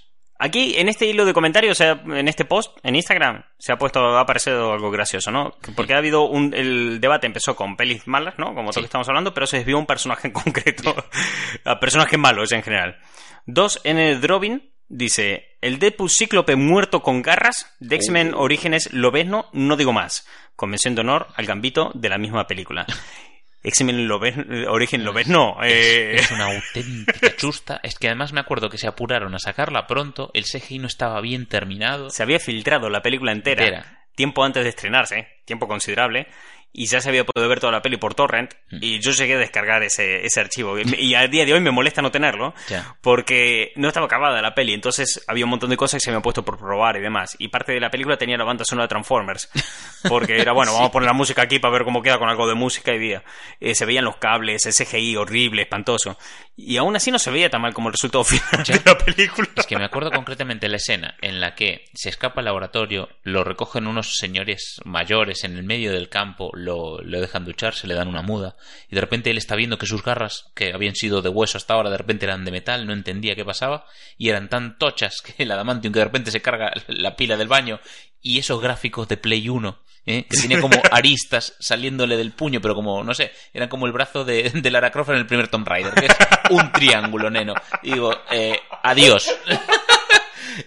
Aquí, 0.42 0.76
en 0.78 0.88
este 0.88 1.06
hilo 1.06 1.26
de 1.26 1.34
comentarios, 1.34 1.82
en 1.82 2.28
este 2.30 2.46
post, 2.46 2.78
en 2.84 2.96
Instagram, 2.96 3.44
se 3.58 3.74
ha 3.74 3.78
puesto, 3.78 4.00
ha 4.18 4.22
aparecido 4.22 4.72
algo 4.72 4.90
gracioso, 4.90 5.32
¿no? 5.32 5.54
Porque 5.76 5.94
ha 5.94 5.98
habido 5.98 6.24
un, 6.24 6.54
el 6.54 7.02
debate 7.02 7.28
empezó 7.28 7.58
con 7.58 7.76
pelis 7.76 8.08
malas, 8.08 8.36
¿no? 8.40 8.56
Como 8.56 8.72
todo 8.72 8.74
Sí. 8.74 8.80
lo 8.80 8.84
que 8.84 8.88
estamos 8.88 9.10
hablando, 9.10 9.34
pero 9.34 9.46
se 9.48 9.58
desvió 9.58 9.76
a 9.76 9.80
un 9.80 9.86
personaje 9.86 10.28
en 10.30 10.34
concreto, 10.34 10.96
a 11.66 11.80
personajes 11.80 12.18
malos 12.18 12.52
en 12.54 12.64
general. 12.64 12.98
Dos, 13.46 13.82
N. 13.84 14.16
Drobin 14.16 14.72
dice, 14.88 15.58
el 15.62 15.78
Deadpool 15.78 16.10
cíclope 16.10 16.56
muerto 16.56 17.02
con 17.02 17.22
garras 17.22 17.76
de 17.80 17.98
X-Men 17.98 18.34
Uh. 18.34 18.40
Orígenes 18.40 18.94
Lobezno, 18.94 19.50
no 19.54 19.76
digo 19.76 19.92
más, 19.92 20.26
convención 20.56 20.96
de 20.96 21.02
honor 21.02 21.28
al 21.36 21.46
gambito 21.48 21.92
de 21.96 22.10
la 22.10 22.18
misma 22.18 22.48
película. 22.48 22.86
X-Men 23.64 24.08
Lobe- 24.08 24.68
Origen 24.70 25.04
Lobezno, 25.04 25.58
eh... 25.64 26.16
Es 26.16 26.32
una 26.32 26.46
auténtica 26.46 27.36
chusta. 27.36 27.80
Es 27.84 27.98
que 28.00 28.08
además 28.08 28.32
me 28.34 28.40
acuerdo 28.40 28.70
que 28.70 28.78
se 28.78 28.88
apuraron 28.88 29.36
a 29.36 29.40
sacarla 29.40 29.86
pronto, 29.88 30.32
el 30.34 30.46
CGI 30.46 30.80
no 30.80 30.88
estaba 30.88 31.20
bien 31.22 31.46
terminado. 31.48 32.10
se 32.10 32.24
había 32.24 32.40
filtrado 32.40 32.90
la 32.90 33.02
película 33.02 33.32
entera, 33.32 33.64
Entera. 33.66 34.06
tiempo 34.16 34.44
antes 34.44 34.64
de 34.64 34.70
estrenarse, 34.70 35.28
tiempo 35.46 35.68
considerable, 35.68 36.28
y 36.72 36.86
ya 36.88 37.02
se 37.02 37.10
había 37.10 37.26
podido 37.26 37.50
ver 37.50 37.60
toda 37.60 37.72
la 37.74 37.82
peli 37.82 37.98
por 37.98 38.14
torrent, 38.14 38.54
Mm. 38.72 38.78
y 38.82 39.00
yo 39.00 39.12
llegué 39.12 39.34
a 39.34 39.38
descargar 39.40 39.82
ese, 39.84 40.24
ese 40.26 40.40
archivo. 40.40 40.78
Y, 40.80 40.84
y 40.96 41.16
a 41.16 41.28
día 41.28 41.44
de 41.46 41.54
hoy 41.54 41.60
me 41.60 41.72
molesta 41.72 42.02
no 42.04 42.12
tenerlo, 42.12 42.54
porque 43.02 43.72
no 43.76 43.88
estaba 43.88 44.06
acabada 44.06 44.42
la 44.42 44.54
peli, 44.54 44.74
entonces 44.74 45.24
había 45.28 45.46
un 45.46 45.50
montón 45.52 45.70
de 45.70 45.78
cosas 45.78 46.00
que 46.00 46.06
se 46.06 46.12
me 46.12 46.18
han 46.18 46.22
puesto 46.22 46.44
por 46.46 46.58
probar 46.58 46.98
y 46.98 47.02
demás. 47.02 47.36
Y 47.40 47.48
parte 47.48 47.72
de 47.72 47.80
la 47.80 47.90
película 47.90 48.18
tenía 48.18 48.38
la 48.38 48.44
banda 48.44 48.66
sonora 48.66 48.86
de 48.86 48.90
Transformers, 48.90 49.50
porque 50.08 50.40
era, 50.40 50.52
bueno, 50.54 50.74
vamos 50.74 50.90
a 50.90 50.92
poner 50.92 51.08
la 51.08 51.14
música 51.14 51.42
aquí 51.42 51.60
para 51.60 51.74
ver 51.74 51.84
cómo 51.84 52.02
queda 52.02 52.20
con 52.20 52.30
algo 52.30 52.48
de 52.48 52.56
música 52.56 52.94
y 52.94 53.00
día. 53.00 53.24
Eh, 53.60 53.76
se 53.76 53.86
veían 53.86 54.06
los 54.06 54.18
cables, 54.18 54.66
el 54.66 54.74
CGI 54.74 55.16
horrible, 55.16 55.64
espantoso. 55.64 56.18
Y 56.56 56.78
aún 56.78 56.96
así 56.96 57.10
no 57.10 57.20
se 57.20 57.32
veía 57.32 57.50
tan 57.50 57.62
mal 57.62 57.74
como 57.74 57.88
el 57.90 57.94
resultado 57.94 58.24
final 58.26 58.64
de 58.64 58.82
la 58.86 58.98
película. 58.98 59.48
Es 59.56 59.66
que 59.66 59.78
me 59.78 59.86
acuerdo 59.86 60.12
concretamente 60.12 60.68
la 60.68 60.76
escena 60.78 61.16
en 61.22 61.40
la 61.40 61.56
que 61.56 61.86
se 61.94 62.10
escapa 62.10 62.42
al 62.42 62.46
laboratorio, 62.46 63.08
lo 63.24 63.44
recogen 63.44 63.88
unos 63.88 64.16
señores 64.18 64.80
mayores 64.84 65.44
en 65.46 65.56
el 65.56 65.64
medio 65.64 65.92
del 65.94 66.10
campo, 66.10 66.52
lo, 66.64 67.02
lo 67.02 67.22
dejan 67.22 67.46
ducharse, 67.46 67.88
le 67.88 67.96
dan 67.96 68.08
una 68.08 68.22
muda, 68.22 68.56
y 68.90 68.96
de 68.96 69.02
repente 69.02 69.32
él 69.32 69.38
está 69.38 69.56
viendo 69.56 69.78
que 69.78 69.86
sus 69.86 70.04
garras, 70.04 70.52
que 70.56 70.74
habían 70.74 70.96
sido 70.96 71.22
de 71.22 71.30
hueso 71.30 71.58
hasta 71.58 71.74
ahora, 71.74 71.90
de 71.90 71.98
repente 71.98 72.26
eran 72.26 72.46
de 72.46 72.52
metal, 72.52 72.86
no 72.86 72.94
entendía 72.94 73.36
qué 73.36 73.46
pasaba, 73.46 73.86
y 74.18 74.30
eran 74.30 74.50
tan 74.50 74.78
tochas 74.78 75.22
que 75.22 75.44
el 75.44 75.52
adamantium 75.52 75.94
que 75.94 76.00
de 76.00 76.06
repente 76.06 76.32
se 76.32 76.42
carga 76.42 76.72
la 76.88 77.16
pila 77.16 77.38
del 77.38 77.48
baño, 77.48 77.80
y 78.22 78.40
esos 78.40 78.62
gráficos 78.62 79.08
de 79.08 79.18
Play 79.18 79.50
1, 79.50 79.80
¿eh? 80.06 80.26
que 80.30 80.38
tiene 80.38 80.60
como 80.60 80.76
aristas 80.92 81.56
saliéndole 81.60 82.18
del 82.18 82.32
puño, 82.32 82.62
pero 82.62 82.76
como, 82.76 83.04
no 83.04 83.14
sé, 83.14 83.32
eran 83.54 83.70
como 83.70 83.86
el 83.86 83.94
brazo 83.94 84.26
de, 84.26 84.50
de 84.50 84.72
Lara 84.72 84.92
Croft 84.92 85.10
en 85.12 85.18
el 85.18 85.28
primer 85.28 85.48
Tomb 85.48 85.68
Raider, 85.68 85.94
que 85.94 86.08
es 86.08 86.18
un 86.50 86.72
triángulo, 86.72 87.30
neno. 87.30 87.54
Y 87.84 87.94
digo, 87.94 88.14
eh, 88.32 88.60
adiós. 88.84 89.34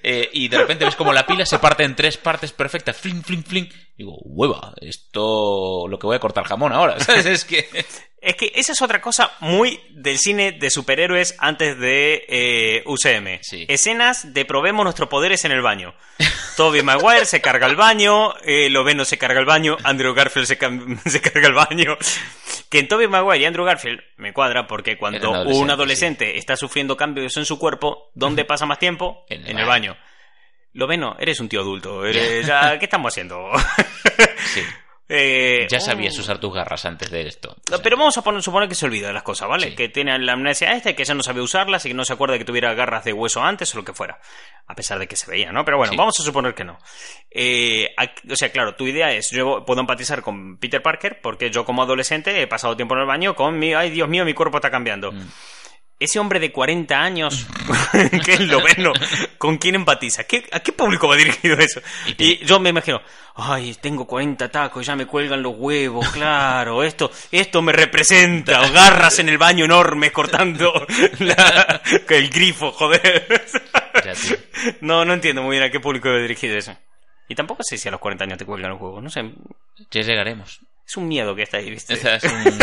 Eh, 0.03 0.31
y 0.33 0.49
de 0.49 0.59
repente 0.59 0.85
ves 0.85 0.97
como 0.97 1.13
la 1.13 1.27
pila 1.27 1.45
se 1.47 1.59
parte 1.59 1.85
en 1.85 1.97
tres 1.97 2.17
partes 2.17 2.53
perfectas, 2.53 2.97
fling, 2.97 3.23
fling, 3.23 3.45
fling. 3.45 3.69
Digo, 3.97 4.17
hueva, 4.25 4.75
esto 4.81 5.87
lo 5.89 5.99
que 5.99 6.07
voy 6.07 6.17
a 6.17 6.21
cortar 6.21 6.45
jamón 6.45 6.73
ahora, 6.73 6.99
¿sabes? 7.01 7.27
Es 7.27 7.45
que... 7.45 7.69
Es 8.23 8.37
que 8.37 8.53
esa 8.55 8.71
es 8.71 8.81
otra 8.81 9.01
cosa 9.01 9.33
muy 9.41 9.81
del 9.91 10.17
cine 10.17 10.53
de 10.53 10.71
superhéroes 10.71 11.35
antes 11.41 11.77
de 11.77 12.25
eh, 12.29 12.83
UCM. 12.87 13.41
Sí. 13.43 13.67
Escenas 13.69 14.33
de 14.33 14.45
probemos 14.45 14.85
nuestros 14.85 15.09
poderes 15.09 15.45
en 15.45 15.51
el 15.51 15.61
baño. 15.61 15.93
Toby 16.57 16.83
Maguire 16.83 17.25
se 17.25 17.41
carga 17.41 17.67
el 17.67 17.75
baño, 17.75 18.33
eh, 18.45 18.71
Loveno 18.71 19.05
se 19.05 19.19
carga 19.19 19.41
el 19.41 19.45
baño, 19.47 19.77
Andrew 19.83 20.15
Garfield 20.15 20.47
se, 20.47 20.57
carga 21.21 21.49
el 21.49 21.53
baño. 21.55 21.99
Que 22.69 22.79
en 22.79 22.87
Toby 22.87 23.09
Maguire 23.09 23.43
y 23.43 23.45
Andrew 23.45 23.65
Garfield 23.65 24.01
me 24.19 24.33
cuadra 24.33 24.69
porque 24.69 24.97
cuando 24.97 25.43
un 25.45 25.69
adolescente 25.71 26.39
está 26.39 26.55
sufriendo 26.55 26.97
cambios 26.97 27.37
en 27.37 27.45
su 27.45 27.59
cuerpo, 27.59 28.13
¿dónde 28.15 28.45
pasa 28.45 28.67
más 28.67 28.79
tiempo? 28.79 29.27
En 29.31 29.43
el 29.43 29.51
En 29.51 29.59
el 29.59 29.67
baño. 29.67 29.97
Loveno, 30.75 31.17
eres 31.19 31.41
un 31.41 31.49
tío 31.49 31.61
adulto. 31.61 32.07
eres- 32.07 32.47
¿Qué 32.79 32.85
estamos 32.85 33.13
haciendo? 33.13 33.51
Sí. 34.55 34.63
Eh, 35.15 35.67
Ya 35.71 35.77
oh. 35.79 35.81
sabías 35.81 36.19
usar 36.19 36.39
tus 36.39 36.55
garras 36.55 36.85
antes 36.87 37.11
de 37.11 37.27
esto. 37.27 37.55
No, 37.71 37.79
Pero 37.81 37.97
vamos 37.99 38.17
a 38.17 38.23
poner, 38.23 38.43
suponer 38.43 38.69
que 38.69 38.75
se 38.75 38.87
olvida 38.87 39.09
de 39.09 39.13
las 39.13 39.23
cosas, 39.23 39.47
¿vale? 39.49 39.69
Sí. 39.71 39.77
Que 39.77 39.89
tiene 39.91 40.19
la 40.19 40.33
amnesia 40.33 40.73
esta 40.73 40.91
y 40.91 40.95
que 40.95 41.05
ya 41.05 41.13
no 41.15 41.23
sabía 41.23 41.43
usarlas 41.43 41.85
y 41.85 41.89
que 41.89 41.95
no 41.95 42.05
se 42.05 42.15
acuerda 42.15 42.33
de 42.33 42.39
que 42.39 42.45
tuviera 42.47 42.73
garras 42.73 43.05
de 43.05 43.13
hueso 43.13 43.43
antes 43.43 43.75
o 43.75 43.79
lo 43.79 43.85
que 43.85 43.93
fuera. 43.93 44.19
A 44.67 44.75
pesar 44.75 44.99
de 44.99 45.07
que 45.07 45.17
se 45.17 45.31
veía, 45.31 45.53
¿no? 45.53 45.65
Pero 45.67 45.77
bueno, 45.77 45.93
Sí. 45.93 45.97
vamos 45.99 46.15
a 46.19 46.23
suponer 46.23 46.55
que 46.55 46.65
no. 46.65 46.79
Eh, 47.31 47.91
aquí- 47.97 48.23
o 48.33 48.37
sea, 48.37 48.51
claro, 48.51 48.75
tu 48.75 48.87
idea 48.87 49.13
es, 49.13 49.31
yo 49.31 49.65
puedo 49.67 49.81
empatizar 49.81 50.23
con 50.23 50.57
Peter 50.57 50.81
Parker 50.83 51.21
porque 51.21 51.51
yo 51.51 51.65
como 51.65 51.83
adolescente 51.83 52.41
he 52.41 52.47
pasado 52.47 52.75
tiempo 52.77 52.95
en 52.95 53.01
el 53.03 53.07
baño 53.07 53.35
con 53.35 53.59
mi, 53.59 53.75
ay 53.75 53.91
Dios 53.91 54.09
mío, 54.09 54.25
mi 54.25 54.35
cuerpo 54.35 54.57
está 54.59 54.71
cambiando. 54.71 55.13
Mm. 55.13 55.29
Ese 56.03 56.19
hombre 56.19 56.41
de 56.41 56.51
40 56.51 57.01
años, 57.01 57.47
que 58.25 58.33
es 58.35 58.41
lo 58.41 58.61
bueno, 58.61 58.93
¿con 59.39 59.59
quién 59.59 59.75
empatiza? 59.77 60.25
¿Qué- 60.25 60.49
¿A 60.53 60.61
qué 60.61 60.73
público 60.73 61.07
va 61.09 61.17
dirigido 61.17 61.57
eso? 61.59 61.81
Y 62.19 62.45
yo 62.45 62.59
me 62.59 62.71
imagino, 62.71 63.01
ay, 63.37 63.75
tengo 63.81 64.07
40 64.07 64.51
tacos, 64.51 64.85
ya 64.85 64.97
me 64.97 65.07
cuelgan 65.07 65.43
los 65.43 65.55
huevos, 65.57 66.09
claro, 66.11 66.83
esto, 66.83 67.11
esto 67.31 67.63
me 67.63 67.73
representa, 67.73 68.63
o 68.63 68.73
garras 68.73 69.19
en 69.21 69.29
el 69.29 69.39
baño 69.39 69.65
enormes 69.65 70.11
cortando 70.13 70.73
la- 71.21 71.81
el 72.09 72.29
grifo, 72.31 72.73
joder. 72.73 73.45
No, 74.81 75.05
no 75.05 75.15
entiendo 75.15 75.43
muy 75.43 75.53
bien 75.57 75.63
a 75.65 75.71
qué 75.71 75.81
público 75.81 76.09
va 76.09 76.19
dirigido 76.19 76.57
eso. 76.57 76.77
Y 77.29 77.35
tampoco 77.35 77.63
sé 77.63 77.79
si 77.79 77.89
a 77.89 77.91
los 77.93 78.01
40 78.01 78.25
años 78.25 78.39
te 78.39 78.45
cuelgan 78.45 78.73
los 78.73 78.81
huevos, 78.81 79.03
no 79.03 79.09
sé, 79.09 79.23
Ya 79.91 80.01
llegaremos. 80.03 80.61
es 80.87 80.97
un 80.97 81.09
miedo 81.09 81.35
que 81.35 81.43
está 81.43 81.59
ahí, 81.59 81.71
¿viste? 81.71 81.95
O 81.95 81.97
sea, 81.97 82.17
es 82.17 82.25
un... 82.25 82.45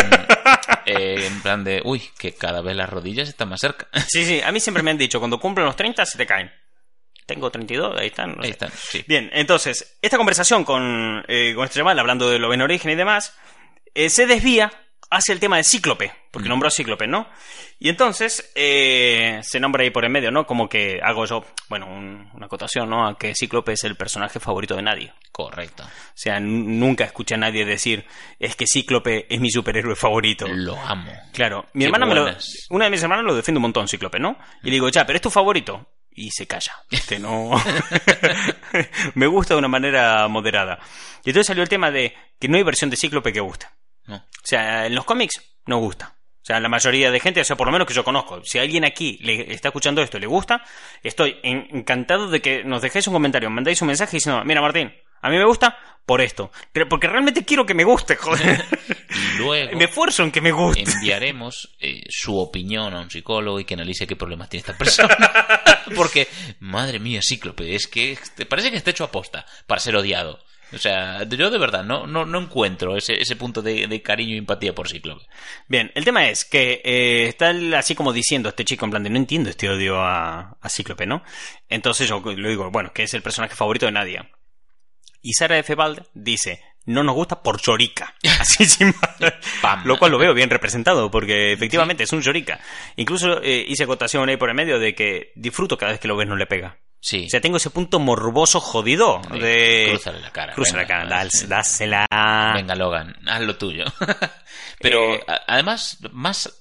eh, 0.90 1.26
en 1.28 1.42
plan 1.42 1.64
de, 1.64 1.82
uy, 1.86 2.02
que 2.18 2.34
cada 2.34 2.62
vez 2.62 2.76
las 2.76 2.90
rodillas 2.90 3.30
están 3.30 3.50
más 3.50 3.60
cerca. 3.62 3.88
Sí, 4.08 4.26
sí, 4.26 4.42
a 4.42 4.52
mí 4.52 4.60
siempre 4.60 4.84
me 4.84 4.92
han 4.92 4.98
dicho, 4.98 5.20
cuando 5.20 5.40
cumplen 5.40 5.66
los 5.66 5.76
30 5.76 6.06
se 6.06 6.18
te 6.18 6.26
caen. 6.26 6.52
Tengo 7.26 7.52
32, 7.52 7.98
ahí 8.00 8.08
están. 8.08 8.32
no 8.32 8.38
Ahí 8.42 8.48
sé. 8.48 8.52
están, 8.52 8.72
sí. 8.72 9.06
Bien, 9.08 9.30
entonces, 9.34 9.98
esta 10.02 10.18
conversación 10.18 10.64
con, 10.64 11.24
eh, 11.28 11.54
con 11.56 11.66
este 11.66 11.78
chaval, 11.80 12.00
hablando 12.00 12.30
de 12.30 12.40
lo 12.40 12.52
en 12.54 12.62
origen 12.62 12.90
y 12.92 12.96
demás, 12.96 13.36
eh, 13.94 14.10
se 14.10 14.26
desvía 14.26 14.72
hacia 15.12 15.34
el 15.34 15.40
tema 15.40 15.58
de 15.58 15.64
Cíclope, 15.64 16.12
porque 16.32 16.48
Mm. 16.48 16.52
nombró 16.52 16.68
a 16.68 16.72
Cíclope, 16.72 17.08
¿no? 17.08 17.28
Y 17.80 17.90
entonces 17.90 18.52
eh, 18.56 19.40
se 19.42 19.60
nombra 19.60 19.84
ahí 19.84 19.90
por 19.90 20.06
en 20.06 20.12
medio, 20.12 20.30
¿no? 20.32 20.46
Como 20.46 20.70
que 20.70 21.00
hago 21.04 21.26
yo, 21.26 21.44
bueno, 21.70 21.88
un- 21.88 22.30
una 22.34 22.46
acotación, 22.46 22.90
¿no? 22.90 23.08
A 23.08 23.18
que 23.18 23.34
Cíclope 23.34 23.72
es 23.74 23.84
el 23.86 23.96
personaje 23.96 24.40
favorito 24.40 24.76
de 24.76 24.84
nadie. 24.84 25.14
Correcto. 25.32 25.84
O 25.84 26.12
sea, 26.14 26.40
nunca 26.40 27.06
escuché 27.06 27.36
a 27.36 27.38
nadie 27.38 27.66
decir, 27.66 28.06
es 28.38 28.56
que 28.56 28.66
Cíclope 28.68 29.26
es 29.34 29.40
mi 29.40 29.50
superhéroe 29.50 29.96
favorito. 29.96 30.46
Lo 30.48 30.78
amo. 30.78 31.12
Claro, 31.34 31.66
mi 31.74 31.82
Qué 31.82 31.86
hermana 31.86 32.06
me 32.06 32.16
lo, 32.16 32.28
una 32.70 32.86
de 32.86 32.92
mis 32.92 33.02
hermanas 33.02 33.26
lo 33.26 33.34
defiende 33.36 33.58
un 33.58 33.64
montón, 33.64 33.88
Cíclope, 33.88 34.20
¿no? 34.20 34.38
Y 34.62 34.66
le 34.68 34.74
digo, 34.74 34.90
ya, 34.90 35.06
pero 35.06 35.16
es 35.18 35.22
tu 35.22 35.30
favorito. 35.32 35.88
Y 36.12 36.32
se 36.32 36.46
calla. 36.48 36.74
Este 36.92 37.18
no. 37.18 37.52
me 39.16 39.28
gusta 39.28 39.54
de 39.54 39.60
una 39.60 39.68
manera 39.68 40.28
moderada. 40.28 40.80
Y 41.24 41.30
entonces 41.30 41.48
salió 41.48 41.64
el 41.64 41.70
tema 41.70 41.92
de 41.92 42.14
que 42.40 42.48
no 42.48 42.58
hay 42.58 42.64
versión 42.64 42.90
de 42.90 42.98
Cíclope 42.98 43.32
que 43.34 43.40
guste. 43.40 43.68
No. 44.10 44.16
O 44.18 44.22
sea, 44.44 44.86
en 44.88 44.96
los 44.96 45.06
cómics 45.06 45.42
no 45.66 45.78
gusta. 45.78 46.16
O 46.42 46.46
sea, 46.50 46.60
la 46.60 46.70
mayoría 46.70 47.12
de 47.12 47.20
gente, 47.20 47.42
o 47.42 47.44
sea, 47.44 47.56
por 47.56 47.68
lo 47.68 47.72
menos 47.74 47.88
que 47.88 47.94
yo 47.94 48.04
conozco, 48.04 48.44
si 48.44 48.58
alguien 48.58 48.84
aquí 48.86 49.20
le 49.22 49.54
está 49.54 49.68
escuchando 49.68 50.02
esto 50.02 50.18
y 50.18 50.22
le 50.22 50.28
gusta, 50.28 50.64
estoy 51.04 51.38
en- 51.44 51.68
encantado 51.72 52.28
de 52.28 52.42
que 52.42 52.64
nos 52.64 52.82
dejéis 52.82 53.06
un 53.08 53.14
comentario, 53.14 53.50
mandáis 53.52 53.82
un 53.82 53.88
mensaje 53.90 54.18
diciendo, 54.18 54.44
mira 54.46 54.62
Martín, 54.62 54.92
a 55.22 55.30
mí 55.30 55.38
me 55.38 55.46
gusta 55.46 55.78
por 56.08 56.22
esto. 56.22 56.52
Pero 56.72 56.90
porque 56.90 57.08
realmente 57.08 57.46
quiero 57.46 57.66
que 57.68 57.76
me 57.76 57.84
guste, 57.84 58.16
joder. 58.16 58.66
Y 59.36 59.38
luego 59.38 59.78
me 59.78 59.84
esfuerzo 59.86 60.24
en 60.24 60.32
que 60.32 60.42
me 60.42 60.52
guste. 60.52 60.82
enviaremos 60.90 61.76
eh, 61.80 62.02
su 62.10 62.36
opinión 62.40 62.96
a 62.96 63.02
un 63.02 63.12
psicólogo 63.12 63.60
y 63.60 63.66
que 63.66 63.76
analice 63.76 64.08
qué 64.08 64.16
problemas 64.16 64.50
tiene 64.50 64.62
esta 64.62 64.78
persona. 64.78 65.16
Porque, 65.96 66.28
madre 66.62 67.00
mía, 67.00 67.20
Cíclope, 67.24 67.76
es 67.76 67.86
que 67.88 68.18
te 68.36 68.46
parece 68.48 68.72
que 68.72 68.78
está 68.78 68.90
hecho 68.92 69.04
aposta 69.04 69.46
para 69.68 69.82
ser 69.82 69.96
odiado. 69.96 70.40
O 70.74 70.78
sea, 70.78 71.24
yo 71.24 71.50
de 71.50 71.58
verdad 71.58 71.84
no, 71.84 72.06
no, 72.06 72.26
no 72.26 72.40
encuentro 72.40 72.96
ese, 72.96 73.20
ese 73.20 73.36
punto 73.36 73.62
de, 73.62 73.88
de 73.88 74.02
cariño 74.02 74.36
y 74.36 74.38
empatía 74.38 74.76
por 74.76 74.88
Cíclope. 74.88 75.26
Bien, 75.68 75.92
el 75.96 76.06
tema 76.06 76.28
es 76.30 76.46
que 76.46 76.82
eh, 76.84 77.28
está 77.28 77.54
así 77.78 77.96
como 77.96 78.14
diciendo 78.14 78.50
este 78.50 78.66
chico 78.66 78.86
en 78.86 78.92
plan 78.92 79.04
de 79.04 79.10
no 79.10 79.18
entiendo 79.18 79.50
este 79.50 79.70
odio 79.70 80.00
a, 80.02 80.58
a 80.62 80.70
Cíclope, 80.70 81.06
¿no? 81.06 81.24
Entonces 81.70 82.08
yo 82.08 82.22
le 82.24 82.50
digo, 82.50 82.70
bueno, 82.72 82.94
que 82.94 83.04
es 83.04 83.14
el 83.14 83.22
personaje 83.22 83.56
favorito 83.56 83.86
de 83.86 83.94
Nadia. 83.94 84.30
Y 85.22 85.34
Sara 85.34 85.58
F. 85.58 85.76
Bald 85.76 86.06
dice, 86.14 86.62
no 86.86 87.04
nos 87.04 87.16
gusta 87.16 87.42
por 87.42 87.60
Chorica. 87.60 88.16
Así 88.40 88.66
sin 88.66 88.88
más. 88.88 89.86
Lo 89.86 89.98
cual 89.98 90.12
lo 90.12 90.18
veo 90.18 90.34
bien 90.34 90.50
representado, 90.50 91.12
porque 91.12 91.54
efectivamente 91.54 92.04
es 92.04 92.14
un 92.14 92.22
Chorica. 92.22 92.60
Incluso 92.96 93.42
eh, 93.42 93.66
hice 93.68 93.84
acotación 93.84 94.30
ahí 94.30 94.38
por 94.38 94.50
el 94.50 94.56
medio 94.56 94.80
de 94.80 94.96
que 94.96 95.32
disfruto 95.36 95.78
cada 95.78 95.92
vez 95.92 96.02
que 96.02 96.08
lo 96.08 96.16
ves 96.16 96.28
no 96.28 96.36
le 96.36 96.46
pega. 96.46 96.78
Sí. 97.02 97.26
O 97.28 97.30
sea, 97.30 97.40
tengo 97.42 97.58
ese 97.58 97.70
punto 97.70 98.00
morboso 98.00 98.60
jodido 98.60 99.22
de... 99.40 99.88
crúzale 99.92 100.20
la 100.20 100.32
cara, 100.32 100.54
Cruza 100.54 100.74
la 100.76 100.84
venga, 100.84 100.88
cara, 101.08 101.30
sí. 101.30 101.38
dás- 101.46 101.48
dásela. 101.48 102.06
Venga, 102.56 102.76
Logan, 102.76 103.16
haz 103.28 103.42
lo 103.42 103.56
tuyo. 103.58 103.86
Pero 104.80 105.16
Eh, 105.16 105.26
además, 105.48 105.98
más 106.12 106.60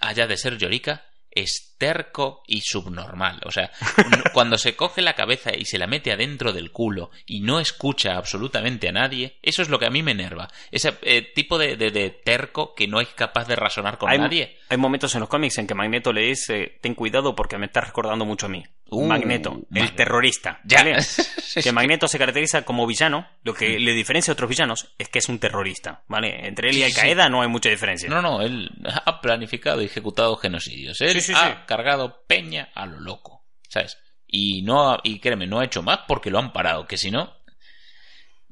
allá 0.00 0.26
de 0.26 0.36
ser 0.36 0.58
llorica, 0.58 1.04
es 1.32 1.76
terco 1.78 2.42
y 2.48 2.60
subnormal. 2.62 3.40
O 3.44 3.52
sea, 3.52 3.70
cuando 4.32 4.58
se 4.58 4.74
coge 4.74 5.00
la 5.00 5.14
cabeza 5.14 5.54
y 5.56 5.64
se 5.64 5.78
la 5.78 5.86
mete 5.86 6.10
adentro 6.12 6.52
del 6.52 6.72
culo 6.72 7.10
y 7.26 7.40
no 7.40 7.60
escucha 7.60 8.16
absolutamente 8.16 8.88
a 8.88 8.92
nadie, 8.92 9.38
eso 9.42 9.62
es 9.62 9.68
lo 9.68 9.78
que 9.78 9.86
a 9.86 9.90
mí 9.90 10.02
me 10.02 10.10
enerva. 10.10 10.48
Ese 10.72 10.94
eh, 11.02 11.22
tipo 11.34 11.56
de, 11.58 11.76
de- 11.76 11.90
de 11.92 12.10
terco 12.10 12.74
que 12.74 12.88
no 12.88 13.00
es 13.00 13.08
capaz 13.08 13.46
de 13.46 13.56
razonar 13.56 13.96
con 13.98 14.10
hay, 14.10 14.18
nadie. 14.18 14.58
hay 14.68 14.76
momentos 14.76 15.14
en 15.14 15.20
los 15.20 15.28
cómics 15.28 15.58
en 15.58 15.66
que 15.68 15.74
Magneto 15.74 16.12
le 16.12 16.22
dice, 16.22 16.78
ten 16.80 16.94
cuidado 16.94 17.34
porque 17.36 17.58
me 17.58 17.66
estás 17.66 17.86
recordando 17.86 18.24
mucho 18.24 18.46
a 18.46 18.50
mí. 18.50 18.64
Uh, 18.92 19.06
Magneto, 19.06 19.60
el 19.74 19.94
terrorista. 19.94 20.60
Ya. 20.64 20.78
¿vale? 20.78 20.96
Que. 21.62 21.72
Magneto 21.72 22.06
se 22.06 22.18
caracteriza 22.18 22.62
como 22.62 22.86
villano, 22.86 23.26
lo 23.42 23.54
que 23.54 23.78
le 23.80 23.92
diferencia 23.92 24.30
a 24.30 24.34
otros 24.34 24.48
villanos 24.48 24.94
es 24.98 25.08
que 25.08 25.18
es 25.18 25.28
un 25.28 25.38
terrorista, 25.40 26.02
¿vale? 26.06 26.46
Entre 26.46 26.70
él 26.70 26.76
y 26.78 26.82
Al. 26.84 26.92
Qaeda 26.92 27.28
no 27.28 27.42
hay 27.42 27.48
mucha 27.48 27.68
diferencia. 27.70 28.08
No, 28.08 28.22
no, 28.22 28.40
él 28.40 28.70
ha 29.04 29.20
planificado 29.20 29.82
y 29.82 29.86
ejecutado 29.86 30.36
genocidios. 30.36 31.00
Él 31.00 31.14
Sí, 31.14 31.20
sí, 31.20 31.32
ha 31.34 31.48
sí. 31.48 31.54
cargado 31.66 32.22
peña 32.28 32.68
a 32.74 32.86
lo 32.86 33.00
loco, 33.00 33.44
¿sabes? 33.68 33.98
Y 34.28 34.62
no, 34.62 34.90
ha- 34.92 35.00
y 35.02 35.18
créeme, 35.18 35.46
no 35.48 35.58
ha 35.58 35.64
hecho 35.64 35.82
más 35.82 36.00
porque 36.06 36.30
lo 36.30 36.38
han 36.38 36.52
parado, 36.52 36.86
que 36.86 36.96
si 36.96 37.10
no. 37.10 37.32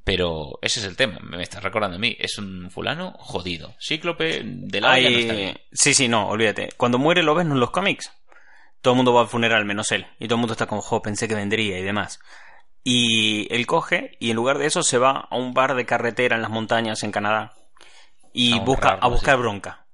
Pero 0.05 0.59
ese 0.63 0.81
es 0.81 0.87
el 0.87 0.97
tema, 0.97 1.19
me 1.21 1.43
estás 1.43 1.63
recordando 1.63 1.97
a 1.97 2.01
mí. 2.01 2.17
Es 2.19 2.39
un 2.39 2.71
fulano 2.71 3.13
jodido. 3.19 3.77
Cíclope 3.81 4.41
de 4.45 4.81
la 4.81 4.93
olla 4.95 5.11
no 5.11 5.19
está 5.19 5.33
Hay- 5.35 5.39
bien. 5.39 5.61
Sí, 5.71 5.93
sí, 5.95 6.09
no, 6.09 6.29
olvídate. 6.29 6.71
Cuando 6.77 6.99
muere 6.99 7.23
lo 7.23 7.35
ves 7.35 7.47
en 7.47 7.61
los 7.61 7.71
cómics, 7.71 8.11
todo 8.81 8.95
el 8.95 8.97
mundo 8.97 9.13
va 9.13 9.23
al 9.23 9.29
funeral 9.29 9.65
menos 9.65 9.93
él. 9.93 10.07
Y 10.19 10.29
todo 10.29 10.37
el 10.37 10.41
mundo 10.41 10.53
está 10.53 10.67
como, 10.67 10.83
jo, 10.83 11.03
pensé 11.03 11.29
que 11.29 11.35
vendría 11.35 11.79
y 11.79 11.83
demás. 11.83 12.21
Y 12.85 13.53
él 13.55 13.67
coge 13.67 14.17
y 14.21 14.31
en 14.31 14.37
lugar 14.37 14.59
de 14.59 14.67
eso 14.67 14.83
se 14.83 14.99
va 14.99 15.29
a 15.31 15.37
un 15.37 15.53
bar 15.53 15.75
de 15.75 15.85
carretera 15.85 16.37
en 16.37 16.43
las 16.43 16.51
montañas 16.51 17.03
en 17.03 17.13
Canadá. 17.13 17.53
Y 18.33 18.59
A 18.59 18.61
busca, 18.61 18.91
a 18.91 19.09
buscar 19.09 19.37
sí. 19.37 19.41
bronca. 19.41 19.87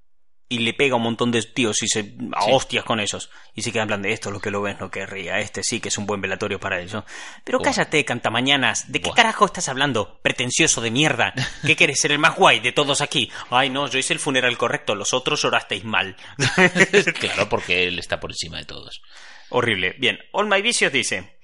Y 0.54 0.58
le 0.58 0.72
pega 0.74 0.92
a 0.94 0.96
un 0.96 1.02
montón 1.02 1.30
de 1.32 1.42
tíos 1.42 1.82
y 1.82 1.88
se 1.88 2.00
a 2.32 2.42
Sí. 2.42 2.50
hostias 2.52 2.84
con 2.84 3.00
esos. 3.00 3.30
Y 3.54 3.62
se 3.62 3.72
queda 3.72 3.82
en 3.82 3.88
plan 3.88 4.02
de 4.02 4.12
esto, 4.12 4.30
lo 4.30 4.40
que 4.40 4.50
lo 4.50 4.62
ves 4.62 4.78
no 4.78 4.90
querría. 4.90 5.38
Este 5.40 5.62
sí 5.64 5.80
que 5.80 5.88
es 5.88 5.98
un 5.98 6.06
buen 6.06 6.20
velatorio 6.20 6.60
para 6.60 6.80
eso. 6.80 7.04
Pero 7.44 7.58
Buah. 7.58 7.64
cállate, 7.72 8.04
cantamañanas. 8.04 8.90
¿De 8.92 9.00
qué 9.00 9.08
Buah. 9.08 9.16
carajo 9.16 9.46
estás 9.46 9.68
hablando? 9.68 10.18
Pretencioso 10.22 10.80
de 10.80 10.90
mierda. 10.90 11.34
¿Qué 11.66 11.74
quieres 11.76 11.98
ser 12.00 12.12
el 12.12 12.18
más 12.18 12.36
guay 12.36 12.60
de 12.60 12.72
todos 12.72 13.00
aquí? 13.00 13.30
Ay, 13.50 13.70
no, 13.70 13.88
yo 13.88 13.98
hice 13.98 14.12
el 14.12 14.20
funeral 14.20 14.56
correcto, 14.56 14.94
los 14.94 15.12
otros 15.12 15.44
orasteis 15.44 15.84
mal. 15.84 16.16
claro, 17.18 17.48
porque 17.48 17.84
él 17.88 17.98
está 17.98 18.20
por 18.20 18.30
encima 18.30 18.58
de 18.58 18.64
todos. 18.64 19.02
Horrible. 19.50 19.94
Bien, 19.98 20.18
All 20.32 20.46
My 20.48 20.62
Vicious 20.62 20.92
dice: 20.92 21.36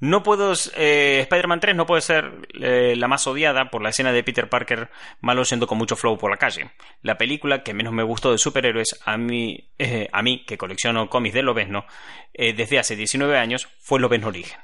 No 0.00 0.22
puedo. 0.22 0.52
eh, 0.76 1.20
Spider-Man 1.22 1.60
3 1.60 1.74
no 1.74 1.86
puede 1.86 2.02
ser 2.02 2.48
eh, 2.60 2.94
la 2.96 3.08
más 3.08 3.26
odiada 3.26 3.70
por 3.70 3.82
la 3.82 3.90
escena 3.90 4.12
de 4.12 4.22
Peter 4.22 4.48
Parker 4.48 4.90
malo 5.20 5.44
siendo 5.44 5.66
con 5.66 5.78
mucho 5.78 5.96
flow 5.96 6.16
por 6.18 6.30
la 6.30 6.36
calle. 6.36 6.70
La 7.02 7.18
película 7.18 7.62
que 7.62 7.74
menos 7.74 7.92
me 7.92 8.04
gustó 8.04 8.30
de 8.30 8.38
superhéroes, 8.38 9.00
a 9.04 9.16
mí, 9.16 9.70
eh, 9.78 10.08
a 10.12 10.22
mí 10.22 10.44
que 10.46 10.56
colecciono 10.56 11.08
cómics 11.10 11.34
de 11.34 11.42
Lobezno, 11.42 11.84
eh, 12.32 12.52
desde 12.52 12.78
hace 12.78 12.94
19 12.96 13.36
años, 13.38 13.68
fue 13.80 13.98
Lobezno 13.98 14.28
Origen. 14.28 14.58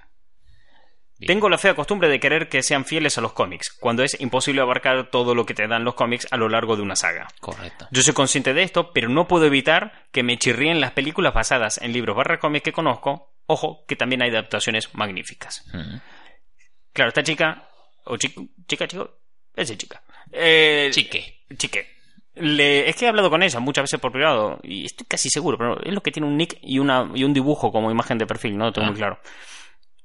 Bien. 1.16 1.28
Tengo 1.28 1.48
la 1.48 1.58
fea 1.58 1.74
costumbre 1.74 2.08
de 2.08 2.18
querer 2.18 2.48
que 2.48 2.62
sean 2.62 2.84
fieles 2.84 3.18
a 3.18 3.20
los 3.20 3.32
cómics, 3.32 3.72
cuando 3.72 4.02
es 4.02 4.20
imposible 4.20 4.60
abarcar 4.60 5.10
todo 5.10 5.34
lo 5.36 5.46
que 5.46 5.54
te 5.54 5.68
dan 5.68 5.84
los 5.84 5.94
cómics 5.94 6.26
a 6.32 6.36
lo 6.36 6.48
largo 6.48 6.74
de 6.76 6.82
una 6.82 6.96
saga. 6.96 7.28
Correcto. 7.40 7.86
Yo 7.92 8.02
soy 8.02 8.14
consciente 8.14 8.52
de 8.52 8.64
esto, 8.64 8.92
pero 8.92 9.08
no 9.08 9.28
puedo 9.28 9.46
evitar 9.46 10.06
que 10.10 10.24
me 10.24 10.38
chirríen 10.38 10.80
las 10.80 10.90
películas 10.90 11.32
basadas 11.32 11.78
en 11.78 11.92
libros 11.92 12.16
barra 12.16 12.40
cómics 12.40 12.64
que 12.64 12.72
conozco. 12.72 13.33
Ojo, 13.46 13.84
que 13.86 13.96
también 13.96 14.22
hay 14.22 14.30
adaptaciones 14.30 14.94
magníficas. 14.94 15.64
Claro, 16.92 17.08
esta 17.08 17.22
chica, 17.22 17.68
o 18.04 18.16
chico, 18.16 18.46
chica, 18.66 18.86
chico, 18.86 19.18
es 19.54 19.76
chica. 19.76 20.02
Eh, 20.32 20.88
Chique. 20.92 21.44
Chique. 21.56 21.88
Le- 22.36 22.88
es 22.88 22.96
que 22.96 23.04
he 23.04 23.08
hablado 23.08 23.30
con 23.30 23.42
ella 23.42 23.60
muchas 23.60 23.84
veces 23.84 24.00
por 24.00 24.10
privado 24.10 24.58
y 24.64 24.86
estoy 24.86 25.06
casi 25.06 25.28
seguro, 25.30 25.56
pero 25.56 25.80
es 25.84 25.92
lo 25.92 26.02
que 26.02 26.10
tiene 26.10 26.26
un 26.26 26.36
nick 26.36 26.58
y, 26.62 26.78
una, 26.80 27.08
y 27.14 27.22
un 27.22 27.32
dibujo 27.32 27.70
como 27.70 27.90
imagen 27.90 28.18
de 28.18 28.26
perfil, 28.26 28.56
no 28.58 28.64
lo 28.66 28.72
tengo 28.72 28.86
Ah. 28.86 28.90
muy 28.90 28.98
claro. 28.98 29.20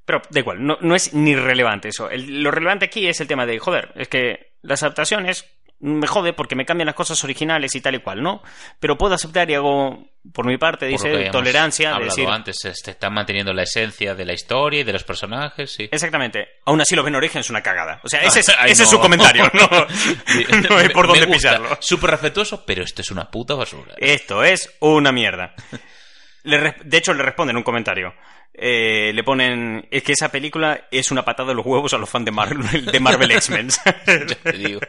Pero 0.06 0.22
da 0.30 0.40
igual, 0.40 0.64
no, 0.66 0.78
no 0.82 0.96
es 0.96 1.14
ni 1.14 1.36
relevante 1.36 1.88
eso. 1.90 2.10
El- 2.10 2.44
lo 2.44 2.52
relevante 2.52 2.86
aquí 2.86 3.08
es 3.08 3.20
el 3.22 3.28
tema 3.28 3.46
de, 3.46 3.58
joder, 3.60 3.92
es 3.96 4.08
que 4.10 4.54
las 4.62 4.84
adaptaciones 4.84 5.46
me 5.82 6.08
jode 6.08 6.34
porque 6.34 6.56
me 6.56 6.66
cambian 6.66 6.88
las 6.88 6.96
cosas 6.96 7.24
originales 7.24 7.74
y 7.76 7.82
tal 7.82 7.96
y 7.96 8.00
cual, 8.00 8.22
¿no? 8.22 8.42
Pero 8.80 8.98
puedo 8.98 9.14
aceptar 9.16 9.50
y 9.50 9.54
hago, 9.56 10.06
por 10.34 10.46
mi 10.46 10.58
parte, 10.58 10.86
dice, 10.88 11.30
tolerancia, 11.32 11.94
de 11.98 12.06
decir, 12.06 12.28
antes, 12.28 12.58
se 12.60 12.92
está 12.92 13.10
manteniendo 13.10 13.54
la 13.54 13.64
esencia 13.64 14.14
de 14.14 14.26
la 14.26 14.34
historia 14.34 14.82
y 14.82 14.84
de 14.84 14.92
los 14.94 15.04
personajes, 15.06 15.72
sí. 15.72 15.88
exactamente, 15.92 16.48
aún 16.66 16.82
así 16.82 16.96
lo 16.96 17.04
ven 17.04 17.16
origen 17.16 17.40
es 17.40 17.50
una 17.50 17.62
cagada. 17.64 18.02
O 18.04 18.10
sea, 18.10 18.22
ese 18.24 18.42
es, 18.42 18.50
Ay, 18.58 18.72
ese 18.72 18.84
es 18.84 18.90
su 18.90 19.00
comentario, 19.00 19.50
no, 19.54 19.70
no 20.70 20.78
hay 20.78 20.90
por 20.90 21.08
Me- 21.08 21.14
dónde 21.14 21.28
me 21.28 21.34
gusta. 21.34 21.52
pisarlo. 21.58 21.78
Súper 21.80 22.12
respetuoso, 22.12 22.66
pero 22.66 22.84
esto 22.84 23.02
es 23.02 23.12
una 23.12 23.32
puta 23.32 23.56
basura. 23.56 23.94
Esto 23.98 24.44
es 24.44 24.76
una 24.82 25.12
mierda. 25.14 25.56
Le 26.44 26.76
de 26.84 26.98
hecho, 26.98 27.14
le 27.14 27.24
responden 27.24 27.58
un 27.58 27.64
comentario. 27.64 28.14
Eh, 28.54 29.12
le 29.14 29.24
ponen, 29.24 29.88
es 29.92 30.04
que 30.04 30.14
esa 30.14 30.30
película 30.32 30.88
es 30.92 31.12
una 31.12 31.24
patada 31.24 31.50
de 31.50 31.56
los 31.56 31.66
huevos 31.66 31.94
a 31.94 31.98
los 31.98 32.10
fans 32.10 32.26
de 32.26 32.32
Marvel, 32.32 32.86
de 32.86 33.00
Marvel 33.00 33.32
X-Men. 33.32 33.70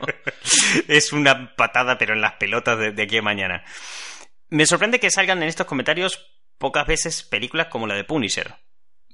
Es 0.88 1.12
una 1.12 1.54
patada, 1.54 1.98
pero 1.98 2.14
en 2.14 2.20
las 2.20 2.34
pelotas 2.34 2.78
de, 2.78 2.92
de 2.92 3.02
aquí 3.02 3.18
a 3.18 3.22
mañana. 3.22 3.64
Me 4.48 4.66
sorprende 4.66 4.98
que 4.98 5.10
salgan 5.10 5.42
en 5.42 5.48
estos 5.48 5.66
comentarios 5.66 6.30
pocas 6.58 6.86
veces 6.86 7.22
películas 7.22 7.68
como 7.68 7.86
la 7.86 7.94
de 7.94 8.04
Punisher, 8.04 8.54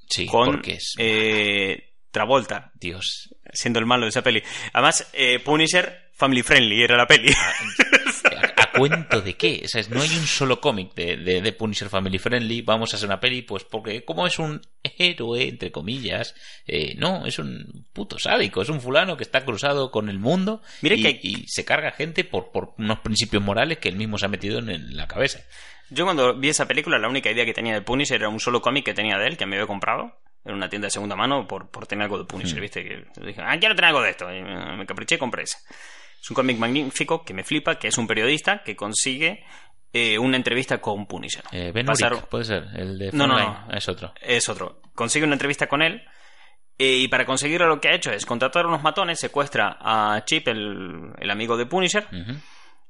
Sí, 0.08 0.26
con 0.26 0.46
porque 0.52 0.74
es... 0.74 0.94
eh, 0.98 1.92
Travolta, 2.10 2.70
Dios. 2.74 3.34
siendo 3.52 3.78
el 3.78 3.86
malo 3.86 4.04
de 4.06 4.10
esa 4.10 4.22
peli. 4.22 4.42
Además, 4.72 5.10
eh, 5.12 5.38
Punisher, 5.40 6.08
family 6.14 6.42
friendly 6.42 6.82
era 6.82 6.96
la 6.96 7.06
peli. 7.06 7.34
¿A, 8.76 8.78
a 8.78 8.88
cuento 8.88 9.20
de 9.20 9.34
qué? 9.34 9.62
O 9.64 9.68
sea, 9.68 9.82
no 9.90 10.00
hay 10.02 10.10
un 10.16 10.26
solo 10.26 10.60
cómic 10.60 10.94
de, 10.94 11.16
de, 11.16 11.40
de 11.40 11.52
Punisher 11.52 11.88
Family 11.88 12.18
Friendly. 12.18 12.62
Vamos 12.62 12.92
a 12.92 12.96
hacer 12.96 13.08
una 13.08 13.20
peli, 13.20 13.42
pues 13.42 13.64
porque 13.64 14.04
como 14.04 14.26
es 14.26 14.38
un 14.38 14.60
héroe, 14.98 15.48
entre 15.48 15.70
comillas, 15.72 16.34
eh, 16.66 16.94
no, 16.98 17.26
es 17.26 17.38
un 17.38 17.86
puto 17.92 18.18
sádico. 18.18 18.62
Es 18.62 18.68
un 18.68 18.80
fulano 18.80 19.16
que 19.16 19.24
está 19.24 19.44
cruzado 19.44 19.90
con 19.90 20.08
el 20.08 20.18
mundo 20.18 20.62
y, 20.96 21.02
que- 21.02 21.20
y 21.22 21.44
se 21.48 21.64
carga 21.64 21.90
gente 21.92 22.24
por, 22.24 22.50
por 22.52 22.74
unos 22.78 23.00
principios 23.00 23.42
morales 23.42 23.78
que 23.78 23.88
él 23.88 23.96
mismo 23.96 24.18
se 24.18 24.26
ha 24.26 24.28
metido 24.28 24.58
en, 24.58 24.70
en 24.70 24.96
la 24.96 25.06
cabeza. 25.08 25.40
Yo 25.90 26.04
cuando 26.04 26.34
vi 26.36 26.48
esa 26.48 26.66
película, 26.66 26.98
la 26.98 27.08
única 27.08 27.30
idea 27.30 27.44
que 27.44 27.52
tenía 27.54 27.74
de 27.74 27.82
Punisher 27.82 28.16
era 28.16 28.28
un 28.28 28.40
solo 28.40 28.60
cómic 28.60 28.84
que 28.84 28.94
tenía 28.94 29.18
de 29.18 29.26
él, 29.28 29.36
que 29.36 29.46
me 29.46 29.56
había 29.56 29.66
comprado 29.68 30.18
en 30.44 30.54
una 30.54 30.68
tienda 30.68 30.86
de 30.86 30.90
segunda 30.90 31.14
mano 31.16 31.46
por, 31.46 31.70
por 31.70 31.86
tener 31.86 32.04
algo 32.04 32.18
de 32.18 32.24
Punisher, 32.24 32.60
¿viste? 32.60 32.82
Que 32.84 33.04
dije, 33.26 33.40
ah, 33.44 33.56
quiero 33.58 33.74
tener 33.74 33.88
algo 33.88 34.02
de 34.02 34.10
esto. 34.10 34.32
Y 34.32 34.42
me, 34.42 34.76
me 34.76 34.86
capriché 34.86 35.14
y 35.16 35.18
compré 35.18 35.44
ese. 35.44 35.58
Es 36.26 36.30
un 36.30 36.34
cómic 36.34 36.58
magnífico 36.58 37.24
que 37.24 37.32
me 37.34 37.44
flipa, 37.44 37.76
que 37.78 37.86
es 37.86 37.96
un 37.98 38.08
periodista 38.08 38.64
que 38.64 38.74
consigue 38.74 39.44
eh, 39.92 40.18
una 40.18 40.36
entrevista 40.36 40.78
con 40.80 41.06
Punisher. 41.06 41.44
Eh, 41.52 41.70
ben 41.72 41.86
Pasar- 41.86 42.26
puede 42.28 42.42
ser, 42.44 42.66
el 42.74 42.98
de 42.98 43.12
No, 43.12 43.28
no, 43.28 43.38
no. 43.38 43.72
Es 43.72 43.88
otro. 43.88 44.12
Es 44.20 44.48
otro. 44.48 44.80
Consigue 44.92 45.24
una 45.24 45.34
entrevista 45.36 45.68
con 45.68 45.82
él. 45.82 46.02
eh, 46.78 46.96
y 46.96 47.06
para 47.08 47.24
conseguirlo 47.24 47.68
lo 47.68 47.80
que 47.80 47.88
ha 47.90 47.94
hecho 47.94 48.10
es 48.10 48.26
contratar 48.26 48.64
a 48.64 48.68
unos 48.68 48.82
matones, 48.82 49.20
secuestra 49.20 49.78
a 49.80 50.24
Chip, 50.24 50.48
el, 50.48 51.12
el 51.16 51.30
amigo 51.30 51.56
de 51.56 51.64
Punisher, 51.66 52.08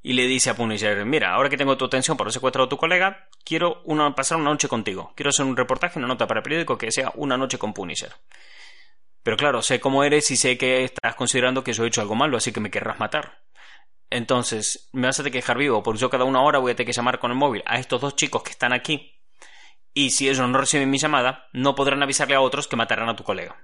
y 0.03 0.15
le 0.15 0.27
dice 0.27 0.49
a 0.51 0.57
Punisher, 0.57 1.05
mira, 1.05 1.35
ahora 1.35 1.51
que 1.51 1.59
tengo 1.59 1.77
tu 1.77 1.85
atención 1.85 2.17
por 2.17 2.27
el 2.29 2.33
secuestro 2.33 2.65
de 2.65 2.71
tu 2.71 2.79
colega, 2.79 3.29
quiero 3.45 3.83
una- 3.85 4.15
pasar 4.15 4.39
una 4.39 4.49
noche 4.51 4.67
contigo. 4.67 5.13
Quiero 5.15 5.29
hacer 5.29 5.45
un 5.45 5.57
reportaje, 5.59 5.99
una 5.99 6.09
nota 6.09 6.27
para 6.27 6.41
el 6.41 6.43
periódico 6.43 6.79
que 6.79 6.91
sea 6.91 7.13
una 7.17 7.37
noche 7.37 7.59
con 7.59 7.75
Punisher. 7.75 8.13
Pero 9.27 9.37
claro, 9.37 9.61
sé 9.61 9.81
cómo 9.81 10.05
eres 10.05 10.31
y 10.31 10.37
sé 10.37 10.57
que 10.57 10.85
estás 10.85 11.17
considerando 11.17 11.65
que 11.65 11.73
yo 11.73 11.83
he 11.83 11.89
hecho 11.89 12.01
algo 12.01 12.15
malo, 12.15 12.37
así 12.37 12.53
que 12.53 12.61
me 12.61 12.71
querrás 12.71 13.01
matar. 13.01 13.43
Entonces, 14.09 14.89
me 14.93 15.09
vas 15.09 15.19
a 15.19 15.25
tener 15.25 15.33
que 15.33 15.39
dejar 15.39 15.59
vivo, 15.59 15.83
porque 15.83 15.99
yo 15.99 16.09
cada 16.09 16.23
una 16.23 16.43
hora 16.43 16.61
voy 16.61 16.71
a 16.71 16.77
tener 16.77 16.87
que 16.87 16.97
llamar 16.97 17.19
con 17.19 17.33
el 17.33 17.37
móvil 17.37 17.65
a 17.67 17.81
estos 17.81 18.01
dos 18.01 18.15
chicos 18.15 18.45
que 18.45 18.53
están 18.53 18.73
aquí. 18.73 19.21
Y 19.93 20.11
si 20.11 20.29
ellos 20.29 20.49
no 20.49 20.57
reciben 20.57 20.89
mi 20.91 20.99
llamada, 20.99 21.49
no 21.53 21.75
podrán 21.75 22.05
avisarle 22.05 22.37
a 22.37 22.41
otros 22.41 22.69
que 22.69 22.77
matarán 22.77 23.09
a 23.09 23.17
tu 23.17 23.25
colega. 23.25 23.57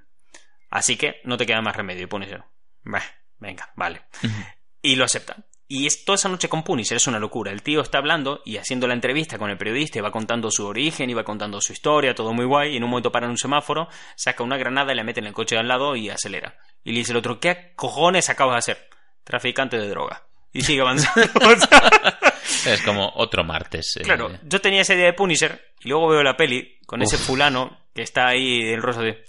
Así 0.68 0.96
que 0.96 1.20
no 1.22 1.36
te 1.36 1.46
queda 1.46 1.62
más 1.62 1.76
remedio. 1.76 2.08
Y 2.10 2.26
"Bah, 2.82 3.04
venga, 3.38 3.70
vale. 3.76 4.02
Y 4.82 4.96
lo 4.96 5.04
acepta. 5.04 5.36
Y 5.75 5.87
es 5.87 6.05
toda 6.05 6.16
esa 6.16 6.29
noche 6.29 6.51
con 6.51 6.64
Punisher 6.64 6.99
es 6.99 7.07
una 7.07 7.18
locura. 7.18 7.51
El 7.51 7.62
tío 7.62 7.81
está 7.81 7.97
hablando 7.97 8.43
y 8.45 8.59
haciendo 8.59 8.87
la 8.87 8.93
entrevista 8.93 9.39
con 9.39 9.49
el 9.49 9.57
periodista 9.57 9.99
y 9.99 10.03
va 10.03 10.11
contando 10.11 10.51
su 10.51 10.66
origen 10.66 11.09
y 11.09 11.14
va 11.14 11.25
contando 11.25 11.62
su 11.62 11.73
historia, 11.73 12.14
todo 12.14 12.35
muy 12.35 12.45
guay. 12.45 12.75
Y 12.75 12.77
en 12.77 12.85
un 12.85 12.91
momento 12.91 13.11
para 13.11 13.25
en 13.25 13.31
un 13.31 13.39
semáforo, 13.39 13.89
saca 14.14 14.43
una 14.43 14.59
granada 14.59 14.93
y 14.93 14.97
la 14.97 15.03
mete 15.03 15.20
en 15.20 15.29
el 15.29 15.33
coche 15.33 15.55
de 15.55 15.61
al 15.61 15.68
lado 15.68 15.97
y 15.97 16.11
acelera. 16.11 16.59
Y 16.85 16.93
le 16.93 16.99
dice 16.99 17.12
el 17.12 17.16
otro, 17.16 17.41
¿qué 17.41 17.73
cojones 17.75 18.29
acabas 18.29 18.53
de 18.66 18.73
hacer? 18.73 18.89
Traficante 19.25 19.79
de 19.79 19.89
droga. 19.89 20.25
Y 20.53 20.61
sigue 20.61 20.83
avanzando. 20.83 21.23
Es 22.66 22.83
como 22.83 23.11
otro 23.14 23.43
martes. 23.43 23.97
eh, 23.97 24.03
claro, 24.03 24.31
yo 24.43 24.61
tenía 24.61 24.83
esa 24.83 24.93
idea 24.93 25.07
de 25.07 25.14
Punisher 25.14 25.73
y 25.81 25.89
luego 25.89 26.09
veo 26.09 26.23
la 26.23 26.37
peli 26.37 26.77
con 26.85 27.01
ese 27.01 27.16
fulano 27.16 27.79
que 27.95 28.03
está 28.03 28.27
ahí 28.27 28.61
el 28.61 28.83
rostro 28.83 29.05
de... 29.05 29.25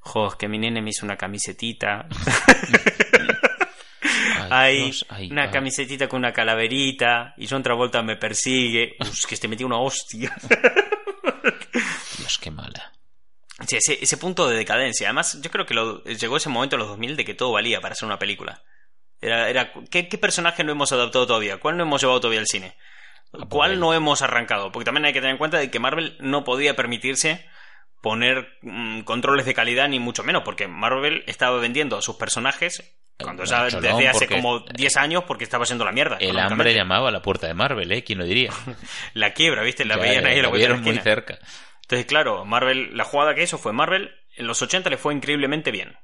Joder, 0.00 0.38
que 0.38 0.48
mi 0.48 0.58
nene 0.58 0.80
me 0.80 0.88
hizo 0.88 1.04
una 1.04 1.18
camisetita. 1.18 2.08
ay, 4.60 4.92
Hay 5.08 5.30
una 5.30 5.50
camisetita 5.50 6.08
con 6.08 6.18
una 6.18 6.32
calaverita 6.32 7.34
y 7.36 7.46
John 7.48 7.62
Travolta 7.62 8.02
me 8.02 8.16
persigue. 8.16 8.96
Uf, 9.00 9.26
que 9.26 9.36
te 9.36 9.48
metí 9.48 9.64
una 9.64 9.78
hostia. 9.78 10.34
Dios, 12.18 12.38
qué 12.38 12.50
mala. 12.50 12.92
Sí, 13.66 13.76
ese, 13.76 13.98
ese 14.02 14.16
punto 14.16 14.48
de 14.48 14.56
decadencia. 14.56 15.08
Además, 15.08 15.40
yo 15.40 15.50
creo 15.50 15.66
que 15.66 15.74
lo- 15.74 16.02
llegó 16.04 16.36
ese 16.36 16.48
momento 16.48 16.76
en 16.76 16.80
los 16.80 16.88
2000 16.88 17.16
de 17.16 17.24
que 17.24 17.34
todo 17.34 17.52
valía 17.52 17.80
para 17.80 17.92
hacer 17.92 18.06
una 18.06 18.18
película. 18.18 18.62
Era, 19.20 19.48
era 19.48 19.72
¿qué, 19.90 20.08
qué 20.08 20.18
personaje 20.18 20.64
no 20.64 20.72
hemos 20.72 20.90
adaptado 20.92 21.26
todavía? 21.26 21.58
¿Cuál 21.58 21.76
no 21.76 21.84
hemos 21.84 22.00
llevado 22.00 22.20
todavía 22.20 22.40
al 22.40 22.46
cine? 22.46 22.76
¿Cuál 23.48 23.78
no 23.78 23.94
hemos 23.94 24.20
arrancado? 24.20 24.72
Porque 24.72 24.84
también 24.84 25.04
hay 25.06 25.12
que 25.12 25.20
tener 25.20 25.32
en 25.32 25.38
cuenta 25.38 25.58
de 25.58 25.70
que 25.70 25.78
Marvel 25.78 26.16
no 26.20 26.44
podía 26.44 26.74
permitirse 26.76 27.46
poner 28.02 28.58
mm, 28.62 29.02
controles 29.02 29.46
de 29.46 29.54
calidad 29.54 29.88
ni 29.88 30.00
mucho 30.00 30.24
menos, 30.24 30.42
porque 30.44 30.66
Marvel 30.66 31.22
estaba 31.28 31.58
vendiendo 31.58 31.96
a 31.96 32.02
sus 32.02 32.16
personajes 32.16 32.96
cuando 33.22 33.44
ya 33.44 33.68
Cholón, 33.68 33.82
desde 33.82 34.08
hace 34.08 34.26
como 34.28 34.60
10 34.60 34.96
años 34.96 35.24
porque 35.26 35.44
estaba 35.44 35.64
siendo 35.64 35.84
la 35.84 35.92
mierda. 35.92 36.16
El 36.20 36.38
hambre 36.38 36.74
llamaba 36.74 37.08
a 37.08 37.12
la 37.12 37.22
puerta 37.22 37.46
de 37.46 37.54
Marvel, 37.54 37.90
¿eh? 37.92 38.04
¿Quién 38.04 38.18
lo 38.18 38.24
diría? 38.24 38.50
La 39.14 39.32
quiebra, 39.32 39.62
¿viste? 39.62 39.84
La 39.84 39.96
veían 39.96 40.26
ahí 40.26 40.36
la 40.36 40.48
la 40.48 40.50
vieron 40.50 40.80
muy 40.80 40.90
esquina. 40.90 41.02
cerca. 41.02 41.38
Entonces, 41.82 42.06
claro, 42.06 42.44
Marvel, 42.44 42.96
la 42.96 43.04
jugada 43.04 43.34
que 43.34 43.42
hizo 43.42 43.58
fue 43.58 43.72
Marvel, 43.72 44.10
en 44.36 44.46
los 44.46 44.62
80 44.62 44.88
le 44.90 44.96
fue 44.96 45.14
increíblemente 45.14 45.70
bien. 45.70 45.96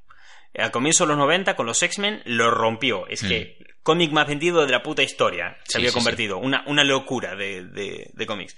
Al 0.57 0.71
comienzo 0.71 1.05
de 1.05 1.09
los 1.09 1.19
90, 1.19 1.57
con 1.57 1.67
los 1.67 1.83
X-Men, 1.83 2.23
lo 2.25 2.51
rompió. 2.51 3.07
Es 3.07 3.23
que 3.23 3.59
cómic 3.83 4.13
más 4.13 4.27
vendido 4.27 4.65
de 4.65 4.73
la 4.73 4.83
puta 4.83 5.03
historia 5.03 5.57
se. 5.65 5.73
Sí, 5.73 5.79
había 5.79 5.91
sí, 5.91 5.95
convertido. 5.95 6.39
Una, 6.39 6.63
una 6.67 6.85
locura 6.85 7.37
de, 7.37 7.65
de, 7.65 8.11
de 8.13 8.27
cómics. 8.27 8.57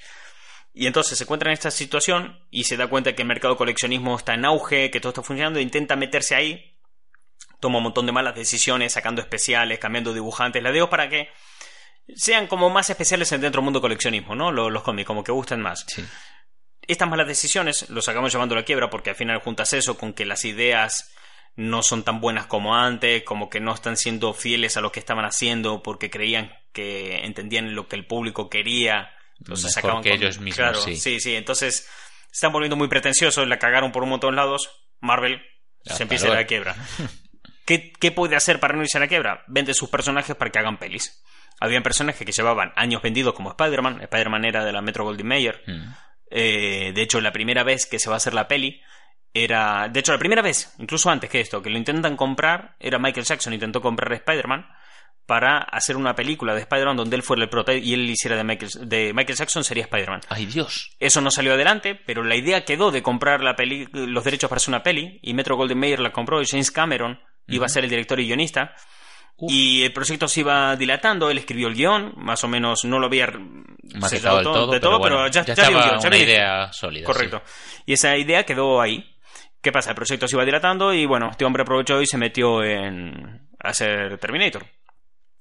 Y 0.72 0.86
entonces 0.86 1.18
se 1.18 1.24
encuentra 1.24 1.50
en 1.50 1.54
esta 1.54 1.70
situación 1.70 2.38
y 2.50 2.64
se 2.64 2.76
da 2.76 2.86
cuenta 2.86 3.14
que 3.14 3.22
el 3.22 3.28
mercado 3.28 3.56
coleccionismo 3.56 4.16
está 4.16 4.34
en 4.34 4.44
auge, 4.44 4.90
que 4.90 5.00
todo 5.00 5.10
está 5.10 5.22
funcionando, 5.22 5.58
e 5.58 5.62
intenta 5.62 5.96
meterse 5.96 6.36
ahí. 6.36 6.69
Toma 7.60 7.78
un 7.78 7.84
montón 7.84 8.06
de 8.06 8.12
malas 8.12 8.34
decisiones, 8.34 8.92
sacando 8.92 9.20
especiales, 9.20 9.78
cambiando 9.78 10.12
dibujantes, 10.14 10.62
la 10.62 10.72
digo 10.72 10.88
para 10.90 11.08
que 11.08 11.28
sean 12.16 12.46
como 12.46 12.70
más 12.70 12.90
especiales 12.90 13.30
dentro 13.30 13.50
del 13.50 13.62
mundo 13.62 13.78
del 13.78 13.82
coleccionismo, 13.82 14.34
¿no? 14.34 14.50
Los, 14.50 14.72
los 14.72 14.82
cómics, 14.82 15.06
como 15.06 15.22
que 15.22 15.30
gusten 15.32 15.60
más 15.60 15.84
Sí. 15.86 16.04
estas 16.88 17.08
malas 17.08 17.26
decisiones 17.28 17.88
los 17.90 18.08
acabamos 18.08 18.32
llevando 18.32 18.54
a 18.54 18.58
la 18.58 18.64
quiebra 18.64 18.90
porque 18.90 19.10
al 19.10 19.16
final 19.16 19.38
juntas 19.40 19.72
eso 19.74 19.96
con 19.96 20.12
que 20.14 20.24
las 20.24 20.44
ideas 20.44 21.12
no 21.56 21.82
son 21.82 22.02
tan 22.04 22.20
buenas 22.20 22.46
como 22.46 22.74
antes, 22.74 23.22
como 23.24 23.50
que 23.50 23.60
no 23.60 23.74
están 23.74 23.96
siendo 23.96 24.32
fieles 24.32 24.76
a 24.76 24.80
lo 24.80 24.90
que 24.90 25.00
estaban 25.00 25.24
haciendo 25.24 25.82
porque 25.82 26.08
creían 26.10 26.52
que 26.72 27.24
entendían 27.26 27.74
lo 27.74 27.86
que 27.88 27.96
el 27.96 28.06
público 28.06 28.48
quería. 28.48 29.10
Entonces 29.38 29.74
Mejor 29.76 29.90
acaban 29.90 30.02
que 30.02 30.10
con- 30.10 30.18
ellos 30.18 30.38
mismos, 30.38 30.56
Claro, 30.56 30.80
sí. 30.80 30.96
sí, 30.96 31.20
sí. 31.20 31.34
Entonces 31.36 31.86
se 32.30 32.32
están 32.32 32.52
volviendo 32.52 32.76
muy 32.76 32.88
pretenciosos, 32.88 33.46
la 33.46 33.58
cagaron 33.58 33.92
por 33.92 34.02
un 34.02 34.08
montón 34.10 34.30
de 34.30 34.36
lados. 34.36 34.70
Marvel 35.00 35.42
se 35.84 36.02
empieza 36.04 36.28
la 36.28 36.46
quiebra. 36.46 36.74
¿Qué, 37.70 37.92
¿Qué 37.92 38.10
puede 38.10 38.34
hacer 38.34 38.58
para 38.58 38.74
no 38.74 38.82
irse 38.82 38.98
a 38.98 39.00
la 39.00 39.06
quiebra? 39.06 39.44
Vende 39.46 39.74
sus 39.74 39.88
personajes 39.88 40.34
para 40.34 40.50
que 40.50 40.58
hagan 40.58 40.76
pelis. 40.76 41.22
Habían 41.60 41.84
personajes 41.84 42.26
que 42.26 42.32
llevaban 42.32 42.72
años 42.74 43.00
vendidos 43.00 43.32
como 43.32 43.50
Spider-Man. 43.50 44.00
Spider-Man 44.02 44.44
era 44.44 44.64
de 44.64 44.72
la 44.72 44.82
Metro 44.82 45.04
Goldwyn 45.04 45.28
Mayer. 45.28 45.62
Mm. 45.68 45.92
Eh, 46.32 46.90
de 46.92 47.00
hecho, 47.00 47.20
la 47.20 47.30
primera 47.30 47.62
vez 47.62 47.86
que 47.86 48.00
se 48.00 48.08
va 48.08 48.16
a 48.16 48.16
hacer 48.16 48.34
la 48.34 48.48
peli 48.48 48.82
era. 49.32 49.88
De 49.88 50.00
hecho, 50.00 50.10
la 50.10 50.18
primera 50.18 50.42
vez, 50.42 50.74
incluso 50.80 51.10
antes 51.10 51.30
que 51.30 51.38
esto, 51.38 51.62
que 51.62 51.70
lo 51.70 51.78
intentan 51.78 52.16
comprar, 52.16 52.74
era 52.80 52.98
Michael 52.98 53.24
Jackson 53.24 53.52
intentó 53.52 53.80
comprar 53.80 54.10
a 54.10 54.16
Spider-Man 54.16 54.66
para 55.26 55.58
hacer 55.58 55.96
una 55.96 56.16
película 56.16 56.54
de 56.54 56.62
Spider-Man 56.62 56.96
donde 56.96 57.14
él 57.14 57.22
fuera 57.22 57.44
el 57.44 57.48
prota 57.48 57.72
y 57.72 57.94
él 57.94 58.10
hiciera 58.10 58.36
de 58.36 58.42
Michael, 58.42 58.72
de 58.88 59.12
Michael 59.14 59.38
Jackson 59.38 59.62
sería 59.62 59.84
Spider-Man. 59.84 60.22
Ay, 60.28 60.46
Dios. 60.46 60.96
Eso 60.98 61.20
no 61.20 61.30
salió 61.30 61.54
adelante, 61.54 61.94
pero 61.94 62.24
la 62.24 62.34
idea 62.34 62.64
quedó 62.64 62.90
de 62.90 63.04
comprar 63.04 63.44
la 63.44 63.54
peli, 63.54 63.86
los 63.92 64.24
derechos 64.24 64.50
para 64.50 64.56
hacer 64.56 64.70
una 64.74 64.82
peli 64.82 65.20
y 65.22 65.34
Metro 65.34 65.56
Golden 65.56 65.78
Mayer 65.78 66.00
la 66.00 66.10
compró 66.10 66.42
y 66.42 66.46
James 66.46 66.72
Cameron 66.72 67.20
iba 67.48 67.66
a 67.66 67.68
ser 67.68 67.84
el 67.84 67.90
director 67.90 68.18
y 68.20 68.26
guionista. 68.26 68.74
Uf. 69.36 69.50
Y 69.50 69.82
el 69.84 69.92
proyecto 69.92 70.28
se 70.28 70.40
iba 70.40 70.76
dilatando, 70.76 71.30
él 71.30 71.38
escribió 71.38 71.68
el 71.68 71.74
guion, 71.74 72.12
más 72.16 72.44
o 72.44 72.48
menos 72.48 72.84
no 72.84 72.98
lo 72.98 73.06
había 73.06 73.26
Maquetado 73.94 74.36
del 74.36 74.44
todo, 74.44 74.66
de 74.66 74.78
pero, 74.78 74.90
todo, 74.90 74.98
bueno, 74.98 75.16
pero 75.16 75.28
ya, 75.28 75.44
ya 75.44 75.54
ya 75.54 75.62
estaba 75.64 75.84
guion, 75.84 76.06
una 76.06 76.16
idea 76.18 76.72
sólida. 76.72 77.06
Correcto. 77.06 77.42
Y 77.86 77.94
esa 77.94 78.16
idea 78.16 78.44
quedó 78.44 78.80
ahí. 78.80 79.16
¿Qué 79.62 79.72
pasa? 79.72 79.90
El 79.90 79.96
proyecto 79.96 80.28
se 80.28 80.36
iba 80.36 80.44
dilatando 80.44 80.92
y 80.92 81.06
bueno, 81.06 81.28
este 81.30 81.44
hombre 81.44 81.62
aprovechó 81.62 82.00
y 82.00 82.06
se 82.06 82.18
metió 82.18 82.62
en 82.62 83.48
a 83.62 83.70
hacer 83.70 84.18
Terminator. 84.18 84.66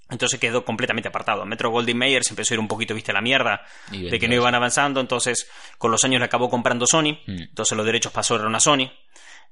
Entonces 0.09 0.39
quedó 0.39 0.65
completamente 0.65 1.07
apartado. 1.07 1.45
Metro 1.45 1.69
Goldwyn 1.69 1.97
Mayer 1.97 2.23
se 2.23 2.31
empezó 2.31 2.53
a 2.53 2.55
ir 2.55 2.59
un 2.59 2.67
poquito, 2.67 2.95
viste, 2.95 3.11
a 3.11 3.13
la 3.13 3.21
mierda 3.21 3.61
de 3.91 4.19
que 4.19 4.27
no 4.27 4.33
iban 4.33 4.55
avanzando. 4.55 4.99
Entonces, 4.99 5.47
con 5.77 5.91
los 5.91 6.03
años 6.03 6.19
le 6.19 6.25
acabó 6.25 6.49
comprando 6.49 6.87
Sony. 6.87 7.19
Mm. 7.27 7.41
Entonces 7.49 7.77
los 7.77 7.85
derechos 7.85 8.11
pasaron 8.11 8.53
a 8.55 8.59
Sony. 8.59 8.91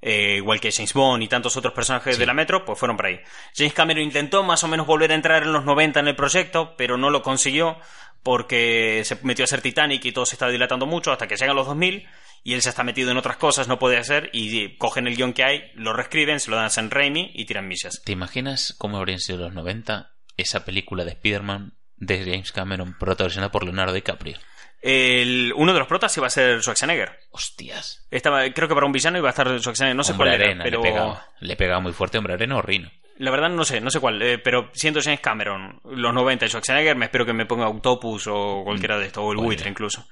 Eh, 0.01 0.35
igual 0.37 0.59
que 0.59 0.71
James 0.71 0.93
Bond 0.93 1.23
y 1.23 1.27
tantos 1.27 1.57
otros 1.57 1.73
personajes 1.73 2.17
de 2.17 2.25
la 2.25 2.33
Metro, 2.33 2.63
pues 2.65 2.77
fueron 2.77 2.97
por 2.97 3.07
ahí. 3.07 3.19
James 3.55 3.73
Cameron 3.73 4.03
intentó 4.03 4.43
más 4.43 4.63
o 4.63 4.67
menos 4.67 4.85
volver 4.85 5.11
a 5.11 5.15
entrar 5.15 5.43
en 5.43 5.53
los 5.53 5.65
90 5.65 5.99
en 5.99 6.07
el 6.07 6.15
proyecto, 6.15 6.75
pero 6.77 6.97
no 6.97 7.09
lo 7.09 7.21
consiguió 7.21 7.77
porque 8.23 9.03
se 9.05 9.17
metió 9.23 9.43
a 9.43 9.45
hacer 9.45 9.61
Titanic 9.61 10.03
y 10.05 10.11
todo 10.11 10.25
se 10.25 10.35
estaba 10.35 10.51
dilatando 10.51 10.85
mucho 10.85 11.11
hasta 11.11 11.27
que 11.27 11.35
llegan 11.35 11.55
los 11.55 11.67
2000 11.67 12.07
y 12.43 12.53
él 12.53 12.61
se 12.61 12.69
está 12.69 12.83
metido 12.83 13.11
en 13.11 13.17
otras 13.17 13.37
cosas, 13.37 13.67
no 13.67 13.79
puede 13.79 13.97
hacer 13.97 14.29
y 14.33 14.77
cogen 14.77 15.07
el 15.07 15.15
guion 15.15 15.33
que 15.33 15.43
hay, 15.43 15.71
lo 15.75 15.93
reescriben, 15.93 16.39
se 16.39 16.49
lo 16.49 16.57
dan 16.57 16.65
a 16.65 16.69
Sam 16.69 16.89
Raimi 16.89 17.31
y 17.33 17.45
tiran 17.45 17.67
millas. 17.67 18.01
¿Te 18.03 18.11
imaginas 18.11 18.75
cómo 18.77 18.97
habrían 18.97 19.19
sido 19.19 19.39
los 19.39 19.53
90 19.53 20.11
esa 20.37 20.63
película 20.63 21.03
de 21.03 21.11
Spider-Man 21.11 21.73
de 21.97 22.19
James 22.19 22.51
Cameron 22.51 22.97
protagonizada 22.97 23.51
por 23.51 23.63
Leonardo 23.63 23.93
DiCaprio? 23.93 24.37
El, 24.81 25.53
uno 25.55 25.73
de 25.73 25.79
los 25.79 25.87
protas 25.87 26.15
iba 26.17 26.27
a 26.27 26.29
ser 26.29 26.61
Schwarzenegger. 26.61 27.17
Hostias. 27.31 28.05
Estaba, 28.11 28.43
creo 28.53 28.67
que 28.67 28.73
para 28.75 28.85
un 28.85 28.91
villano 28.91 29.17
iba 29.17 29.27
a 29.27 29.31
estar 29.31 29.47
Schwarzenegger, 29.59 29.95
no 29.95 30.03
sé 30.03 30.11
Hombre 30.13 30.29
cuál 30.37 30.41
era, 30.41 30.63
pero 30.63 30.81
le, 30.81 30.89
pegaba, 30.89 31.27
le 31.39 31.55
pegaba 31.55 31.79
muy 31.79 31.93
fuerte 31.93 32.17
Hombre 32.17 32.33
Arena 32.35 32.57
o 32.57 32.61
Rino. 32.61 32.89
la 33.17 33.31
verdad 33.31 33.49
no 33.49 33.65
sé, 33.65 33.81
no 33.81 33.89
sé 33.89 33.99
cuál, 33.99 34.21
eh, 34.21 34.37
pero 34.37 34.69
siendo 34.73 35.01
James 35.01 35.19
Cameron, 35.19 35.79
los 35.85 36.13
90 36.13 36.45
y 36.45 36.49
Schwarzenegger, 36.49 36.95
me 36.95 37.05
espero 37.05 37.25
que 37.25 37.33
me 37.33 37.45
ponga 37.45 37.67
Octopus 37.67 38.27
o 38.27 38.61
cualquiera 38.63 38.97
de 38.99 39.07
estos, 39.07 39.23
o 39.23 39.31
el 39.31 39.37
buitre 39.37 39.69
incluso. 39.69 40.07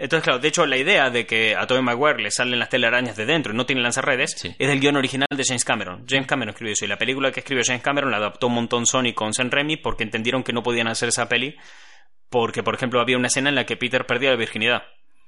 Entonces, 0.00 0.22
claro, 0.22 0.38
de 0.38 0.46
hecho, 0.46 0.64
la 0.64 0.76
idea 0.76 1.10
de 1.10 1.26
que 1.26 1.56
a 1.56 1.66
Tobey 1.66 1.82
Maguire 1.82 2.22
le 2.22 2.30
salen 2.30 2.60
las 2.60 2.68
telarañas 2.68 3.16
de 3.16 3.26
dentro 3.26 3.52
y 3.52 3.56
no 3.56 3.66
tiene 3.66 3.82
lanzarredes 3.82 4.30
Sí. 4.38 4.54
es 4.56 4.68
del 4.68 4.78
guion 4.78 4.94
original 4.94 5.26
de 5.28 5.42
James 5.44 5.64
Cameron. 5.64 6.04
James 6.08 6.28
Cameron 6.28 6.50
escribió 6.50 6.72
eso 6.74 6.84
y 6.84 6.88
la 6.88 6.98
película 6.98 7.32
que 7.32 7.40
escribió 7.40 7.64
James 7.66 7.82
Cameron 7.82 8.12
la 8.12 8.18
adaptó 8.18 8.46
un 8.46 8.54
montón 8.54 8.86
Sony 8.86 9.12
con 9.12 9.34
Sam 9.34 9.50
Raimi 9.50 9.76
porque 9.76 10.04
entendieron 10.04 10.44
que 10.44 10.52
no 10.52 10.62
podían 10.62 10.86
hacer 10.86 11.08
esa 11.08 11.28
peli 11.28 11.56
porque, 12.30 12.62
por 12.62 12.74
ejemplo, 12.74 13.00
había 13.00 13.16
una 13.16 13.28
escena 13.28 13.48
en 13.48 13.54
la 13.54 13.64
que 13.66 13.76
Peter 13.76 14.06
perdía 14.06 14.30
la 14.30 14.36
virginidad. 14.36 14.82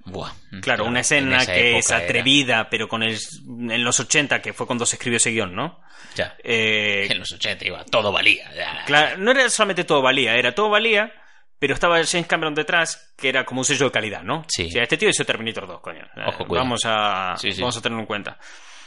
Buah. 0.05 0.31
Claro, 0.63 0.85
una 0.85 1.01
en 1.01 1.03
escena 1.03 1.45
que 1.45 1.77
es 1.79 1.91
era- 1.91 1.99
atrevida, 1.99 2.69
pero 2.71 2.89
con 2.89 3.03
el, 3.03 3.19
en 3.49 3.85
los 3.85 4.01
80, 4.01 4.41
que 4.41 4.53
fue 4.55 4.67
cuando 4.67 4.87
se 4.87 4.97
escribió 4.97 5.19
ese 5.19 5.31
guion, 5.31 5.55
¿no? 5.55 5.81
Ya. 6.15 6.35
Eh, 6.43 7.07
En 7.11 7.19
los 7.19 7.31
80 7.33 7.67
iba, 7.67 7.85
todo 7.85 8.11
valía. 8.11 8.51
ya. 8.55 8.83
Claro, 8.87 9.19
no 9.19 9.31
era 9.31 9.49
solamente 9.51 9.85
todo 9.85 10.01
valía, 10.01 10.35
era 10.37 10.55
todo 10.55 10.71
valía, 10.71 11.13
pero 11.59 11.75
estaba 11.75 12.03
James 12.03 12.27
Cameron 12.27 12.55
detrás, 12.55 13.13
que 13.19 13.29
era 13.29 13.45
como 13.45 13.61
un 13.61 13.65
sello 13.67 13.85
de 13.87 13.93
calidad, 13.93 14.23
¿no? 14.23 14.47
Sí. 14.49 14.67
O 14.69 14.71
sea, 14.71 14.83
este 14.85 14.97
tío 14.97 15.11
hizo 15.11 15.25
Terminator 15.27 15.67
2, 15.67 15.81
coño. 15.81 16.05
Eh, 16.17 16.23
Ojo, 16.29 16.47
vamos 16.47 16.81
a, 16.87 17.35
Sí, 17.37 17.53
sí. 17.53 17.61
vamos 17.61 17.77
a 17.77 17.83
tenerlo 17.83 18.01
en 18.01 18.07
cuenta. 18.07 18.39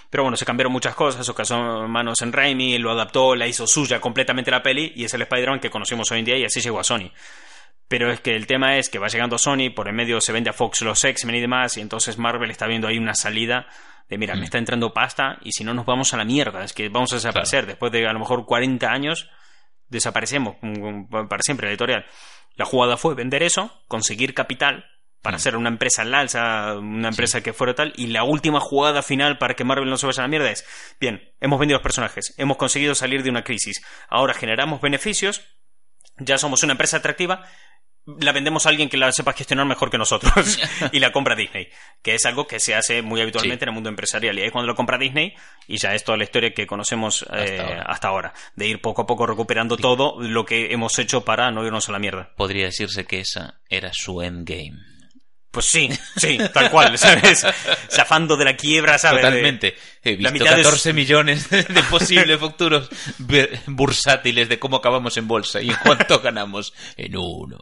Pero 0.10 0.24
bueno, 0.24 0.36
se 0.36 0.46
cambiaron 0.46 0.74
muchas 0.74 0.96
cosas, 0.96 1.24
se 1.26 1.34
casó 1.36 1.56
manos 1.88 2.22
en 2.24 2.34
Raimi, 2.34 2.80
lo 2.80 2.92
adaptó, 2.92 3.36
la 3.36 3.46
hizo 3.48 3.68
suya 3.68 4.00
completamente 4.02 4.50
la 4.50 4.64
peli, 4.64 4.94
y 4.96 5.06
es 5.06 5.14
el 5.14 5.22
Spider-Man 5.22 5.60
que 5.60 5.70
conocemos 5.70 6.12
hoy 6.12 6.20
en 6.20 6.26
día, 6.26 6.38
y 6.38 6.46
así 6.46 6.60
llegó 6.60 6.80
a 6.80 6.84
Sony. 6.84 7.12
Pero 7.88 8.12
es 8.12 8.22
que 8.22 8.36
el 8.36 8.48
tema 8.48 8.78
es 8.78 8.90
que 8.90 8.98
va 9.00 9.08
llegando 9.08 9.38
Sony, 9.38 9.70
por 9.76 9.88
en 9.88 9.96
medio 9.96 10.20
se 10.22 10.32
vende 10.32 10.50
a 10.50 10.54
Fox 10.54 10.82
los 10.82 11.04
X-Men 11.04 11.36
y 11.36 11.42
demás, 11.42 11.78
y 11.78 11.82
entonces 11.82 12.18
Marvel 12.18 12.50
está 12.50 12.66
viendo 12.66 12.88
ahí 12.88 12.98
una 12.98 13.14
salida 13.14 13.68
de, 14.10 14.18
mira, 14.18 14.36
Mm. 14.36 14.40
me 14.40 14.46
está 14.46 14.58
entrando 14.58 14.94
pasta, 14.94 15.38
y 15.44 15.52
si 15.52 15.64
no 15.64 15.74
nos 15.74 15.86
vamos 15.86 16.14
a 16.14 16.18
la 16.18 16.26
mierda, 16.26 16.64
es 16.64 16.74
que 16.74 16.90
vamos 16.90 17.12
a 17.14 17.16
desaparecer. 17.18 17.66
Después 17.66 17.92
de 17.92 18.08
a 18.08 18.14
lo 18.14 18.20
mejor 18.20 18.46
40 18.46 18.90
años, 18.92 19.30
desaparecemos 19.90 20.56
mm, 20.62 21.28
para 21.28 21.42
siempre 21.44 21.68
la 21.68 21.72
editorial. 21.72 22.06
La 22.56 22.66
jugada 22.66 22.98
fue 22.98 23.16
vender 23.16 23.44
eso, 23.44 23.72
conseguir 23.88 24.34
capital 24.34 24.86
para 25.22 25.36
Mm. 25.36 25.40
hacer 25.40 25.56
una 25.56 25.70
empresa 25.70 26.02
en 26.02 26.12
la 26.12 26.20
alza, 26.20 26.76
una 26.78 27.10
empresa 27.10 27.42
que 27.42 27.54
fuera 27.54 27.74
tal, 27.76 27.94
y 27.96 28.08
la 28.08 28.24
última 28.24 28.60
jugada 28.60 29.02
final 29.02 29.38
para 29.38 29.54
que 29.54 29.64
Marvel 29.64 29.90
no 29.90 29.98
se 29.98 30.06
vaya 30.06 30.22
a 30.22 30.26
la 30.26 30.30
mierda 30.30 30.52
es, 30.52 30.66
bien, 31.00 31.22
hemos 31.40 31.60
vendido 31.60 31.78
los 31.78 31.84
personajes, 31.84 32.34
hemos 32.38 32.58
conseguido 32.58 32.94
salir 32.96 33.24
de 33.24 33.30
una 33.30 33.44
crisis, 33.44 33.82
ahora 34.10 34.34
generamos 34.34 34.82
beneficios, 34.82 35.42
ya 36.18 36.38
somos 36.38 36.62
una 36.64 36.74
empresa 36.74 36.98
atractiva, 36.98 37.48
la 38.06 38.32
vendemos 38.34 38.66
a 38.66 38.70
alguien 38.70 38.90
que 38.90 38.98
la 38.98 39.12
sepa 39.12 39.34
gestionar 39.34 39.66
mejor 39.66 39.90
que 39.90 39.98
nosotros 39.98 40.60
y 40.92 41.00
la 41.00 41.12
compra 41.12 41.36
Disney, 41.36 41.70
que 42.02 42.16
es 42.16 42.26
algo 42.26 42.48
que 42.48 42.60
se 42.60 42.76
hace 42.76 43.02
muy 43.02 43.22
habitualmente 43.22 43.60
Sí. 43.62 43.64
en 43.66 43.70
el 43.70 43.74
mundo 43.74 43.90
empresarial. 43.90 44.38
Y 44.38 44.42
ahí 44.42 44.46
es 44.48 44.52
cuando 44.52 44.68
lo 44.68 44.76
compra 44.76 44.98
Disney 44.98 45.34
y 45.68 45.78
ya 45.78 45.94
es 45.96 46.04
toda 46.04 46.18
la 46.18 46.26
historia 46.26 46.54
que 46.54 46.68
conocemos 46.68 47.26
eh, 47.34 47.60
ahora. 47.62 47.82
hasta 47.84 48.08
ahora, 48.10 48.34
de 48.56 48.68
ir 48.68 48.82
poco 48.82 49.04
a 49.04 49.06
poco 49.08 49.26
recuperando 49.26 49.78
todo 49.78 50.16
lo 50.20 50.46
que 50.46 50.74
hemos 50.74 50.98
hecho 51.00 51.24
para 51.24 51.50
no 51.52 51.66
irnos 51.66 51.88
a 51.90 51.92
la 51.94 52.00
mierda. 52.00 52.32
Podría 52.36 52.66
decirse 52.66 53.06
que 53.06 53.20
esa 53.22 53.62
era 53.70 53.92
su 53.94 54.22
endgame. 54.22 54.93
Pues 55.54 55.68
sí, 55.68 55.88
sí, 56.18 56.40
tal 56.52 56.72
cual, 56.72 56.98
¿sabes? 56.98 57.46
Zafando 57.88 58.36
de 58.36 58.44
la 58.46 58.56
quiebra, 58.58 58.98
¿sabes? 58.98 59.22
Totalmente. 59.22 59.76
He 60.04 60.18
la 60.18 60.32
visto 60.32 60.46
mitad 60.46 60.58
de 60.58 60.64
14 60.64 60.94
millones 60.94 61.48
de 61.52 61.84
posibles 61.92 62.40
futuros 62.40 62.90
bursátiles 63.68 64.50
de 64.50 64.58
cómo 64.58 64.78
acabamos 64.78 65.16
en 65.18 65.28
bolsa 65.28 65.62
y 65.62 65.70
en 65.70 65.76
cuánto 65.84 66.20
ganamos 66.22 66.74
en 66.98 67.16
uno. 67.16 67.60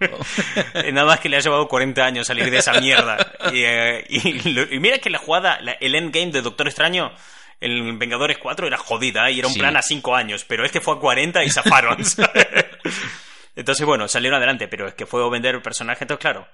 Eh, 0.74 0.92
Nada 0.94 1.06
más 1.06 1.20
que 1.20 1.28
le 1.28 1.36
ha 1.36 1.42
llevado 1.42 1.68
40 1.68 2.06
años 2.06 2.28
salir 2.28 2.50
de 2.50 2.58
esa 2.60 2.80
mierda. 2.80 3.18
Y, 3.52 3.62
eh, 3.64 4.06
y 4.08 4.54
lo- 4.54 4.74
y 4.74 4.80
mira 4.80 4.98
que 5.00 5.10
la 5.10 5.18
jugada, 5.20 5.60
la- 5.62 5.74
el 5.74 5.94
endgame 5.94 6.32
de 6.32 6.42
Doctor 6.42 6.68
Extraño, 6.68 7.12
el 7.60 7.98
Vengadores 7.98 8.38
4 8.38 8.68
era 8.68 8.78
jodida 8.78 9.30
y 9.30 9.40
era 9.40 9.50
un 9.50 9.54
Sí. 9.54 9.60
plan 9.60 9.76
a 9.76 9.82
5 9.82 10.16
años, 10.16 10.46
pero 10.48 10.64
es 10.66 10.72
que 10.72 10.80
fue 10.80 10.96
a 10.96 11.00
40 11.00 11.44
y 11.44 11.50
zafaron. 11.50 11.98
Entonces, 13.56 13.86
bueno, 13.86 14.08
salieron 14.08 14.38
adelante, 14.38 14.68
pero 14.68 14.88
es 14.88 14.94
que 14.94 15.06
fue 15.06 15.30
vender 15.30 15.56
el 15.56 15.62
personaje. 15.62 16.06
Entonces, 16.06 16.22
claro, 16.22 16.48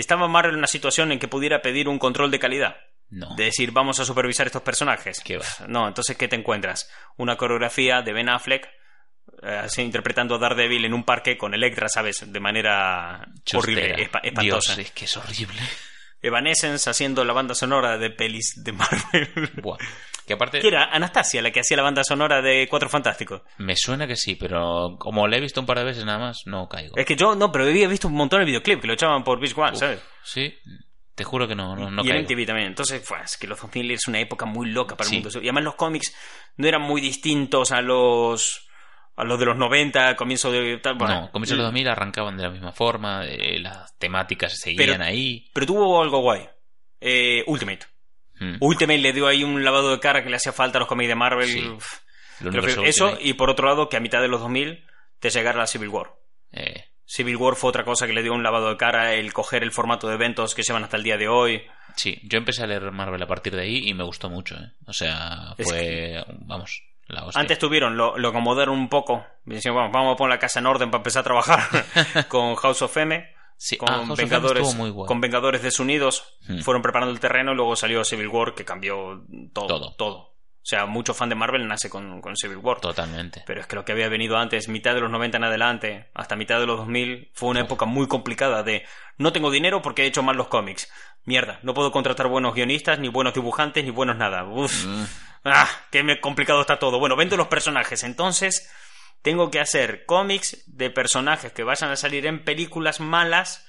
estaba 0.00 0.28
Marvel 0.28 0.52
en 0.52 0.58
una 0.58 0.66
situación 0.66 1.12
en 1.12 1.18
que 1.18 1.28
pudiera 1.28 1.62
pedir 1.62 1.88
un 1.88 1.98
control 1.98 2.30
de 2.30 2.38
calidad. 2.38 2.76
No. 3.08 3.34
De 3.36 3.44
decir, 3.44 3.70
vamos 3.70 4.00
a 4.00 4.04
supervisar 4.04 4.46
estos 4.46 4.62
personajes. 4.62 5.20
¿Qué 5.20 5.38
va? 5.38 5.46
No, 5.68 5.86
entonces, 5.86 6.16
¿qué 6.16 6.26
te 6.26 6.36
encuentras? 6.36 6.90
Una 7.16 7.36
coreografía 7.36 8.02
de 8.02 8.12
Ben 8.12 8.28
Affleck 8.28 8.68
eh, 9.42 9.60
así 9.64 9.82
interpretando 9.82 10.36
a 10.36 10.38
Daredevil 10.38 10.84
en 10.84 10.94
un 10.94 11.04
parque 11.04 11.36
con 11.36 11.54
Electra, 11.54 11.88
¿sabes? 11.88 12.24
De 12.32 12.40
manera 12.40 13.26
horrible, 13.54 14.10
espantosa. 14.22 14.74
Dios, 14.74 14.78
es 14.78 14.90
que 14.92 15.04
es 15.04 15.16
horrible. 15.16 15.60
Evanescence 16.22 16.88
haciendo 16.90 17.24
la 17.24 17.32
banda 17.32 17.54
sonora 17.54 17.98
de 17.98 18.10
pelis 18.10 18.54
de 18.64 18.72
Marvel. 18.72 19.28
Buah. 19.62 19.78
Que 20.26 20.32
aparte, 20.32 20.58
que 20.60 20.66
era 20.68 20.86
Anastasia 20.90 21.40
la 21.40 21.52
que 21.52 21.60
hacía 21.60 21.76
la 21.76 21.84
banda 21.84 22.02
sonora 22.02 22.42
de 22.42 22.66
Cuatro 22.68 22.88
Fantásticos. 22.88 23.42
me 23.58 23.76
suena 23.76 24.08
que 24.08 24.16
sí, 24.16 24.34
pero 24.34 24.96
como 24.98 25.28
la 25.28 25.36
he 25.36 25.40
visto 25.40 25.60
un 25.60 25.66
par 25.66 25.78
de 25.78 25.84
veces 25.84 26.04
nada 26.04 26.18
más, 26.18 26.40
no 26.46 26.68
caigo. 26.68 26.96
Es 26.96 27.06
que 27.06 27.14
yo, 27.14 27.36
no, 27.36 27.52
pero 27.52 27.64
había 27.64 27.86
visto 27.86 28.08
un 28.08 28.14
montón 28.14 28.40
de 28.40 28.46
videoclip 28.46 28.80
que 28.80 28.86
lo 28.88 28.94
echaban 28.94 29.22
por 29.22 29.38
Beach 29.38 29.56
One, 29.56 29.72
Uf, 29.74 29.78
¿sabes? 29.78 30.00
Sí, 30.24 30.52
te 31.14 31.22
juro 31.22 31.46
que 31.46 31.54
no, 31.54 31.76
no, 31.76 31.90
no 31.92 32.02
y 32.04 32.10
en 32.10 32.24
caigo. 32.24 32.28
MTV 32.34 32.44
también. 32.46 32.66
Entonces, 32.68 33.02
fue, 33.06 33.18
es 33.22 33.36
que 33.36 33.46
los 33.46 33.60
2000 33.60 33.90
es 33.92 34.08
una 34.08 34.18
época 34.18 34.46
muy 34.46 34.68
loca 34.68 34.96
para 34.96 35.08
Sí. 35.08 35.18
el 35.18 35.22
mundo. 35.22 35.38
Y 35.38 35.42
además 35.44 35.62
los 35.62 35.74
cómics 35.76 36.12
no 36.56 36.66
eran 36.66 36.82
muy 36.82 37.00
distintos 37.00 37.70
a 37.70 37.80
los 37.80 38.65
a 39.16 39.24
los 39.24 39.38
de 39.38 39.46
los 39.46 39.56
90, 39.56 40.14
comienzo 40.16 40.52
de... 40.52 40.80
bueno, 40.96 41.22
No, 41.22 41.30
comienzos 41.32 41.56
de 41.56 41.62
los 41.62 41.66
2000 41.72 41.88
arrancaban 41.88 42.36
de 42.36 42.42
la 42.42 42.50
misma 42.50 42.72
forma, 42.72 43.24
eh, 43.26 43.58
las 43.58 43.96
temáticas 43.98 44.58
seguían 44.58 44.98
Pero- 44.98 45.04
ahí. 45.04 45.50
Pero 45.54 45.66
tuvo 45.66 46.02
algo 46.02 46.20
guay. 46.20 46.46
Eh, 47.00 47.42
Ultimate. 47.46 47.86
Mm. 48.38 48.56
Ultimate 48.60 48.98
le 48.98 49.12
dio 49.12 49.26
ahí 49.26 49.42
un 49.42 49.64
lavado 49.64 49.90
de 49.90 50.00
cara 50.00 50.22
que 50.22 50.28
le 50.30 50.36
hacía 50.36 50.52
falta 50.52 50.78
a 50.78 50.80
los 50.80 50.88
cómics 50.88 51.08
de 51.08 51.14
Marvel. 51.14 51.48
Sí. 51.48 51.66
Universo 52.44 52.82
eso, 52.84 53.04
Ultimate, 53.06 53.28
y 53.28 53.32
por 53.32 53.48
otro 53.50 53.66
lado, 53.66 53.88
que 53.88 53.96
a 53.96 54.00
mitad 54.00 54.20
de 54.20 54.28
los 54.28 54.40
2000 54.40 54.84
te 55.20 55.30
llegara 55.30 55.58
la 55.58 55.66
Civil 55.66 55.88
War. 55.88 56.12
eh, 56.52 56.84
Civil 57.08 57.36
War 57.36 57.54
fue 57.54 57.70
otra 57.70 57.84
cosa 57.84 58.06
que 58.08 58.12
le 58.12 58.22
dio 58.22 58.34
un 58.34 58.42
lavado 58.42 58.68
de 58.68 58.76
cara, 58.76 59.14
el 59.14 59.32
coger 59.32 59.62
el 59.62 59.70
formato 59.70 60.08
de 60.08 60.14
eventos 60.16 60.54
que 60.56 60.62
llevan 60.64 60.82
hasta 60.84 60.96
el 60.96 61.04
día 61.04 61.16
de 61.16 61.28
hoy. 61.28 61.62
sí, 61.94 62.18
yo 62.24 62.36
empecé 62.36 62.64
a 62.64 62.66
leer 62.66 62.90
Marvel 62.90 63.22
a 63.22 63.28
partir 63.28 63.54
de 63.54 63.62
ahí 63.62 63.88
y 63.88 63.94
me 63.94 64.02
gustó 64.02 64.28
mucho. 64.28 64.56
¿eh? 64.56 64.72
O 64.86 64.92
sea, 64.92 65.54
Es 65.56 65.68
fue, 65.68 66.22
vamos. 66.40 66.82
Antes 67.34 67.58
tuvieron, 67.58 67.96
lo, 67.96 68.18
lo 68.18 68.28
acomodaron 68.28 68.78
un 68.78 68.88
poco. 68.88 69.24
Dicen, 69.44 69.72
bueno, 69.72 69.90
vamos 69.92 70.14
a 70.14 70.16
poner 70.16 70.34
la 70.34 70.38
casa 70.40 70.58
en 70.58 70.66
orden 70.66 70.90
para 70.90 71.00
empezar 71.00 71.20
a 71.20 71.24
trabajar 71.24 71.60
con 72.28 72.56
House 72.56 72.82
of 72.82 72.96
M. 72.96 73.36
Sí, 73.58 73.78
Con, 73.78 73.88
ah, 73.88 74.04
Vengadores, 74.14 74.74
muy 74.74 74.92
con 75.06 75.20
Vengadores 75.20 75.62
desunidos. 75.62 76.36
Hmm. 76.46 76.58
Fueron 76.58 76.82
preparando 76.82 77.12
el 77.12 77.20
terreno 77.20 77.52
y 77.52 77.54
luego 77.54 77.74
salió 77.74 78.04
Civil 78.04 78.28
War 78.28 78.54
que 78.54 78.64
cambió 78.64 79.24
todo. 79.52 79.66
Todo. 79.66 79.94
Todo. 79.94 80.35
O 80.66 80.68
sea, 80.68 80.84
mucho 80.84 81.14
fan 81.14 81.28
de 81.28 81.36
Marvel 81.36 81.68
nace 81.68 81.88
con, 81.88 82.20
con 82.20 82.36
Civil 82.36 82.56
War. 82.56 82.80
Totalmente. 82.80 83.44
Pero 83.46 83.60
es 83.60 83.68
que 83.68 83.76
lo 83.76 83.84
que 83.84 83.92
había 83.92 84.08
venido 84.08 84.36
antes, 84.36 84.68
mitad 84.68 84.94
de 84.94 85.00
los 85.00 85.12
90 85.12 85.36
en 85.36 85.44
adelante, 85.44 86.10
hasta 86.12 86.34
mitad 86.34 86.58
de 86.58 86.66
los 86.66 86.78
2000, 86.78 87.30
fue 87.34 87.50
una 87.50 87.60
época 87.60 87.84
muy 87.86 88.08
complicada 88.08 88.64
de 88.64 88.84
no 89.16 89.32
tengo 89.32 89.52
dinero 89.52 89.80
porque 89.80 90.02
he 90.02 90.06
hecho 90.06 90.24
mal 90.24 90.36
los 90.36 90.48
cómics. 90.48 90.90
Mierda, 91.24 91.60
no 91.62 91.72
puedo 91.72 91.92
contratar 91.92 92.26
buenos 92.26 92.52
guionistas, 92.52 92.98
ni 92.98 93.06
buenos 93.06 93.32
dibujantes, 93.34 93.84
ni 93.84 93.90
buenos 93.90 94.16
nada. 94.16 94.44
Uf. 94.44 94.86
Mm, 94.86 95.04
Ah, 95.44 95.68
qué 95.92 96.20
complicado 96.20 96.60
está 96.62 96.80
todo. 96.80 96.98
Bueno, 96.98 97.14
vendo 97.14 97.36
los 97.36 97.46
personajes, 97.46 98.02
entonces 98.02 98.68
tengo 99.22 99.52
que 99.52 99.60
hacer 99.60 100.04
cómics 100.04 100.64
de 100.66 100.90
personajes 100.90 101.52
que 101.52 101.62
vayan 101.62 101.90
a 101.90 101.96
salir 101.96 102.26
en 102.26 102.44
películas 102.44 102.98
malas 102.98 103.65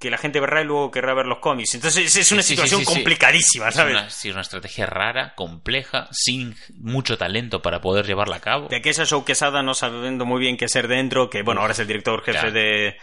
que 0.00 0.10
la 0.10 0.16
gente 0.16 0.40
verá 0.40 0.62
y 0.62 0.64
luego 0.64 0.90
querrá 0.90 1.12
ver 1.14 1.26
los 1.26 1.38
cómics. 1.40 1.74
Entonces 1.74 2.16
es 2.16 2.32
una 2.32 2.42
Sí, 2.42 2.54
situación 2.54 2.80
sí, 2.80 2.86
sí, 2.86 2.90
sí. 2.90 2.94
complicadísima, 2.94 3.68
Es 3.68 3.74
¿sabes? 3.74 3.92
una, 3.94 4.08
sí, 4.10 4.30
una 4.30 4.40
estrategia 4.40 4.86
rara, 4.86 5.34
compleja, 5.36 6.08
sin 6.10 6.56
mucho 6.78 7.18
talento 7.18 7.60
para 7.60 7.80
poder 7.82 8.06
llevarla 8.06 8.36
a 8.36 8.40
cabo. 8.40 8.68
De 8.68 8.76
aquella 8.76 9.04
show 9.04 9.24
quesada 9.24 9.62
no 9.62 9.74
sabiendo 9.74 10.24
muy 10.24 10.40
bien 10.40 10.56
qué 10.56 10.64
hacer 10.64 10.88
dentro, 10.88 11.28
que 11.28 11.42
bueno, 11.42 11.60
ahora 11.60 11.74
es 11.74 11.78
el 11.80 11.86
director 11.86 12.20
jefe 12.24 12.32
claro. 12.38 12.52
de, 12.52 12.96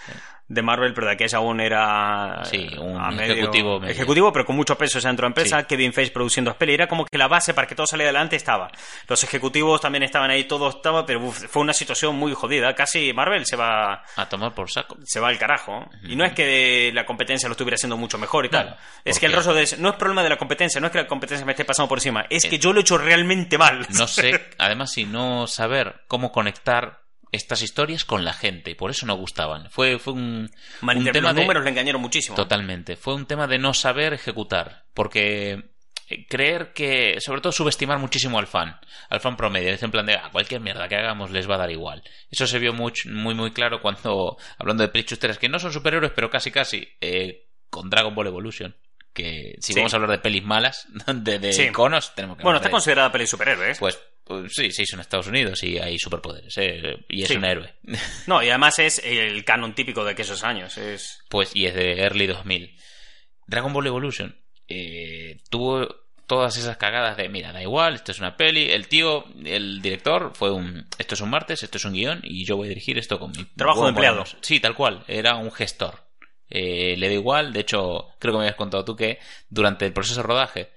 de 0.50 0.62
Marvel, 0.62 0.94
pero 0.94 1.08
de 1.08 1.14
aquella 1.14 1.40
aún 1.40 1.60
era 1.60 2.42
Sí, 2.46 2.70
un 2.80 2.98
a 3.00 3.12
medio- 3.12 3.34
ejecutivo 3.34 3.80
medio. 3.80 3.94
ejecutivo, 3.94 4.32
pero 4.32 4.46
con 4.46 4.56
mucho 4.56 4.78
peso 4.78 4.98
dentro 5.00 5.24
de 5.24 5.28
la 5.28 5.28
empresa. 5.32 5.60
Sí. 5.60 5.66
Kevin 5.68 5.92
Feige 5.92 6.12
produciendo 6.12 6.52
las 6.52 6.58
pelis. 6.58 6.76
Era 6.76 6.88
como 6.88 7.06
que 7.06 7.18
la 7.18 7.28
base 7.28 7.54
para 7.54 7.68
que 7.68 7.76
todo 7.76 7.86
saliera 7.86 8.10
adelante 8.12 8.38
estaba. 8.38 8.72
Los 9.10 9.24
ejecutivos 9.24 9.82
también 9.82 10.04
estaban 10.04 10.30
ahí, 10.32 10.46
todo 10.46 10.70
estaba, 10.70 11.06
pero 11.06 11.20
uf, 11.22 11.46
fue 11.50 11.62
una 11.62 11.74
situación 11.74 12.16
muy 12.16 12.34
jodida. 12.34 12.74
Casi 12.76 13.12
Marvel 13.14 13.46
se 13.46 13.56
va 13.58 14.04
A 14.16 14.30
tomar 14.30 14.54
por 14.54 14.72
saco. 14.72 14.98
se 15.04 15.20
va 15.20 15.28
al 15.28 15.38
carajo. 15.38 15.86
Y 16.04 16.16
no 16.16 16.24
es 16.24 16.32
que 16.34 16.92
la 16.94 17.06
competencia 17.06 17.50
lo 17.50 17.52
estuviera 17.54 17.76
haciendo 17.76 17.98
mucho 17.98 18.18
mejor 18.18 18.46
y 18.46 18.50
tal. 18.50 18.78
Es 19.04 19.16
¿por 19.16 19.20
que 19.20 19.26
el 19.26 19.34
rostro 19.34 19.54
de 19.54 19.68
no 19.80 19.90
es 19.90 19.96
problema 19.96 20.24
de 20.24 20.30
la 20.30 20.38
competencia, 20.38 20.80
no 20.80 20.88
es 20.88 20.94
que 20.94 21.00
la 21.02 21.08
competencia 21.08 21.46
me 21.46 21.52
esté 21.52 21.66
pasando 21.66 21.90
por 21.90 21.98
encima, 21.98 22.26
es 22.30 22.46
que 22.46 22.58
yo 22.58 22.72
lo 22.72 22.80
he 22.80 22.82
hecho 22.82 22.98
realmente 22.98 23.58
mal. 23.58 23.86
No 23.90 24.08
sé, 24.08 24.46
además, 24.58 24.92
si 24.94 25.06
no 25.06 25.46
saber 25.48 26.02
cómo 26.08 26.32
conectar 26.32 27.02
estas 27.38 27.62
historias 27.62 28.04
con 28.04 28.26
la 28.26 28.34
gente, 28.34 28.72
y 28.72 28.76
por 28.76 28.92
eso 28.92 29.06
no 29.06 29.16
gustaban. 29.16 29.70
Fue, 29.72 29.98
fue 30.00 30.14
un, 30.14 30.52
un 30.82 31.12
tema 31.12 31.30
los 31.30 31.36
de... 31.36 31.42
números 31.42 31.64
le 31.64 31.70
engañaron 31.70 32.02
muchísimo. 32.02 32.36
Totalmente. 32.36 32.96
Fue 32.98 33.14
un 33.16 33.26
tema 33.26 33.48
de 33.48 33.58
no 33.60 33.74
saber 33.74 34.14
ejecutar. 34.14 34.84
Porque 34.94 35.72
eh, 36.10 36.26
creer 36.28 36.74
que, 36.74 37.20
sobre 37.22 37.42
todo, 37.42 37.52
subestimar 37.52 38.00
muchísimo 38.00 38.40
al 38.40 38.48
fan, 38.48 38.80
al 39.10 39.20
fan 39.22 39.38
promedio. 39.38 39.70
Es 39.72 39.84
en 39.84 39.92
plan 39.92 40.06
de, 40.06 40.16
"Ah, 40.16 40.30
cualquier 40.32 40.60
mierda 40.62 40.88
que 40.88 40.96
hagamos 40.96 41.32
les 41.32 41.50
va 41.50 41.56
a 41.56 41.60
dar 41.60 41.72
igual. 41.72 42.04
Eso 42.32 42.48
se 42.48 42.60
vio 42.60 42.74
muy, 42.74 42.92
muy, 43.06 43.36
muy 43.36 43.52
claro 43.52 43.82
cuando, 43.82 44.38
hablando 44.58 44.84
de 44.84 44.90
pelis 44.90 45.08
que 45.40 45.50
no 45.50 45.60
son 45.60 45.72
superhéroes, 45.72 46.12
pero 46.16 46.30
casi, 46.30 46.52
casi, 46.52 46.88
eh, 47.02 47.46
con 47.70 47.90
Dragon 47.90 48.14
Ball 48.16 48.28
Evolution. 48.28 48.76
Que 49.14 49.56
si 49.60 49.74
Sí. 49.74 49.80
vamos 49.80 49.94
a 49.94 49.98
hablar 49.98 50.12
de 50.12 50.20
pelis 50.20 50.44
malas, 50.44 50.88
de, 51.08 51.40
de 51.40 51.52
Sí. 51.54 51.64
iconos, 51.64 52.14
tenemos 52.16 52.38
que 52.38 52.44
Bueno, 52.44 52.58
está 52.58 52.70
de- 52.70 52.72
considerada 52.74 53.12
peli 53.12 53.26
superhéroes. 53.28 53.80
Pues, 53.80 54.00
pues 54.28 54.54
sí, 54.54 54.72
sí, 54.72 54.86
son 54.86 55.00
Estados 55.00 55.28
Unidos 55.28 55.64
y 55.64 55.78
hay 55.80 55.98
superpoderes, 55.98 56.54
eh, 56.58 56.98
y 57.10 57.22
es 57.24 57.30
Sí. 57.30 57.36
un 57.36 57.46
héroe. 57.46 57.74
No, 58.28 58.44
y 58.44 58.50
además 58.50 58.78
es 58.80 59.02
el 59.04 59.44
canon 59.46 59.74
típico 59.74 60.04
de 60.04 60.12
aquellos 60.12 60.44
años. 60.44 60.78
Es... 60.78 61.20
Pues, 61.30 61.56
y 61.56 61.66
es 61.66 61.74
de 61.76 62.02
Early 62.02 62.28
2000. 62.28 62.78
Dragon 63.48 63.72
Ball 63.74 63.88
Evolution 63.88 64.36
eh, 64.68 65.38
tuvo 65.50 65.88
todas 66.28 66.58
esas 66.58 66.76
cagadas 66.76 67.16
de, 67.16 67.30
mira, 67.30 67.54
da 67.54 67.62
igual, 67.62 67.96
esto 67.96 68.12
es 68.12 68.20
una 68.20 68.36
peli. 68.36 68.70
El 68.70 68.90
tío, 68.90 69.24
el 69.46 69.82
director, 69.82 70.34
fue 70.36 70.52
un, 70.52 70.86
esto 70.98 71.16
es 71.16 71.22
un 71.22 71.30
martes, 71.30 71.64
esto 71.64 71.78
es 71.78 71.86
un 71.86 71.94
guion, 71.94 72.20
y 72.24 72.44
yo 72.46 72.58
voy 72.58 72.66
a 72.68 72.70
dirigir 72.70 72.98
esto 72.98 73.18
con 73.18 73.32
mi... 73.32 73.46
Trabajo 73.56 73.84
de 73.84 73.90
empleado. 73.92 74.26
Sí, 74.42 74.60
tal 74.60 74.76
cual, 74.76 75.06
era 75.08 75.36
un 75.38 75.52
gestor. 75.54 76.04
Eh, 76.50 76.96
le 76.98 77.08
da 77.08 77.14
igual, 77.14 77.54
de 77.54 77.62
hecho, 77.62 78.10
creo 78.20 78.34
que 78.34 78.38
me 78.40 78.44
habías 78.44 78.58
contado 78.58 78.84
tú 78.84 78.96
que 78.98 79.20
durante 79.50 79.86
el 79.86 79.94
proceso 79.94 80.22
de 80.22 80.28
rodaje, 80.28 80.70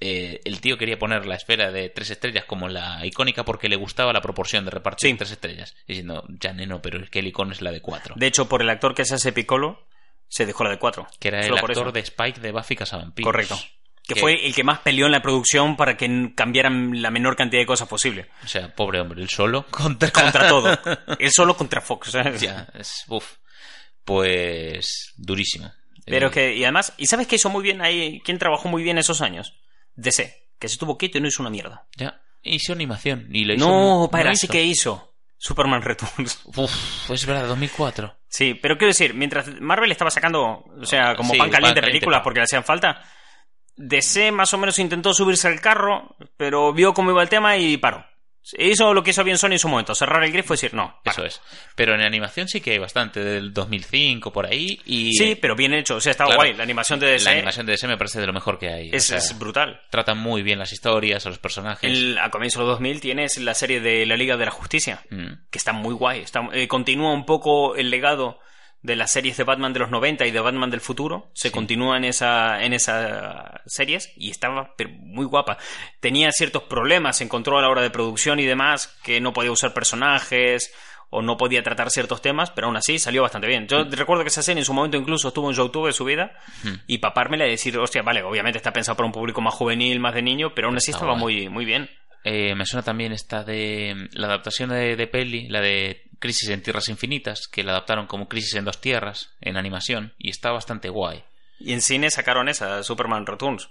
eh, 0.00 0.40
el 0.44 0.60
tío 0.60 0.76
quería 0.78 0.98
poner 0.98 1.26
la 1.26 1.34
esfera 1.36 1.70
de 1.72 1.88
tres 1.90 2.10
estrellas 2.10 2.44
como 2.44 2.68
la 2.68 3.04
icónica 3.04 3.44
porque 3.44 3.68
le 3.68 3.76
gustaba 3.76 4.12
la 4.12 4.20
proporción 4.20 4.64
de 4.64 4.70
repartir 4.70 5.10
Sí. 5.10 5.16
tres 5.16 5.30
estrellas. 5.32 5.74
Diciendo, 5.86 6.24
ya 6.28 6.52
neno, 6.52 6.80
pero 6.82 7.02
es 7.02 7.10
que 7.10 7.18
el 7.20 7.26
icono 7.26 7.52
es 7.52 7.62
la 7.62 7.72
de 7.72 7.80
cuatro. 7.80 8.14
De 8.16 8.26
hecho, 8.26 8.48
por 8.48 8.62
el 8.62 8.70
actor 8.70 8.94
que 8.94 9.04
se 9.04 9.14
hace 9.14 9.32
Piccolo, 9.32 9.86
se 10.28 10.46
dejó 10.46 10.64
la 10.64 10.70
de 10.70 10.78
cuatro. 10.78 11.06
que 11.18 11.28
era 11.28 11.40
el 11.40 11.46
Solo 11.48 11.58
actor 11.66 11.92
de 11.92 12.00
Spike 12.00 12.40
de 12.40 12.52
Buffy 12.52 12.76
Cazavampiros. 12.76 13.26
Correcto. 13.26 13.58
Que 14.06 14.14
Que- 14.14 14.20
fue 14.20 14.46
el 14.46 14.54
que 14.54 14.64
más 14.64 14.78
peleó 14.78 15.04
en 15.06 15.12
la 15.12 15.20
producción 15.20 15.76
para 15.76 15.96
que 15.98 16.32
cambiaran 16.34 17.02
la 17.02 17.10
menor 17.10 17.36
cantidad 17.36 17.60
de 17.60 17.66
cosas 17.66 17.88
posible. 17.88 18.26
O 18.42 18.46
sea, 18.48 18.74
pobre 18.74 19.00
hombre, 19.00 19.20
él 19.20 19.28
solo 19.28 19.66
contra... 19.70 20.10
Contra 20.10 20.48
todo. 20.48 20.78
Él 21.18 21.30
solo 21.30 21.54
contra 21.56 21.80
Fox. 21.82 22.12
¿sabes? 22.12 22.40
ya, 22.40 22.66
es... 22.74 23.04
Uf. 23.08 23.34
Pues... 24.04 25.12
Durísimo. 25.16 25.70
Pero 26.06 26.28
Eh, 26.28 26.30
que, 26.30 26.56
y 26.56 26.64
además, 26.64 26.94
¿y 26.96 27.06
sabes 27.06 27.26
qué 27.26 27.36
hizo 27.36 27.50
muy 27.50 27.62
bien 27.62 27.82
ahí? 27.82 28.20
¿Quién 28.24 28.38
trabajó 28.38 28.68
muy 28.68 28.82
bien 28.82 28.96
esos 28.96 29.20
años? 29.20 29.54
DC, 29.98 30.50
que 30.58 30.68
se 30.68 30.74
estuvo 30.74 30.96
quieto 30.96 31.18
y 31.18 31.20
no 31.20 31.28
hizo 31.28 31.42
una 31.42 31.50
mierda. 31.50 31.86
Ya, 31.96 32.20
hizo 32.42 32.72
animación. 32.72 33.28
Y 33.32 33.44
lo 33.44 33.54
hizo, 33.54 33.68
No, 33.68 34.08
para, 34.10 34.30
lo 34.30 34.36
sí 34.36 34.48
que 34.48 34.62
hizo. 34.62 35.12
Superman 35.36 35.82
Returns. 35.82 36.40
Uf, 36.56 37.10
es 37.10 37.26
verdad, 37.26 37.48
2004. 37.48 38.16
Sí, 38.28 38.54
pero 38.54 38.76
quiero 38.76 38.90
decir, 38.90 39.14
mientras 39.14 39.60
Marvel 39.60 39.90
estaba 39.90 40.10
sacando, 40.10 40.64
o 40.80 40.84
sea, 40.84 41.14
como 41.16 41.32
Sí, 41.32 41.38
pan 41.38 41.50
caliente 41.50 41.80
pan 41.80 41.90
películas 41.90 42.20
porque 42.22 42.40
le 42.40 42.44
hacían 42.44 42.64
falta, 42.64 43.02
DC 43.76 44.32
más 44.32 44.52
o 44.54 44.58
menos 44.58 44.78
intentó 44.78 45.12
subirse 45.14 45.48
al 45.48 45.60
carro, 45.60 46.16
pero 46.36 46.72
vio 46.72 46.92
cómo 46.94 47.10
iba 47.10 47.22
el 47.22 47.28
tema 47.28 47.56
y 47.56 47.76
paró. 47.76 48.04
Hizo 48.58 48.94
lo 48.94 49.02
que 49.02 49.10
hizo 49.10 49.24
bien 49.24 49.36
Sony 49.38 49.52
en 49.52 49.58
su 49.58 49.68
momento, 49.68 49.94
cerrar 49.94 50.22
el 50.24 50.32
grifo 50.32 50.54
y 50.54 50.56
decir, 50.56 50.74
no, 50.74 50.98
para. 51.04 51.12
Eso 51.12 51.24
es. 51.26 51.42
Pero 51.74 51.94
en 51.94 52.00
animación 52.02 52.48
sí 52.48 52.60
que 52.60 52.72
hay 52.72 52.78
bastante, 52.78 53.20
del 53.22 53.52
2005 53.52 54.32
por 54.32 54.46
ahí. 54.46 54.80
Y 54.86 55.12
Sí, 55.12 55.34
pero 55.34 55.54
bien 55.56 55.74
hecho, 55.74 55.96
o 55.96 56.00
sea, 56.00 56.12
está 56.12 56.24
Claro, 56.24 56.38
guay. 56.40 56.54
La 56.54 56.62
animación 56.62 56.98
de 57.00 57.08
DC 57.08 57.24
la 57.26 57.32
animación 57.32 57.66
de 57.66 57.72
DC 57.72 57.86
me 57.88 57.96
parece 57.98 58.20
de 58.20 58.26
lo 58.26 58.32
mejor 58.32 58.58
que 58.58 58.68
hay. 58.68 58.90
O 58.90 58.94
es, 58.96 59.04
sea, 59.04 59.18
es 59.18 59.38
brutal. 59.38 59.80
Tratan 59.90 60.18
muy 60.18 60.42
bien 60.42 60.58
las 60.58 60.72
historias, 60.72 61.26
a 61.26 61.28
los 61.28 61.38
personajes. 61.38 61.90
El- 61.90 62.18
a 62.18 62.30
comienzos 62.30 62.60
de 62.60 62.66
los 62.66 62.74
2000 62.76 63.00
tienes 63.00 63.36
la 63.38 63.54
serie 63.54 63.80
de 63.80 64.06
la 64.06 64.16
Liga 64.16 64.36
de 64.36 64.44
la 64.44 64.50
Justicia, 64.50 65.02
Mm. 65.10 65.26
que 65.50 65.58
está 65.58 65.72
muy 65.72 65.94
guay. 65.94 66.20
Está, 66.20 66.40
eh, 66.52 66.68
continúa 66.68 67.12
un 67.12 67.24
poco 67.26 67.76
el 67.76 67.90
legado 67.90 68.38
de 68.82 68.94
las 68.96 69.10
series 69.10 69.36
de 69.36 69.44
Batman 69.44 69.72
de 69.72 69.80
los 69.80 69.90
90 69.90 70.24
y 70.26 70.30
de 70.30 70.40
Batman 70.40 70.70
del 70.70 70.80
futuro. 70.80 71.30
Se 71.34 71.48
Sí. 71.48 71.54
continúa 71.54 71.96
en 71.96 72.04
esa 72.04 72.62
en 72.62 72.72
esas 72.72 73.60
series 73.66 74.12
y 74.16 74.30
estaba 74.30 74.74
muy 75.00 75.26
guapa. 75.26 75.58
Tenía 76.00 76.30
ciertos 76.32 76.62
problemas, 76.64 77.18
se 77.18 77.24
encontró 77.24 77.58
a 77.58 77.62
la 77.62 77.68
hora 77.70 77.82
de 77.82 77.90
producción 77.90 78.38
y 78.40 78.44
demás, 78.46 78.96
que 79.02 79.20
no 79.20 79.32
podía 79.32 79.50
usar 79.52 79.74
personajes 79.74 80.72
o 81.10 81.22
no 81.22 81.36
podía 81.38 81.62
tratar 81.62 81.90
ciertos 81.90 82.20
temas, 82.20 82.50
pero 82.50 82.66
aún 82.66 82.76
así 82.76 82.98
salió 82.98 83.22
bastante 83.22 83.46
bien. 83.48 83.66
Yo 83.66 83.82
recuerdo 83.84 84.22
que 84.24 84.28
esa 84.28 84.42
serie 84.42 84.60
en 84.60 84.66
su 84.66 84.74
momento 84.74 84.96
incluso 84.98 85.28
estuvo 85.28 85.48
en 85.50 85.56
YouTube 85.56 85.90
subida 85.92 86.32
Mm. 86.64 86.74
y 86.86 86.98
papármela 86.98 87.46
y 87.46 87.50
decir, 87.50 87.76
hostia, 87.78 88.02
vale, 88.02 88.22
obviamente 88.22 88.58
está 88.58 88.72
pensado 88.74 88.94
para 88.96 89.06
un 89.06 89.12
público 89.12 89.40
más 89.40 89.54
juvenil, 89.54 90.00
más 90.00 90.14
de 90.14 90.20
niño, 90.22 90.52
pero 90.54 90.68
aún 90.68 90.76
así 90.76 90.90
estaba 90.90 91.14
muy, 91.14 91.48
muy 91.48 91.64
bien. 91.64 91.88
Eh, 92.24 92.54
me 92.54 92.66
suena 92.66 92.82
también 92.84 93.12
esta 93.12 93.44
de 93.44 93.94
mm, 93.94 94.18
la 94.18 94.26
adaptación 94.28 94.70
de, 94.70 94.96
de 94.96 95.06
peli, 95.06 95.48
la 95.48 95.60
de 95.60 96.02
Crisis 96.18 96.48
en 96.50 96.62
Tierras 96.62 96.88
Infinitas, 96.88 97.48
que 97.48 97.62
la 97.62 97.72
adaptaron 97.72 98.06
como 98.06 98.28
Crisis 98.28 98.54
en 98.54 98.64
dos 98.64 98.80
tierras 98.80 99.30
en 99.40 99.56
animación 99.56 100.14
y 100.18 100.30
está 100.30 100.50
bastante 100.50 100.88
guay. 100.88 101.22
Y 101.60 101.72
en 101.72 101.80
cine 101.80 102.10
sacaron 102.10 102.48
esa, 102.48 102.82
Superman 102.82 103.26
Returns. 103.26 103.68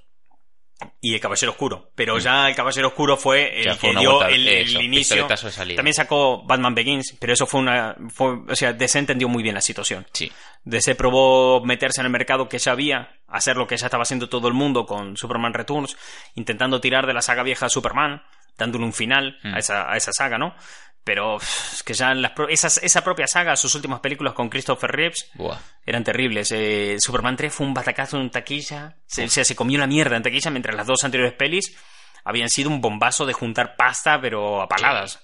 Y 1.01 1.15
el 1.15 1.19
Caballero 1.19 1.53
Oscuro. 1.53 1.89
Pero 1.95 2.19
ya 2.19 2.47
el 2.47 2.55
Caballero 2.55 2.89
Oscuro 2.89 3.17
fue 3.17 3.61
el 3.61 3.65
Ya 3.65 3.77
que 3.77 3.95
dio 3.95 4.17
vuelta- 4.17 4.29
el, 4.29 4.83
inicio. 4.83 5.27
de. 5.27 5.75
También 5.75 5.93
sacó 5.95 6.43
Batman 6.45 6.75
Begins, 6.75 7.15
pero 7.19 7.33
eso 7.33 7.47
fue 7.47 7.61
una. 7.61 7.95
Fue, 8.13 8.37
o 8.47 8.55
sea, 8.55 8.73
DC 8.73 8.99
entendió 8.99 9.27
muy 9.27 9.41
bien 9.41 9.55
la 9.55 9.61
situación. 9.61 10.05
Sí. 10.13 10.31
DC 10.65 10.93
probó 10.93 11.65
meterse 11.65 12.01
en 12.01 12.05
el 12.05 12.11
mercado 12.11 12.47
que 12.47 12.59
ya 12.59 12.73
había, 12.73 13.09
hacer 13.27 13.57
lo 13.57 13.65
que 13.65 13.75
ya 13.75 13.87
estaba 13.87 14.03
haciendo 14.03 14.29
todo 14.29 14.47
el 14.47 14.53
mundo 14.53 14.85
con 14.85 15.17
Superman 15.17 15.55
Returns, 15.55 15.97
intentando 16.35 16.79
tirar 16.79 17.07
de 17.07 17.13
la 17.15 17.21
saga 17.23 17.41
vieja 17.41 17.65
a 17.65 17.69
Superman, 17.69 18.21
dándole 18.57 18.85
un 18.85 18.93
final 18.93 19.37
Mm. 19.43 19.53
a, 19.53 19.59
esa, 19.59 19.91
a 19.91 19.97
esa 19.97 20.11
saga, 20.11 20.37
¿no? 20.37 20.55
Pero 21.03 21.37
es 21.37 21.83
que 21.85 21.93
ya 21.93 22.11
en 22.11 22.21
las 22.21 22.31
pro- 22.31 22.49
esas- 22.49 22.79
esa 22.83 23.01
propia 23.03 23.27
saga, 23.27 23.55
sus 23.55 23.73
últimas 23.75 24.01
películas 24.01 24.33
con 24.33 24.49
Christopher 24.49 24.91
Reeves, 24.91 25.29
Buah. 25.35 25.57
eran 25.85 26.03
terribles. 26.03 26.51
Eh, 26.51 26.97
Superman 26.99 27.37
3 27.37 27.53
fue 27.53 27.65
un 27.65 27.73
batacazo 27.73 28.17
en 28.19 28.29
taquilla. 28.29 28.97
Se, 29.05 29.23
o 29.23 29.29
sea, 29.29 29.45
se 29.45 29.55
comió 29.55 29.79
la 29.79 29.87
mierda 29.87 30.17
en 30.17 30.23
taquilla, 30.23 30.51
mientras 30.51 30.75
las 30.75 30.85
dos 30.87 31.03
anteriores 31.05 31.33
pelis 31.37 31.77
habían 32.25 32.49
sido 32.49 32.69
un 32.69 32.81
bombazo 32.81 33.25
de 33.25 33.31
juntar 33.31 33.75
pasta, 33.77 34.19
pero 34.19 34.61
a 34.61 34.67
paladas. 34.67 35.21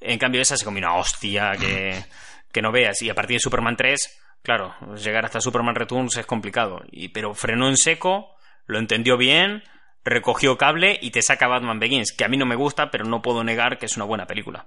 En 0.00 0.18
cambio, 0.18 0.40
esa 0.42 0.56
se 0.56 0.64
comió 0.64 0.78
una 0.86 0.94
hostia 0.94 1.56
que, 1.58 2.04
que 2.52 2.62
no 2.62 2.70
veas. 2.70 3.02
Y 3.02 3.10
a 3.10 3.14
partir 3.14 3.36
de 3.36 3.40
Superman 3.40 3.76
3, 3.76 4.20
claro, 4.42 4.76
llegar 4.94 5.24
hasta 5.24 5.40
Superman 5.40 5.74
Returns 5.74 6.16
es 6.18 6.26
complicado. 6.26 6.82
Y, 6.92 7.08
pero 7.08 7.34
frenó 7.34 7.68
en 7.68 7.76
seco, 7.76 8.36
lo 8.66 8.78
entendió 8.78 9.16
bien, 9.16 9.64
recogió 10.06 10.56
cable 10.56 10.98
y 11.02 11.10
te 11.10 11.20
saca 11.20 11.46
Batman 11.48 11.78
Begins, 11.78 12.12
que 12.12 12.24
a 12.24 12.28
mí 12.28 12.36
no 12.36 12.46
me 12.46 12.54
gusta, 12.56 12.90
pero 12.90 13.04
no 13.04 13.20
puedo 13.20 13.44
negar 13.44 13.78
que 13.78 13.86
es 13.86 13.96
una 13.96 14.06
buena 14.06 14.26
película 14.26 14.66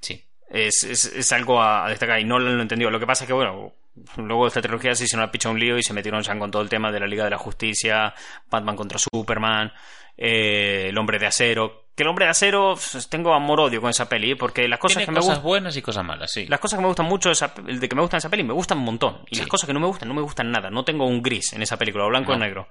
Sí. 0.00 0.22
es, 0.50 0.82
es, 0.84 1.06
es 1.06 1.32
algo 1.32 1.62
a, 1.62 1.88
destacar 1.88 2.20
y 2.20 2.24
no 2.24 2.38
lo 2.38 2.50
he 2.58 2.60
entendido. 2.62 2.90
Lo 2.90 2.98
que 3.00 3.06
pasa 3.06 3.24
es 3.24 3.28
que, 3.28 3.32
bueno, 3.32 3.72
luego 4.16 4.44
de 4.44 4.48
esta 4.48 4.60
trilogía 4.60 4.94
se 4.94 5.04
hicieron 5.04 5.22
una 5.24 5.32
picha 5.32 5.48
un 5.48 5.58
lío 5.58 5.78
y 5.78 5.82
se 5.82 5.92
metieron 5.94 6.20
ya 6.22 6.36
con 6.38 6.50
todo 6.50 6.60
el 6.62 6.68
tema 6.68 6.90
de 6.92 7.00
la 7.00 7.06
Liga 7.06 7.24
de 7.24 7.30
la 7.30 7.38
Justicia, 7.38 8.12
Batman 8.50 8.76
contra 8.76 8.98
Superman, 8.98 9.72
eh, 10.16 10.86
El 10.88 10.98
Hombre 10.98 11.18
de 11.18 11.26
Acero. 11.26 11.86
Que 11.94 12.02
El 12.02 12.08
Hombre 12.08 12.24
de 12.24 12.30
Acero, 12.30 12.74
pues, 12.74 13.08
tengo 13.08 13.34
amor-odio 13.34 13.80
con 13.80 13.90
esa 13.90 14.08
peli, 14.08 14.34
porque 14.34 14.66
las 14.66 14.78
cosas 14.78 14.96
Tiene 14.98 15.06
que 15.06 15.12
me 15.12 15.20
gustan... 15.20 15.42
buenas 15.42 15.76
y 15.76 15.82
cosas 15.82 16.04
malas, 16.04 16.30
sí. 16.32 16.46
Las 16.46 16.58
cosas 16.58 16.78
que 16.78 16.82
me 16.82 16.88
gustan 16.88 17.06
mucho 17.06 17.30
esa- 17.30 17.52
de 17.54 17.88
que 17.88 17.94
me 17.94 18.00
gustan 18.02 18.18
esa 18.18 18.28
peli 18.30 18.42
me 18.42 18.54
gustan 18.54 18.78
un 18.78 18.84
montón. 18.84 19.20
Y 19.30 19.36
Sí. 19.36 19.42
las 19.42 19.48
cosas 19.48 19.66
que 19.66 19.72
no 19.74 19.80
me 19.80 19.86
gustan, 19.86 20.08
no 20.08 20.14
me 20.14 20.22
gustan 20.22 20.50
nada. 20.50 20.70
No 20.70 20.84
tengo 20.84 21.06
un 21.06 21.22
gris 21.22 21.52
en 21.52 21.62
esa 21.62 21.76
película, 21.76 22.04
o 22.04 22.08
blanco 22.08 22.32
o 22.32 22.36
negro. 22.36 22.68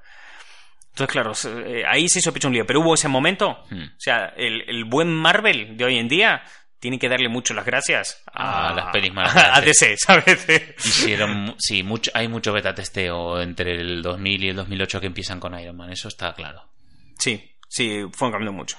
Entonces, 0.92 1.12
claro, 1.12 1.32
eh, 1.66 1.84
ahí 1.88 2.08
se 2.10 2.20
hizo 2.20 2.34
picha 2.34 2.48
un 2.48 2.54
lío. 2.54 2.66
Pero 2.66 2.82
hubo 2.82 2.94
ese 2.94 3.08
momento. 3.08 3.64
Hmm. 3.70 3.84
O 3.84 4.00
sea, 4.00 4.34
el, 4.36 4.64
el 4.68 4.86
buen 4.86 5.14
Marvel 5.14 5.78
de 5.78 5.86
hoy 5.86 5.98
en 5.98 6.08
día 6.08 6.44
tiene 6.82 6.98
que 6.98 7.08
darle 7.08 7.30
mucho 7.30 7.54
las 7.54 7.64
gracias 7.64 8.24
a, 8.34 8.70
A 8.70 8.74
las 8.74 8.92
pelis 8.92 9.14
de 9.14 9.22
a. 9.24 9.62
DC, 9.62 9.96
¿sabes? 9.98 10.48
Hicieron, 10.84 11.56
sí, 11.60 11.84
mucho, 11.84 12.10
hay 12.14 12.28
mucho 12.28 12.52
beta 12.52 12.74
testeo 12.74 13.40
entre 13.40 13.76
el 13.76 14.02
2000 14.02 14.44
y 14.44 14.50
el 14.50 14.56
2008 14.56 15.00
que 15.00 15.06
empiezan 15.06 15.40
con 15.40 15.58
Iron 15.60 15.78
Man, 15.78 15.92
eso 15.92 16.08
está 16.08 16.34
claro. 16.34 16.72
Sí, 17.20 17.56
sí, 17.70 18.02
fueron 18.12 18.32
cambiando 18.32 18.54
mucho. 18.54 18.78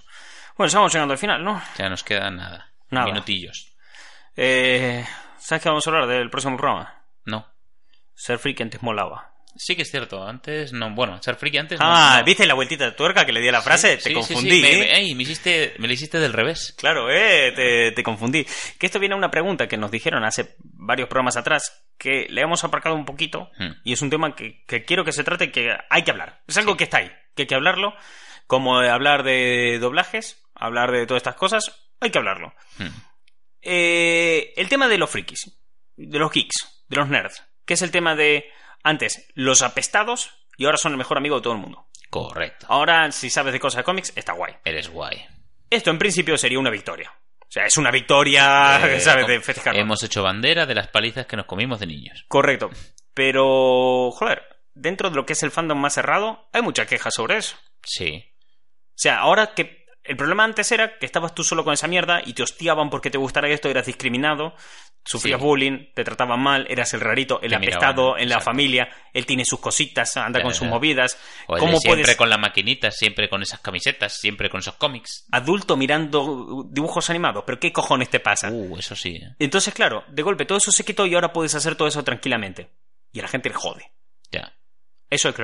Bueno, 0.58 0.66
estamos 0.66 0.92
llegando 0.92 1.12
al 1.12 1.18
final, 1.18 1.44
¿no? 1.44 1.62
Ya 1.78 1.88
nos 1.88 2.02
queda 2.02 2.28
nada. 2.30 2.72
Nada. 2.90 3.06
Minutillos. 3.06 3.72
Eh, 4.36 5.06
¿Sabes 5.38 5.62
qué 5.62 5.68
vamos 5.68 5.86
a 5.86 5.90
hablar 5.90 6.08
del 6.08 6.28
próximo 6.28 6.56
programa? 6.56 7.04
No. 7.24 7.46
Ser 8.14 8.40
que 8.40 8.62
antes 8.64 8.82
molaba. 8.82 9.31
Sí 9.54 9.76
que 9.76 9.82
es 9.82 9.90
cierto, 9.90 10.26
antes 10.26 10.72
no, 10.72 10.90
bueno, 10.94 11.22
ser 11.22 11.36
friki 11.36 11.58
antes 11.58 11.78
no- 11.78 11.86
Ah, 11.88 12.16
no. 12.20 12.24
¿viste 12.24 12.46
la 12.46 12.54
vueltita 12.54 12.86
de 12.86 12.92
tuerca 12.92 13.26
que 13.26 13.32
le 13.32 13.40
di 13.40 13.48
a 13.48 13.52
la 13.52 13.60
frase? 13.62 13.96
Sí, 13.98 14.04
te 14.04 14.08
sí, 14.10 14.14
confundí. 14.14 14.50
sí, 14.50 14.62
me, 14.62 14.72
¿eh? 14.72 14.78
me- 14.78 14.96
ey, 14.98 15.14
me 15.14 15.22
hiciste, 15.24 15.74
me 15.78 15.86
lo 15.86 15.92
hiciste 15.92 16.18
del 16.18 16.32
revés. 16.32 16.74
Claro, 16.78 17.10
eh, 17.10 17.52
te, 17.54 17.92
te 17.92 18.02
confundí. 18.02 18.46
Que 18.78 18.86
esto 18.86 18.98
viene 18.98 19.14
a 19.14 19.18
una 19.18 19.30
pregunta 19.30 19.68
que 19.68 19.76
nos 19.76 19.90
dijeron 19.90 20.24
hace 20.24 20.56
varios 20.62 21.08
programas 21.08 21.36
atrás, 21.36 21.84
que 21.98 22.26
le 22.30 22.40
hemos 22.40 22.64
aparcado 22.64 22.94
un 22.94 23.04
poquito 23.04 23.50
Hmm. 23.58 23.72
y 23.84 23.92
es 23.92 24.00
un 24.02 24.10
tema 24.10 24.34
que, 24.34 24.64
que 24.66 24.84
quiero 24.84 25.04
que 25.04 25.12
se 25.12 25.22
trate 25.24 25.50
que 25.52 25.70
hay 25.90 26.02
que 26.02 26.10
hablar. 26.10 26.40
Es 26.46 26.56
algo 26.56 26.76
que 26.76 26.84
está 26.84 26.98
ahí, 26.98 27.10
que 27.36 27.42
hay 27.42 27.46
que 27.46 27.54
hablarlo, 27.54 27.94
como 28.46 28.78
hablar 28.78 29.22
de 29.22 29.78
doblajes, 29.80 30.42
hablar 30.54 30.90
de 30.92 31.06
todas 31.06 31.20
estas 31.20 31.36
cosas, 31.36 31.72
hay 32.00 32.10
que 32.10 32.18
hablarlo. 32.18 32.54
Hmm. 32.78 32.88
Eh, 33.60 34.52
el 34.56 34.68
tema 34.68 34.88
de 34.88 34.98
los 34.98 35.10
frikis, 35.10 35.56
de 35.96 36.18
los 36.18 36.32
geeks, 36.32 36.84
de 36.88 36.96
los 36.96 37.08
nerds, 37.08 37.44
que 37.64 37.74
es 37.74 37.82
el 37.82 37.90
tema 37.90 38.16
de 38.16 38.44
antes 38.82 39.26
los 39.34 39.62
apestados 39.62 40.30
y 40.56 40.64
ahora 40.64 40.76
son 40.78 40.92
el 40.92 40.98
mejor 40.98 41.16
amigo 41.18 41.36
de 41.36 41.42
todo 41.42 41.52
el 41.54 41.58
mundo. 41.60 41.86
Correcto. 42.10 42.66
Ahora, 42.68 43.10
si 43.12 43.30
sabes 43.30 43.52
de 43.52 43.60
cosas 43.60 43.78
de 43.78 43.84
cómics, 43.84 44.12
está 44.16 44.32
guay. 44.34 44.54
Eres 44.64 44.88
guay. 44.88 45.24
Esto 45.70 45.90
en 45.90 45.98
principio 45.98 46.36
sería 46.36 46.58
una 46.58 46.70
victoria. 46.70 47.10
O 47.40 47.46
sea, 47.52 47.64
es 47.66 47.76
una 47.76 47.90
victoria, 47.90 48.78
Eh, 48.86 49.00
¿sabes? 49.00 49.26
De 49.26 49.40
festejar. 49.40 49.76
Hemos 49.76 50.02
hecho 50.02 50.22
bandera 50.22 50.66
de 50.66 50.74
las 50.74 50.88
palizas 50.88 51.26
que 51.26 51.36
nos 51.36 51.46
comimos 51.46 51.80
de 51.80 51.86
niños. 51.86 52.24
Correcto. 52.28 52.70
Pero, 53.14 54.10
joder, 54.12 54.42
dentro 54.74 55.10
de 55.10 55.16
lo 55.16 55.26
que 55.26 55.34
es 55.34 55.42
el 55.42 55.50
fandom 55.50 55.78
más 55.78 55.94
cerrado, 55.94 56.48
hay 56.52 56.62
mucha 56.62 56.86
queja 56.86 57.10
sobre 57.10 57.36
eso. 57.38 57.56
Sí. 57.84 58.24
O 58.88 58.94
sea, 58.94 59.18
ahora 59.18 59.54
que. 59.54 59.81
El 60.04 60.16
problema 60.16 60.42
antes 60.44 60.70
era 60.72 60.98
que 60.98 61.06
estabas 61.06 61.34
tú 61.34 61.44
solo 61.44 61.62
con 61.64 61.72
esa 61.74 61.86
mierda 61.86 62.20
y 62.24 62.32
te 62.32 62.42
hostiaban 62.42 62.90
porque 62.90 63.10
te 63.10 63.18
gustara 63.18 63.48
esto, 63.48 63.68
eras 63.68 63.86
discriminado, 63.86 64.54
sufrías 65.04 65.38
Sí. 65.38 65.44
bullying, 65.46 65.92
te 65.94 66.02
trataban 66.02 66.40
mal, 66.40 66.66
eras 66.68 66.92
el 66.94 67.00
rarito, 67.00 67.40
el 67.40 67.54
apestado 67.54 68.16
en 68.18 68.28
la 68.28 68.34
exacto. 68.36 68.44
familia, 68.50 68.88
él 69.12 69.26
tiene 69.26 69.44
sus 69.44 69.60
cositas, 69.60 70.16
anda 70.16 70.40
Ya, 70.40 70.42
con 70.42 70.52
ya. 70.52 70.58
sus 70.58 70.66
movidas. 70.68 71.16
¿Cómo 71.46 71.76
siempre 71.78 72.02
puedes. 72.02 72.16
con 72.16 72.28
la 72.30 72.36
maquinita, 72.36 72.90
siempre 72.90 73.28
con 73.28 73.42
esas 73.42 73.60
camisetas, 73.60 74.18
siempre 74.18 74.50
con 74.50 74.58
esos 74.58 74.74
cómics. 74.74 75.26
Adulto 75.30 75.76
mirando 75.76 76.64
dibujos 76.68 77.08
animados, 77.08 77.44
pero 77.46 77.60
¿qué 77.60 77.72
cojones 77.72 78.10
te 78.10 78.18
pasa? 78.18 78.50
Uh, 78.50 78.76
eso 78.78 78.96
sí. 78.96 79.16
¿eh? 79.16 79.36
Entonces, 79.38 79.72
claro, 79.72 80.02
de 80.08 80.22
golpe 80.22 80.44
todo 80.46 80.58
eso 80.58 80.72
se 80.72 80.84
quitó 80.84 81.06
y 81.06 81.14
ahora 81.14 81.32
puedes 81.32 81.54
hacer 81.54 81.76
todo 81.76 81.86
eso 81.86 82.02
tranquilamente. 82.02 82.70
Y 83.12 83.20
a 83.20 83.22
la 83.22 83.28
gente 83.28 83.48
le 83.50 83.54
jode. 83.54 83.92
Ya. 84.32 84.52
Eso 85.14 85.28
hay 85.28 85.34
que. 85.34 85.42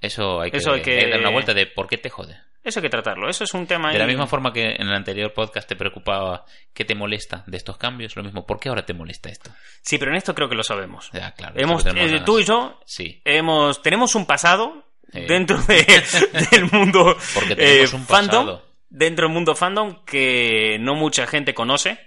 Eso 0.00 0.40
hay 0.40 0.50
que, 0.50 0.56
Eso 0.56 0.72
hay 0.72 0.82
que- 0.82 0.98
hay 0.98 1.04
que 1.04 1.10
dar 1.10 1.20
una 1.20 1.30
vuelta 1.30 1.54
de 1.54 1.66
por 1.66 1.86
qué 1.88 1.98
te 1.98 2.10
jode. 2.10 2.36
Eso 2.62 2.80
hay 2.80 2.82
que 2.84 2.88
tratarlo. 2.90 3.28
Eso 3.28 3.44
es 3.44 3.52
un 3.54 3.66
tema. 3.66 3.92
De 3.92 3.98
la 3.98 4.06
misma 4.06 4.26
forma 4.26 4.52
que 4.52 4.62
en 4.62 4.88
el 4.88 4.94
anterior 4.94 5.32
podcast 5.34 5.68
te 5.68 5.76
preocupaba 5.76 6.46
qué 6.72 6.84
te 6.86 6.94
molesta 6.94 7.44
de 7.46 7.56
estos 7.58 7.76
cambios, 7.76 8.16
lo 8.16 8.22
mismo, 8.22 8.46
¿por 8.46 8.58
qué 8.58 8.70
ahora 8.70 8.86
te 8.86 8.94
molesta 8.94 9.28
esto? 9.28 9.50
Sí, 9.82 9.98
pero 9.98 10.10
en 10.12 10.16
esto 10.16 10.34
creo 10.34 10.48
que 10.48 10.54
lo 10.54 10.64
sabemos. 10.64 11.10
Ya, 11.12 11.32
claro. 11.32 11.54
Hemos, 11.58 11.84
eh, 11.86 12.22
tú 12.24 12.38
y 12.38 12.44
yo 12.44 12.80
Sí. 12.86 13.20
hemos, 13.24 13.82
tenemos 13.82 14.14
un 14.14 14.24
pasado 14.26 14.86
dentro 15.12 15.58
de- 15.58 15.84
del 16.50 16.70
mundo 16.72 17.16
Porque 17.34 17.54
tenemos 17.54 17.92
eh, 17.92 17.96
un 17.96 18.06
fandom, 18.06 18.58
dentro 18.88 19.26
del 19.26 19.34
mundo 19.34 19.54
fandom 19.54 20.02
que 20.06 20.78
no 20.80 20.94
mucha 20.94 21.26
gente 21.26 21.52
conoce. 21.52 21.98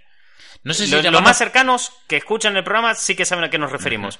No 0.63 0.73
sé 0.73 0.87
si 0.87 0.91
Los, 1.11 1.21
más 1.21 1.37
cercanos 1.37 1.93
que 2.07 2.17
escuchan 2.17 2.57
el 2.57 2.63
programa 2.63 2.95
sí 2.95 3.15
que 3.15 3.25
saben 3.25 3.45
a 3.45 3.49
qué 3.51 3.59
nos 3.59 3.71
referimos. 3.71 4.19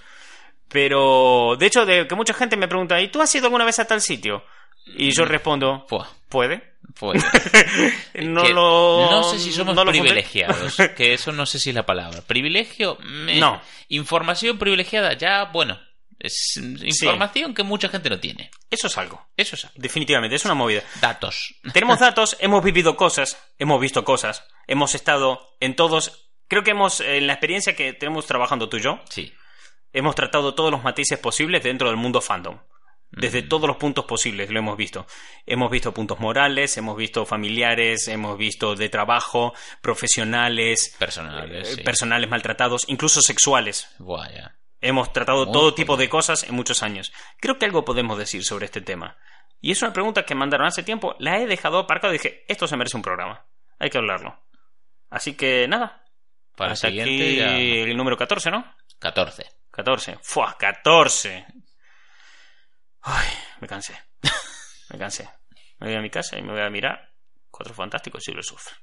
Pero, 0.69 1.55
de 1.57 1.65
hecho, 1.65 1.85
de 1.85 2.07
que 2.07 2.15
mucha 2.15 2.33
gente 2.33 2.57
me 2.57 2.67
pregunta, 2.67 2.99
¿y 3.01 3.07
tú 3.09 3.21
has 3.21 3.33
ido 3.35 3.45
alguna 3.45 3.65
vez 3.65 3.79
a 3.79 3.85
tal 3.85 4.01
sitio? 4.01 4.43
Y 4.85 5.09
Mm. 5.09 5.11
yo 5.11 5.25
respondo, 5.25 5.85
Fua, 5.89 6.09
¿puede? 6.29 6.75
pues, 6.99 7.23
No 8.15 8.43
que 8.43 8.53
lo... 8.53 9.07
no 9.11 9.23
sé 9.23 9.39
si 9.39 9.51
somos 9.51 9.75
no 9.75 9.85
privilegiados, 9.85 10.75
que 10.95 11.13
eso 11.13 11.31
no 11.31 11.45
sé 11.45 11.59
si 11.59 11.69
es 11.69 11.75
la 11.75 11.85
palabra. 11.85 12.21
Privilegio, 12.25 12.97
me- 13.01 13.35
No. 13.39 13.61
Información 13.89 14.57
privilegiada, 14.57 15.13
ya, 15.13 15.45
bueno, 15.45 15.79
es 16.19 16.57
información 16.57 17.53
que 17.53 17.63
mucha 17.63 17.89
gente 17.89 18.09
no 18.09 18.19
tiene. 18.19 18.49
Eso 18.69 18.87
es 18.87 18.97
algo. 18.97 19.27
Eso 19.37 19.55
es 19.55 19.65
algo. 19.65 19.75
Definitivamente, 19.79 20.35
es 20.35 20.45
una 20.45 20.53
movida. 20.55 20.81
datos. 21.01 21.53
Tenemos 21.73 21.99
datos, 21.99 22.35
hemos 22.39 22.63
vivido 22.63 22.95
cosas, 22.95 23.37
hemos 23.59 23.79
visto 23.79 24.03
cosas, 24.03 24.43
hemos 24.67 24.95
estado 24.95 25.55
en 25.59 25.75
todos. 25.75 26.29
Creo 26.47 26.63
que 26.63 26.71
hemos, 26.71 27.01
en 27.01 27.27
la 27.27 27.33
experiencia 27.33 27.75
que 27.75 27.93
tenemos 27.93 28.25
trabajando 28.25 28.69
tú 28.69 28.77
y 28.77 28.81
yo, 28.81 28.99
Sí, 29.09 29.33
hemos 29.93 30.15
tratado 30.15 30.53
todos 30.55 30.71
los 30.71 30.83
matices 30.83 31.19
posibles 31.19 31.63
dentro 31.63 31.87
del 31.87 31.97
mundo 31.97 32.21
fandom. 32.21 32.59
Desde 33.09 33.41
todos 33.41 33.67
los 33.67 33.77
puntos 33.77 34.05
posibles 34.05 34.49
lo 34.49 34.59
hemos 34.59 34.75
visto. 34.77 35.07
Hemos 35.45 35.71
visto 35.71 35.93
puntos 35.93 36.19
morales, 36.19 36.77
hemos 36.77 36.97
visto 36.97 37.25
familiares, 37.25 38.07
hemos 38.09 38.37
visto 38.37 38.75
de 38.75 38.89
trabajo, 38.89 39.53
profesionales, 39.81 40.95
personales. 40.99 41.69
eh, 41.69 41.75
sí. 41.75 41.81
personales 41.83 42.29
maltratados, 42.29 42.83
incluso 42.87 43.21
sexuales. 43.21 43.87
Buah, 43.99 44.29
ya. 44.29 44.55
Hemos 44.81 45.13
tratado 45.13 45.45
Muy 45.45 45.53
todo 45.53 45.73
tipo 45.73 45.97
de 45.97 46.09
cosas 46.09 46.43
en 46.43 46.53
muchos 46.53 46.83
años. 46.83 47.11
Creo 47.39 47.57
que 47.57 47.65
algo 47.65 47.85
podemos 47.85 48.17
decir 48.17 48.43
sobre 48.43 48.65
este 48.65 48.81
tema. 48.81 49.17
Y 49.61 49.71
es 49.71 49.81
una 49.81 49.93
pregunta 49.93 50.23
que 50.23 50.35
mandaron 50.35 50.67
hace 50.67 50.83
tiempo. 50.83 51.15
La 51.17 51.39
he 51.39 51.47
dejado 51.47 51.79
aparcada 51.79 52.13
y 52.13 52.17
dije, 52.17 52.45
esto 52.47 52.67
se 52.67 52.77
merece 52.77 52.97
un 52.97 53.03
programa. 53.03 53.45
Hay 53.79 53.89
que 53.89 53.97
hablarlo. 53.97 54.39
Así 55.09 55.33
que 55.33 55.67
nada. 55.67 56.03
Para 56.55 56.71
el 56.71 56.77
siguiente 56.77 57.13
aquí 57.13 57.35
ya. 57.37 57.57
el 57.57 57.97
número 57.97 58.17
14, 58.17 58.51
¿no? 58.51 58.75
14. 58.99 59.45
14. 59.77 60.17
¡Fua! 60.23 60.57
¡14! 60.57 61.45
Ay, 63.01 63.27
me 63.61 63.67
cansé. 63.67 63.95
Me 64.89 64.97
cansé. 64.97 65.29
Me 65.79 65.87
voy 65.87 65.95
a 65.97 66.01
mi 66.01 66.09
casa 66.09 66.37
y 66.37 66.41
me 66.41 66.53
voy 66.53 66.61
a 66.61 66.69
mirar 66.69 67.13
Cuatro 67.51 67.75
Fantásticos 67.75 68.23
y 68.23 68.25
Silver 68.25 68.43
Surfer. 68.43 68.73